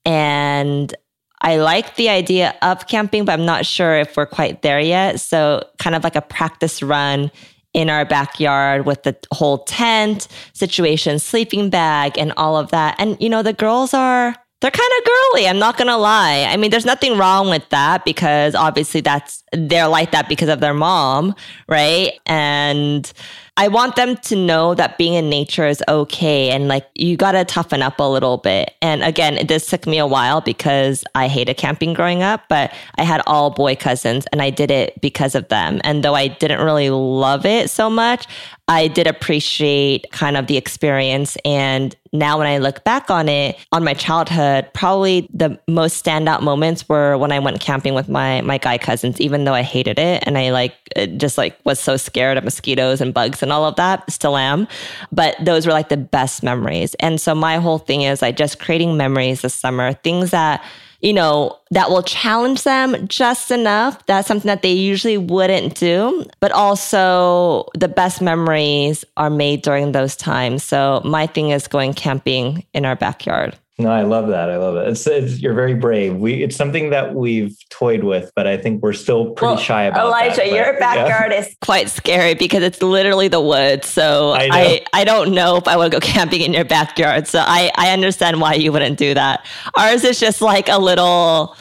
And 0.06 0.93
I 1.41 1.58
like 1.58 1.95
the 1.95 2.10
idea 2.10 2.56
of 2.62 2.88
camping, 2.88 3.25
but 3.25 3.34
I'm 3.34 3.45
not 3.45 3.65
sure 3.65 3.99
if 3.99 4.15
we're 4.15 4.25
quite 4.25 4.62
there 4.62 4.79
yet. 4.79 5.19
So, 5.19 5.65
kind 5.77 5.93
of 5.93 6.03
like 6.03 6.15
a 6.15 6.21
practice 6.21 6.82
run 6.82 7.32
in 7.73 7.89
our 7.89 8.05
backyard 8.05 8.86
with 8.86 9.03
the 9.03 9.15
whole 9.31 9.59
tent 9.59 10.27
situation, 10.53 11.19
sleeping 11.19 11.69
bag, 11.69 12.17
and 12.17 12.33
all 12.38 12.57
of 12.57 12.71
that. 12.71 12.95
And, 12.99 13.17
you 13.19 13.29
know, 13.29 13.41
the 13.41 13.53
girls 13.53 13.93
are. 13.93 14.36
They're 14.62 14.71
kind 14.71 14.91
of 14.97 15.05
girly. 15.05 15.49
I'm 15.49 15.59
not 15.59 15.75
going 15.75 15.89
to 15.89 15.97
lie. 15.97 16.47
I 16.47 16.55
mean, 16.55 16.71
there's 16.71 16.86
nothing 16.86 17.17
wrong 17.17 17.49
with 17.49 17.67
that 17.67 18.05
because 18.05 18.55
obviously 18.55 19.01
that's, 19.01 19.43
they're 19.51 19.89
like 19.89 20.12
that 20.12 20.29
because 20.29 20.47
of 20.47 20.62
their 20.62 20.73
mom, 20.73 21.36
right? 21.67 22.13
And, 22.25 23.12
I 23.56 23.68
want 23.68 23.96
them 23.96 24.18
to 24.18 24.36
know 24.36 24.74
that 24.74 24.98
being 24.98 25.13
in 25.13 25.30
nature 25.30 25.68
is 25.68 25.84
okay 25.88 26.50
and 26.50 26.68
like 26.68 26.88
you 26.96 27.16
got 27.16 27.34
to 27.34 27.46
toughen 27.46 27.84
up 27.84 28.00
a 28.00 28.04
little 28.04 28.38
bit. 28.38 28.74
And 28.82 29.04
again, 29.04 29.46
this 29.46 29.68
took 29.68 29.86
me 29.86 30.00
a 30.00 30.08
while 30.08 30.42
because 30.42 31.04
I 31.13 31.28
hated 31.28 31.58
camping 31.58 31.94
growing 31.94 32.24
up, 32.24 32.46
but 32.50 32.74
I 32.98 33.04
had 33.04 33.22
all 33.28 33.52
boy 33.52 33.76
cousins 33.76 34.26
and 34.32 34.42
I 34.42 34.50
did 34.50 34.72
it 34.72 35.00
because 35.02 35.36
of 35.36 35.50
them. 35.50 35.82
And 35.84 36.04
though 36.04 36.16
I 36.16 36.30
didn't 36.30 36.66
really 36.66 36.89
love 36.89 37.46
it 37.46 37.70
so 37.70 37.92
much, 37.92 38.26
I 38.68 38.88
did 38.88 39.06
appreciate 39.06 40.12
kind 40.12 40.36
of 40.36 40.48
the 40.48 40.58
experience. 40.58 41.38
And 41.46 41.96
now 42.13 42.38
when 42.38 42.45
I 42.45 42.60
look 42.60 42.84
back 42.84 43.10
on 43.10 43.28
it, 43.28 43.58
on 43.71 43.84
my 43.84 43.95
childhood, 43.95 44.69
probably 44.73 45.28
the 45.34 45.60
most 45.67 46.06
standout 46.06 46.43
moments 46.43 46.88
were 46.88 47.17
when 47.17 47.32
I 47.32 47.39
went 47.39 47.60
camping 47.60 47.95
with 47.95 48.08
my 48.08 48.41
my 48.41 48.60
guy 48.60 48.78
cousins, 48.78 49.19
even 49.19 49.45
though 49.45 49.56
I 49.56 49.63
hated 49.63 49.97
it 49.97 50.23
and 50.26 50.38
I 50.38 50.52
like 50.52 50.76
just 51.17 51.38
like 51.39 51.58
was 51.65 51.80
so 51.80 51.97
scared 51.97 52.38
of 52.38 52.43
mosquitoes 52.43 53.02
and 53.02 53.13
bugs 53.13 53.41
and 53.41 53.52
all 53.52 53.65
of 53.65 53.76
that, 53.78 54.10
still 54.12 54.38
am. 54.38 54.67
But 55.12 55.36
those 55.43 55.65
were 55.65 55.73
like 55.73 55.89
the 55.89 55.97
best 55.97 56.43
memories. 56.43 56.93
And 56.99 57.19
so 57.19 57.34
my 57.34 57.58
whole 57.58 57.80
thing 57.80 58.04
is 58.04 58.21
like 58.21 58.38
just 58.38 58.60
creating 58.60 58.95
memories 58.95 59.41
this 59.41 59.56
summer, 59.56 59.93
things 59.93 60.30
that 60.32 60.63
you 61.04 61.12
know, 61.12 61.60
that 61.70 61.89
will 61.89 62.02
challenge 62.02 62.64
them 62.64 63.08
just 63.10 63.51
enough. 63.51 64.04
That's 64.06 64.28
something 64.28 64.47
that 64.47 64.62
they 64.62 64.72
usually 64.72 65.18
wouldn't 65.18 65.76
do. 65.76 66.26
But 66.39 66.54
also, 66.54 67.68
the 67.76 67.89
best 67.89 68.22
memories 68.22 69.04
are 69.18 69.30
made 69.30 69.62
during 69.64 69.91
those 69.91 70.16
times. 70.16 70.64
So, 70.64 71.01
my 71.04 71.28
thing 71.28 71.49
is 71.49 71.68
going 71.68 71.93
camping 71.93 72.66
in 72.74 72.86
our 72.86 72.95
backyard. 72.95 73.58
No, 73.80 73.89
I 73.89 74.03
love 74.03 74.28
that. 74.28 74.51
I 74.51 74.57
love 74.57 74.76
it. 74.76 74.88
It's, 74.88 75.07
it's, 75.07 75.39
you're 75.39 75.55
very 75.55 75.74
brave. 75.74 76.15
We 76.15 76.43
it's 76.43 76.55
something 76.55 76.91
that 76.91 77.15
we've 77.15 77.57
toyed 77.69 78.03
with, 78.03 78.32
but 78.36 78.45
I 78.45 78.55
think 78.55 78.84
we're 78.84 78.93
still 78.93 79.32
pretty 79.32 79.55
well, 79.55 79.63
shy 79.63 79.84
about. 79.86 80.05
It. 80.05 80.09
Elijah, 80.09 80.36
that, 80.36 80.51
your 80.51 80.80
backyard 80.80 81.32
yeah. 81.32 81.39
is 81.39 81.55
quite 81.61 81.89
scary 81.89 82.36
because 82.36 82.61
it's 82.61 82.84
literally 82.84 83.30
the 83.30 83.41
woods. 83.41 83.88
So 83.88 84.32
I, 84.32 84.49
I, 84.51 84.86
I 84.93 85.03
don't 85.03 85.34
know 85.34 85.57
if 85.57 85.67
I 85.67 85.76
would 85.76 85.91
go 85.91 85.99
camping 86.01 86.41
in 86.41 86.53
your 86.53 86.65
backyard. 86.65 87.28
So 87.28 87.39
I 87.39 87.71
I 87.76 87.91
understand 87.93 88.39
why 88.39 88.53
you 88.53 88.71
wouldn't 88.71 88.99
do 88.99 89.15
that. 89.15 89.43
Ours 89.76 90.03
is 90.03 90.19
just 90.19 90.39
like 90.39 90.69
a 90.69 90.78
little 90.78 91.57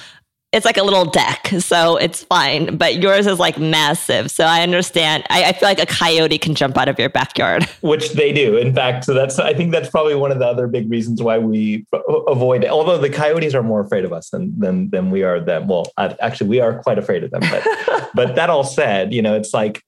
it's 0.53 0.67
like 0.67 0.77
a 0.77 0.83
little 0.83 1.07
deck, 1.07 1.51
so 1.59 1.97
it's 1.97 2.25
fine. 2.25 2.77
But 2.77 3.03
yours 3.03 3.27
is 3.27 3.39
like 3.39 3.59
massive. 3.59 4.31
So 4.31 4.45
I 4.45 4.63
understand. 4.63 5.25
I, 5.31 5.45
I, 5.45 5.53
feel 5.53 5.69
like 5.69 5.81
a 5.81 5.87
coyote 5.87 6.37
can 6.39 6.55
jump 6.55 6.77
out 6.77 6.89
of 6.89 6.99
your 6.99 7.09
backyard. 7.09 7.65
Which 7.81 8.13
they 8.13 8.33
do. 8.33 8.59
In 8.59 8.75
fact, 8.75 9.05
so 9.05 9.15
that's 9.15 9.39
I 9.39 9.55
think 9.55 9.73
that's 9.73 9.89
probably 9.89 10.15
one 10.15 10.31
of 10.31 10.39
the 10.39 10.47
other 10.47 10.67
big 10.67 10.91
reasons 10.91 11.23
why 11.23 11.39
we 11.39 11.87
avoid 12.29 12.65
it. 12.65 12.71
Although 12.71 12.99
the 12.99 13.09
coyotes 13.09 13.55
are 13.55 13.63
more 13.63 13.81
afraid 13.81 14.05
of 14.05 14.13
us 14.13 14.29
than 14.29 14.59
than, 14.59 14.91
than 14.91 15.11
we 15.11 15.23
are 15.23 15.41
them. 15.41 15.69
Well, 15.69 15.91
actually, 15.97 16.51
we 16.51 16.61
are 16.61 16.83
quite 16.83 16.99
afraid 16.99 17.25
of 17.25 17.31
them. 17.31 17.41
But 17.41 18.11
but 18.15 18.35
that 18.35 18.51
all 18.51 18.65
said, 18.65 19.15
you 19.15 19.23
know, 19.23 19.35
it's 19.35 19.55
like 19.55 19.83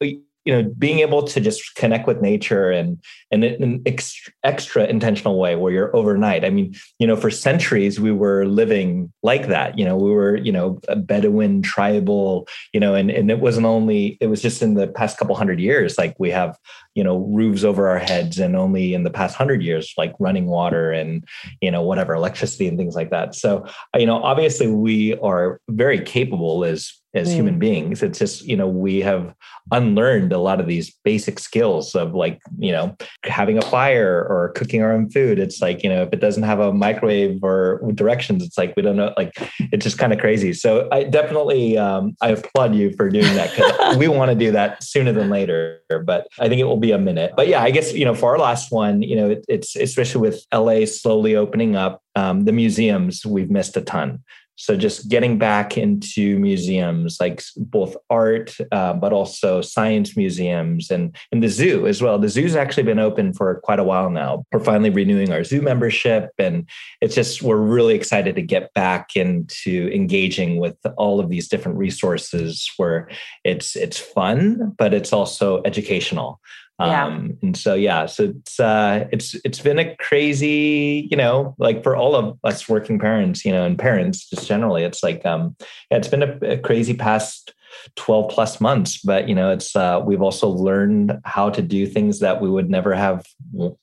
you 0.44 0.52
know 0.52 0.70
being 0.78 1.00
able 1.00 1.22
to 1.22 1.40
just 1.40 1.74
connect 1.74 2.06
with 2.06 2.20
nature 2.20 2.70
and 2.70 3.02
and 3.30 3.44
in 3.44 3.62
an 3.62 3.82
extra, 3.86 4.32
extra 4.42 4.84
intentional 4.84 5.38
way 5.38 5.56
where 5.56 5.72
you're 5.72 5.96
overnight. 5.96 6.44
I 6.44 6.50
mean 6.50 6.74
you 6.98 7.06
know 7.06 7.16
for 7.16 7.30
centuries 7.30 7.98
we 8.00 8.12
were 8.12 8.46
living 8.46 9.12
like 9.22 9.48
that 9.48 9.78
you 9.78 9.84
know 9.84 9.96
we 9.96 10.10
were 10.10 10.36
you 10.36 10.52
know 10.52 10.80
a 10.88 10.96
bedouin 10.96 11.62
tribal 11.62 12.46
you 12.72 12.80
know 12.80 12.94
and 12.94 13.10
and 13.10 13.30
it 13.30 13.40
wasn't 13.40 13.66
only 13.66 14.18
it 14.20 14.26
was 14.26 14.42
just 14.42 14.62
in 14.62 14.74
the 14.74 14.88
past 14.88 15.18
couple 15.18 15.34
hundred 15.34 15.60
years 15.60 15.98
like 15.98 16.14
we 16.18 16.30
have 16.30 16.58
you 16.94 17.02
know 17.02 17.18
roofs 17.18 17.64
over 17.64 17.88
our 17.88 17.98
heads 17.98 18.38
and 18.38 18.56
only 18.56 18.94
in 18.94 19.02
the 19.02 19.10
past 19.10 19.38
100 19.38 19.62
years 19.62 19.92
like 19.96 20.14
running 20.18 20.46
water 20.46 20.92
and 20.92 21.24
you 21.60 21.70
know 21.70 21.82
whatever 21.82 22.14
electricity 22.14 22.68
and 22.68 22.78
things 22.78 22.94
like 22.94 23.10
that. 23.10 23.34
So 23.34 23.66
you 23.96 24.06
know 24.06 24.22
obviously 24.22 24.68
we 24.68 25.16
are 25.18 25.60
very 25.68 26.00
capable 26.00 26.64
as 26.64 26.92
as 27.14 27.28
mm. 27.28 27.34
human 27.34 27.58
beings 27.58 28.02
it's 28.02 28.18
just 28.18 28.42
you 28.42 28.56
know 28.56 28.68
we 28.68 29.00
have 29.00 29.34
unlearned 29.72 30.32
a 30.32 30.38
lot 30.38 30.60
of 30.60 30.66
these 30.66 30.94
basic 31.04 31.38
skills 31.38 31.94
of 31.94 32.14
like 32.14 32.40
you 32.58 32.70
know 32.70 32.94
having 33.24 33.56
a 33.56 33.62
fire 33.62 34.26
or 34.28 34.50
cooking 34.54 34.82
our 34.82 34.92
own 34.92 35.08
food. 35.10 35.38
It's 35.38 35.60
like 35.62 35.82
you 35.82 35.88
know 35.88 36.02
if 36.02 36.12
it 36.12 36.20
doesn't 36.20 36.42
have 36.42 36.60
a 36.60 36.72
microwave 36.72 37.42
or 37.42 37.80
directions 37.94 38.42
it's 38.42 38.58
like 38.58 38.74
we 38.76 38.82
don't 38.82 38.96
know 38.96 39.12
like 39.16 39.32
it's 39.72 39.84
just 39.84 39.98
kind 39.98 40.12
of 40.12 40.18
crazy. 40.18 40.52
So 40.52 40.88
i 40.92 41.04
definitely 41.04 41.78
um, 41.78 42.14
i 42.20 42.30
applaud 42.30 42.74
you 42.74 42.92
for 42.96 43.08
doing 43.08 43.34
that 43.34 43.50
because 43.50 43.96
we 44.02 44.08
want 44.08 44.30
to 44.30 44.34
do 44.34 44.52
that 44.52 44.82
sooner 44.82 45.12
than 45.12 45.30
later 45.30 45.80
but 46.04 46.26
i 46.40 46.48
think 46.48 46.60
it 46.60 46.64
will 46.64 46.76
be 46.76 46.92
a 46.92 46.98
minute. 46.98 47.32
But 47.36 47.48
yeah 47.48 47.62
i 47.62 47.70
guess 47.70 47.92
you 47.94 48.04
know 48.04 48.14
for 48.14 48.30
our 48.32 48.38
last 48.38 48.70
one 48.70 49.02
you 49.02 49.16
know 49.16 49.30
it, 49.30 49.44
it's 49.48 49.76
especially 49.76 50.20
with 50.20 50.44
la 50.52 50.84
slowly 50.84 51.36
opening 51.36 51.76
up 51.76 52.00
um, 52.16 52.44
the 52.44 52.52
museums 52.52 53.24
we've 53.26 53.50
missed 53.50 53.76
a 53.76 53.80
ton 53.80 54.22
so 54.56 54.76
just 54.76 55.08
getting 55.08 55.38
back 55.38 55.76
into 55.76 56.38
museums, 56.38 57.18
like 57.20 57.42
both 57.56 57.96
art, 58.08 58.56
uh, 58.72 58.94
but 58.94 59.12
also 59.12 59.60
science 59.60 60.16
museums 60.16 60.90
and, 60.90 61.16
and 61.32 61.42
the 61.42 61.48
zoo 61.48 61.86
as 61.86 62.00
well. 62.00 62.18
The 62.18 62.28
zoo's 62.28 62.54
actually 62.54 62.84
been 62.84 62.98
open 62.98 63.32
for 63.32 63.60
quite 63.64 63.80
a 63.80 63.84
while 63.84 64.10
now. 64.10 64.44
We're 64.52 64.60
finally 64.60 64.90
renewing 64.90 65.32
our 65.32 65.44
zoo 65.44 65.60
membership. 65.60 66.30
And 66.38 66.68
it's 67.00 67.14
just, 67.14 67.42
we're 67.42 67.56
really 67.56 67.94
excited 67.94 68.36
to 68.36 68.42
get 68.42 68.72
back 68.74 69.16
into 69.16 69.90
engaging 69.92 70.60
with 70.60 70.76
all 70.96 71.20
of 71.20 71.28
these 71.28 71.48
different 71.48 71.78
resources 71.78 72.70
where 72.76 73.08
it's, 73.42 73.74
it's 73.74 73.98
fun, 73.98 74.74
but 74.78 74.94
it's 74.94 75.12
also 75.12 75.62
educational. 75.64 76.40
Yeah. 76.80 77.04
Um, 77.04 77.38
and 77.40 77.56
so 77.56 77.74
yeah, 77.74 78.06
so 78.06 78.24
it's 78.24 78.58
uh 78.58 79.06
it's 79.12 79.36
it's 79.44 79.60
been 79.60 79.78
a 79.78 79.94
crazy, 79.96 81.06
you 81.08 81.16
know, 81.16 81.54
like 81.58 81.84
for 81.84 81.94
all 81.94 82.16
of 82.16 82.36
us 82.42 82.68
working 82.68 82.98
parents, 82.98 83.44
you 83.44 83.52
know, 83.52 83.64
and 83.64 83.78
parents 83.78 84.28
just 84.28 84.48
generally, 84.48 84.82
it's 84.82 85.02
like 85.02 85.24
um 85.24 85.54
yeah, 85.90 85.98
it's 85.98 86.08
been 86.08 86.22
a, 86.24 86.36
a 86.42 86.58
crazy 86.58 86.94
past 86.94 87.54
12 87.96 88.30
plus 88.30 88.60
months 88.60 88.98
but 88.98 89.28
you 89.28 89.34
know 89.34 89.50
it's 89.50 89.74
uh, 89.74 90.00
we've 90.04 90.22
also 90.22 90.48
learned 90.48 91.18
how 91.24 91.50
to 91.50 91.60
do 91.60 91.86
things 91.86 92.20
that 92.20 92.40
we 92.40 92.48
would 92.48 92.70
never 92.70 92.94
have 92.94 93.26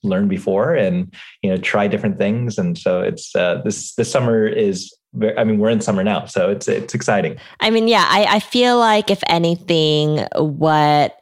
learned 0.02 0.30
before 0.30 0.74
and 0.74 1.14
you 1.42 1.50
know 1.50 1.58
try 1.58 1.86
different 1.86 2.16
things 2.16 2.56
and 2.56 2.78
so 2.78 3.02
it's 3.02 3.36
uh, 3.36 3.60
this 3.64 3.94
this 3.96 4.10
summer 4.10 4.46
is 4.46 4.94
I 5.36 5.44
mean, 5.44 5.58
we're 5.58 5.68
in 5.68 5.82
summer 5.82 6.02
now, 6.02 6.24
so 6.24 6.48
it's 6.48 6.68
it's 6.68 6.94
exciting. 6.94 7.36
I 7.60 7.68
mean, 7.68 7.86
yeah, 7.86 8.06
I, 8.08 8.36
I 8.36 8.40
feel 8.40 8.78
like 8.78 9.10
if 9.10 9.22
anything, 9.26 10.26
what 10.36 11.20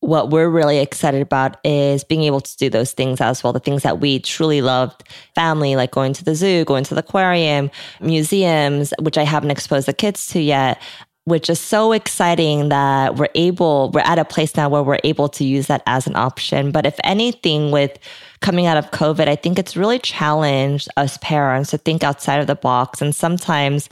what 0.00 0.30
we're 0.30 0.48
really 0.48 0.78
excited 0.78 1.20
about 1.20 1.56
is 1.64 2.04
being 2.04 2.22
able 2.22 2.40
to 2.40 2.56
do 2.56 2.70
those 2.70 2.92
things 2.92 3.20
as 3.20 3.42
well. 3.42 3.52
The 3.52 3.60
things 3.60 3.82
that 3.82 4.00
we 4.00 4.20
truly 4.20 4.62
loved 4.62 5.02
family, 5.34 5.74
like 5.76 5.90
going 5.90 6.12
to 6.14 6.24
the 6.24 6.34
zoo, 6.34 6.64
going 6.64 6.84
to 6.84 6.94
the 6.94 7.00
aquarium, 7.00 7.70
museums, 8.00 8.92
which 9.00 9.18
I 9.18 9.24
haven't 9.24 9.50
exposed 9.50 9.88
the 9.88 9.92
kids 9.92 10.28
to 10.28 10.40
yet, 10.40 10.80
which 11.24 11.50
is 11.50 11.60
so 11.60 11.92
exciting 11.92 12.68
that 12.70 13.16
we're 13.16 13.28
able, 13.34 13.90
we're 13.90 14.00
at 14.00 14.18
a 14.18 14.24
place 14.24 14.56
now 14.56 14.68
where 14.68 14.82
we're 14.82 15.00
able 15.04 15.28
to 15.28 15.44
use 15.44 15.66
that 15.66 15.82
as 15.86 16.06
an 16.06 16.16
option. 16.16 16.70
But 16.70 16.86
if 16.86 16.98
anything, 17.04 17.70
with 17.70 17.98
coming 18.40 18.66
out 18.66 18.76
of 18.76 18.90
COVID, 18.92 19.28
I 19.28 19.36
think 19.36 19.58
it's 19.58 19.76
really 19.76 19.98
challenged 19.98 20.88
us 20.96 21.18
parents 21.20 21.70
to 21.70 21.78
think 21.78 22.04
outside 22.04 22.40
of 22.40 22.46
the 22.46 22.54
box. 22.54 23.02
And 23.02 23.14
sometimes 23.14 23.88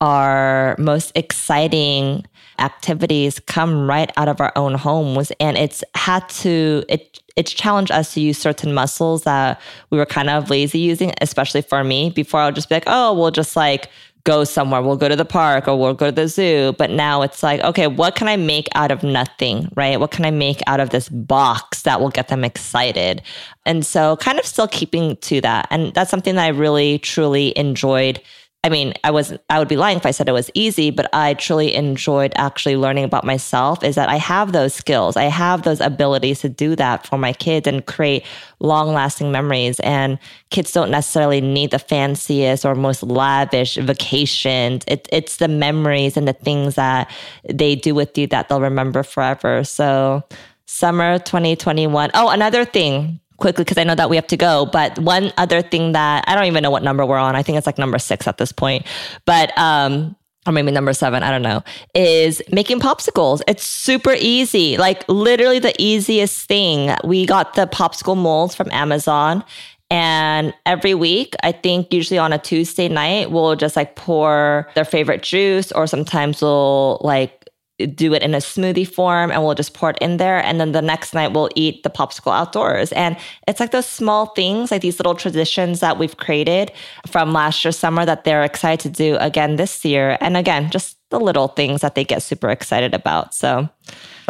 our 0.00 0.74
most 0.78 1.12
exciting 1.14 2.26
activities 2.60 3.40
come 3.40 3.88
right 3.88 4.10
out 4.16 4.28
of 4.28 4.40
our 4.40 4.52
own 4.56 4.74
homes. 4.74 5.32
And 5.40 5.56
it's 5.56 5.82
had 5.94 6.28
to 6.40 6.84
it 6.88 7.20
it's 7.36 7.52
challenged 7.52 7.90
us 7.90 8.14
to 8.14 8.20
use 8.20 8.38
certain 8.38 8.74
muscles 8.74 9.22
that 9.22 9.60
we 9.90 9.98
were 9.98 10.06
kind 10.06 10.28
of 10.28 10.50
lazy 10.50 10.78
using 10.78 11.12
especially 11.20 11.62
for 11.62 11.82
me. 11.84 12.10
Before 12.10 12.40
i'll 12.40 12.52
just 12.52 12.68
be 12.68 12.76
like 12.76 12.84
oh 12.86 13.12
we'll 13.14 13.30
just 13.30 13.56
like 13.56 13.88
go 14.24 14.44
somewhere. 14.44 14.82
We'll 14.82 14.98
go 14.98 15.08
to 15.08 15.16
the 15.16 15.24
park 15.24 15.66
or 15.66 15.78
we'll 15.78 15.94
go 15.94 16.06
to 16.06 16.12
the 16.12 16.28
zoo. 16.28 16.74
But 16.76 16.90
now 16.90 17.22
it's 17.22 17.42
like 17.42 17.60
okay 17.60 17.86
what 17.86 18.14
can 18.14 18.28
i 18.28 18.36
make 18.36 18.68
out 18.74 18.90
of 18.90 19.02
nothing 19.02 19.70
right? 19.76 19.98
What 19.98 20.10
can 20.10 20.24
i 20.24 20.30
make 20.30 20.60
out 20.66 20.80
of 20.80 20.90
this 20.90 21.08
box 21.08 21.82
that 21.82 22.00
will 22.00 22.10
get 22.10 22.28
them 22.28 22.44
excited? 22.44 23.22
And 23.64 23.84
so 23.86 24.16
kind 24.16 24.38
of 24.38 24.44
still 24.44 24.68
keeping 24.68 25.16
to 25.16 25.40
that. 25.40 25.66
And 25.70 25.94
that's 25.94 26.10
something 26.10 26.34
that 26.34 26.44
i 26.44 26.48
really 26.48 26.98
truly 26.98 27.56
enjoyed 27.56 28.20
I 28.62 28.68
mean, 28.68 28.92
I 29.04 29.10
was 29.10 29.32
I 29.48 29.58
would 29.58 29.68
be 29.68 29.78
lying 29.78 29.96
if 29.96 30.04
I 30.04 30.10
said 30.10 30.28
it 30.28 30.32
was 30.32 30.50
easy, 30.52 30.90
but 30.90 31.08
I 31.14 31.32
truly 31.32 31.74
enjoyed 31.74 32.34
actually 32.36 32.76
learning 32.76 33.04
about 33.04 33.24
myself 33.24 33.82
is 33.82 33.94
that 33.94 34.10
I 34.10 34.16
have 34.16 34.52
those 34.52 34.74
skills. 34.74 35.16
I 35.16 35.24
have 35.24 35.62
those 35.62 35.80
abilities 35.80 36.40
to 36.40 36.50
do 36.50 36.76
that 36.76 37.06
for 37.06 37.16
my 37.16 37.32
kids 37.32 37.66
and 37.66 37.86
create 37.86 38.26
long-lasting 38.58 39.32
memories 39.32 39.80
and 39.80 40.18
kids 40.50 40.72
don't 40.72 40.90
necessarily 40.90 41.40
need 41.40 41.70
the 41.70 41.78
fanciest 41.78 42.66
or 42.66 42.74
most 42.74 43.02
lavish 43.02 43.76
vacations. 43.76 44.84
It, 44.86 45.08
it's 45.10 45.36
the 45.38 45.48
memories 45.48 46.18
and 46.18 46.28
the 46.28 46.34
things 46.34 46.74
that 46.74 47.10
they 47.48 47.74
do 47.74 47.94
with 47.94 48.18
you 48.18 48.26
that 48.26 48.50
they'll 48.50 48.60
remember 48.60 49.02
forever. 49.02 49.64
So, 49.64 50.22
summer 50.66 51.18
2021. 51.18 52.10
Oh, 52.12 52.28
another 52.28 52.66
thing 52.66 53.20
quickly 53.40 53.64
because 53.64 53.78
I 53.78 53.84
know 53.84 53.94
that 53.94 54.08
we 54.08 54.16
have 54.16 54.26
to 54.28 54.36
go. 54.36 54.66
But 54.66 54.98
one 54.98 55.32
other 55.36 55.62
thing 55.62 55.92
that 55.92 56.24
I 56.28 56.34
don't 56.34 56.44
even 56.44 56.62
know 56.62 56.70
what 56.70 56.82
number 56.82 57.04
we're 57.04 57.18
on. 57.18 57.34
I 57.34 57.42
think 57.42 57.58
it's 57.58 57.66
like 57.66 57.78
number 57.78 57.98
six 57.98 58.28
at 58.28 58.38
this 58.38 58.52
point. 58.52 58.86
But 59.26 59.56
um, 59.58 60.14
or 60.46 60.52
maybe 60.52 60.70
number 60.70 60.92
seven, 60.92 61.22
I 61.22 61.30
don't 61.30 61.42
know, 61.42 61.62
is 61.94 62.40
making 62.50 62.80
popsicles. 62.80 63.42
It's 63.46 63.64
super 63.64 64.14
easy, 64.18 64.76
like 64.78 65.06
literally 65.08 65.58
the 65.58 65.74
easiest 65.78 66.48
thing. 66.48 66.94
We 67.04 67.26
got 67.26 67.54
the 67.54 67.66
popsicle 67.66 68.16
molds 68.16 68.54
from 68.54 68.70
Amazon. 68.70 69.44
And 69.92 70.54
every 70.66 70.94
week, 70.94 71.34
I 71.42 71.50
think 71.50 71.92
usually 71.92 72.18
on 72.18 72.32
a 72.32 72.38
Tuesday 72.38 72.88
night, 72.88 73.32
we'll 73.32 73.56
just 73.56 73.74
like 73.74 73.96
pour 73.96 74.70
their 74.76 74.84
favorite 74.84 75.22
juice, 75.24 75.72
or 75.72 75.88
sometimes 75.88 76.40
we'll 76.40 77.00
like 77.02 77.39
do 77.86 78.14
it 78.14 78.22
in 78.22 78.34
a 78.34 78.38
smoothie 78.38 78.88
form 78.88 79.30
and 79.30 79.42
we'll 79.42 79.54
just 79.54 79.74
pour 79.74 79.90
it 79.90 79.98
in 80.00 80.16
there. 80.16 80.44
And 80.44 80.60
then 80.60 80.72
the 80.72 80.82
next 80.82 81.14
night 81.14 81.32
we'll 81.32 81.50
eat 81.54 81.82
the 81.82 81.90
popsicle 81.90 82.32
outdoors. 82.32 82.92
And 82.92 83.16
it's 83.46 83.60
like 83.60 83.70
those 83.70 83.86
small 83.86 84.26
things, 84.26 84.70
like 84.70 84.82
these 84.82 84.98
little 84.98 85.14
traditions 85.14 85.80
that 85.80 85.98
we've 85.98 86.16
created 86.16 86.72
from 87.06 87.32
last 87.32 87.64
year's 87.64 87.78
summer 87.78 88.04
that 88.04 88.24
they're 88.24 88.44
excited 88.44 88.80
to 88.80 88.90
do 88.90 89.16
again 89.20 89.56
this 89.56 89.84
year. 89.84 90.16
And 90.20 90.36
again, 90.36 90.70
just 90.70 90.96
the 91.10 91.20
little 91.20 91.48
things 91.48 91.80
that 91.80 91.94
they 91.94 92.04
get 92.04 92.22
super 92.22 92.50
excited 92.50 92.94
about. 92.94 93.34
So, 93.34 93.68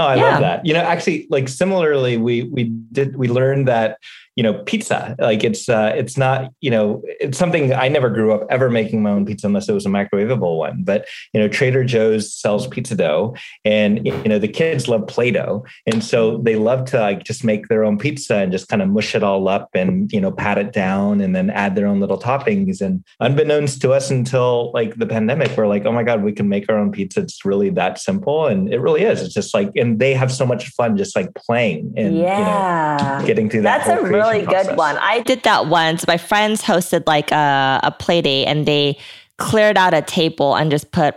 oh, 0.01 0.07
I 0.07 0.17
yeah. 0.17 0.23
love 0.23 0.41
that. 0.41 0.67
You 0.67 0.75
know, 0.75 0.81
actually, 0.81 1.27
like 1.31 1.49
similarly, 1.49 2.17
we 2.17 2.45
we 2.45 2.65
did 2.65 3.17
we 3.17 3.29
learned 3.29 3.69
that 3.69 3.99
you 4.37 4.43
know 4.43 4.55
pizza 4.65 5.17
like 5.19 5.43
it's 5.45 5.69
uh 5.69 5.93
it's 5.95 6.17
not 6.17 6.51
you 6.61 6.71
know 6.71 7.03
it's 7.05 7.37
something 7.37 7.75
i 7.75 7.89
never 7.89 8.09
grew 8.09 8.33
up 8.33 8.47
ever 8.49 8.71
making 8.71 9.03
my 9.03 9.11
own 9.11 9.27
pizza 9.27 9.47
unless 9.47 9.69
it 9.69 9.73
was 9.73 9.85
a 9.85 9.91
microwavable 9.91 10.57
one. 10.57 10.83
But 10.83 11.07
you 11.35 11.41
know 11.41 11.49
trader 11.49 11.85
joe's 11.85 12.33
sells 12.33 12.67
pizza 12.67 12.95
dough 12.95 13.35
and 13.65 14.07
you 14.07 14.29
know 14.29 14.39
the 14.39 14.49
kids 14.49 14.89
love 14.89 15.07
play-doh. 15.07 15.65
And 15.87 16.03
so 16.03 16.39
they 16.39 16.57
love 16.57 16.85
to 16.87 17.01
like 17.01 17.25
just 17.25 17.45
make 17.45 17.69
their 17.69 17.85
own 17.85 17.99
pizza 17.99 18.37
and 18.37 18.51
just 18.51 18.69
kind 18.69 18.81
of 18.81 18.89
mush 18.89 19.15
it 19.15 19.23
all 19.23 19.47
up 19.49 19.69
and 19.75 20.11
you 20.13 20.21
know 20.21 20.33
pat 20.33 20.59
it 20.59 20.73
down 20.73 21.21
and 21.21 21.35
then 21.35 21.51
add 21.51 21.75
their 21.75 21.87
own 21.87 22.01
little 22.01 22.19
toppings. 22.19 22.81
And 22.81 23.05
unbeknownst 23.21 23.83
to 23.83 23.93
us 23.93 24.11
until 24.11 24.73
like 24.73 24.97
the 24.97 25.07
pandemic 25.07 25.57
we're 25.57 25.67
like 25.67 25.85
oh 25.85 25.93
my 25.93 26.03
god 26.03 26.23
we 26.23 26.33
can 26.33 26.49
make 26.49 26.69
our 26.71 26.79
own 26.79 26.93
pizza. 26.93 27.21
It's 27.21 27.45
really 27.45 27.71
that 27.71 27.99
simple 27.99 28.47
and 28.47 28.73
it 28.73 28.81
really 28.81 29.03
is. 29.03 29.21
It's 29.21 29.35
just 29.35 29.53
like 29.53 29.71
and 29.91 29.99
they 29.99 30.15
have 30.15 30.33
so 30.33 30.47
much 30.47 30.69
fun 30.71 30.97
just 30.97 31.17
like 31.17 31.33
playing 31.35 31.93
and 31.97 32.17
yeah. 32.17 32.99
you 32.99 33.21
know 33.21 33.27
getting 33.27 33.51
through 33.51 33.63
that 33.63 33.85
that's 33.85 34.01
a 34.01 34.05
really 34.05 34.45
process. 34.45 34.69
good 34.69 34.77
one. 34.77 34.97
I 34.99 35.21
did 35.21 35.43
that 35.43 35.67
once. 35.67 36.07
My 36.07 36.17
friends 36.17 36.63
hosted 36.63 37.07
like 37.07 37.31
a, 37.33 37.81
a 37.83 37.91
play 37.91 38.23
date 38.23 38.47
and 38.47 38.67
they 38.67 38.99
cleared 39.39 39.77
out 39.77 39.95
a 39.95 40.03
table 40.03 40.55
and 40.55 40.71
just 40.71 40.93
put 40.93 41.17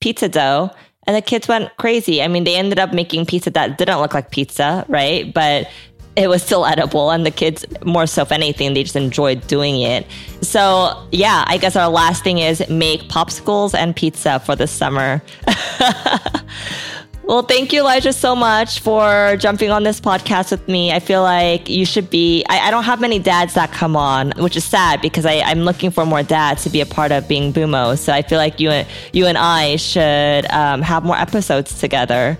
pizza 0.00 0.28
dough 0.28 0.70
and 1.06 1.16
the 1.16 1.22
kids 1.22 1.48
went 1.48 1.76
crazy. 1.78 2.22
I 2.22 2.28
mean, 2.28 2.44
they 2.44 2.56
ended 2.56 2.78
up 2.78 2.92
making 2.92 3.26
pizza 3.26 3.50
that 3.50 3.76
didn't 3.78 3.98
look 3.98 4.14
like 4.14 4.30
pizza, 4.30 4.84
right? 4.88 5.32
But 5.32 5.68
it 6.14 6.28
was 6.28 6.42
still 6.42 6.66
edible 6.66 7.10
and 7.10 7.24
the 7.24 7.30
kids 7.30 7.64
more 7.84 8.06
so 8.06 8.22
if 8.22 8.30
anything 8.30 8.74
they 8.74 8.82
just 8.82 8.96
enjoyed 8.96 9.46
doing 9.46 9.80
it 9.80 10.06
so 10.42 11.08
yeah 11.10 11.42
i 11.46 11.56
guess 11.56 11.74
our 11.74 11.88
last 11.88 12.22
thing 12.22 12.36
is 12.36 12.62
make 12.68 13.00
popsicles 13.04 13.74
and 13.74 13.96
pizza 13.96 14.38
for 14.40 14.54
the 14.54 14.66
summer 14.66 15.22
Well, 17.24 17.42
thank 17.42 17.72
you, 17.72 17.80
Elijah, 17.80 18.12
so 18.12 18.34
much 18.34 18.80
for 18.80 19.36
jumping 19.38 19.70
on 19.70 19.84
this 19.84 20.00
podcast 20.00 20.50
with 20.50 20.66
me. 20.66 20.90
I 20.90 20.98
feel 20.98 21.22
like 21.22 21.68
you 21.68 21.86
should 21.86 22.10
be. 22.10 22.44
I, 22.48 22.66
I 22.66 22.70
don't 22.72 22.82
have 22.82 23.00
many 23.00 23.20
dads 23.20 23.54
that 23.54 23.70
come 23.70 23.96
on, 23.96 24.32
which 24.38 24.56
is 24.56 24.64
sad 24.64 25.00
because 25.00 25.24
I, 25.24 25.34
am 25.34 25.60
looking 25.60 25.92
for 25.92 26.04
more 26.04 26.24
dads 26.24 26.64
to 26.64 26.70
be 26.70 26.80
a 26.80 26.86
part 26.86 27.12
of 27.12 27.28
being 27.28 27.52
Bumo. 27.52 27.96
So 27.96 28.12
I 28.12 28.22
feel 28.22 28.38
like 28.38 28.58
you 28.58 28.70
and 28.70 28.88
you 29.12 29.26
and 29.26 29.38
I 29.38 29.76
should 29.76 30.50
um, 30.50 30.82
have 30.82 31.04
more 31.04 31.16
episodes 31.16 31.78
together. 31.78 32.36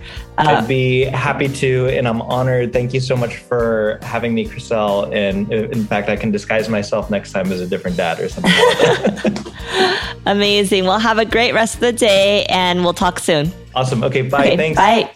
Uh, 0.47 0.57
I'd 0.57 0.68
be 0.68 1.05
happy 1.05 1.49
to, 1.49 1.88
and 1.88 2.07
I'm 2.09 2.22
honored. 2.22 2.72
Thank 2.72 2.93
you 2.93 3.01
so 3.01 3.16
much 3.16 3.36
for 3.36 3.99
having 4.03 4.34
me, 4.34 4.47
Chriselle. 4.47 5.12
And 5.14 5.53
uh, 5.53 5.68
in 5.68 5.84
fact, 5.84 6.09
I 6.09 6.16
can 6.16 6.30
disguise 6.30 6.68
myself 6.68 7.11
next 7.11 7.32
time 7.32 7.53
as 7.53 7.61
a 7.61 7.66
different 7.66 7.97
dad 7.97 8.20
or 8.20 8.28
something. 8.28 8.53
Amazing. 10.26 10.84
Well, 10.84 10.99
have 10.99 11.18
a 11.18 11.24
great 11.24 11.53
rest 11.55 11.74
of 11.74 11.80
the 11.80 11.93
day, 11.93 12.45
and 12.47 12.84
we'll 12.84 12.95
talk 12.95 13.18
soon. 13.18 13.53
Awesome. 13.74 14.03
Okay. 14.05 14.22
Bye. 14.22 14.47
Okay, 14.47 14.57
Thanks. 14.57 14.76
Bye. 14.78 15.11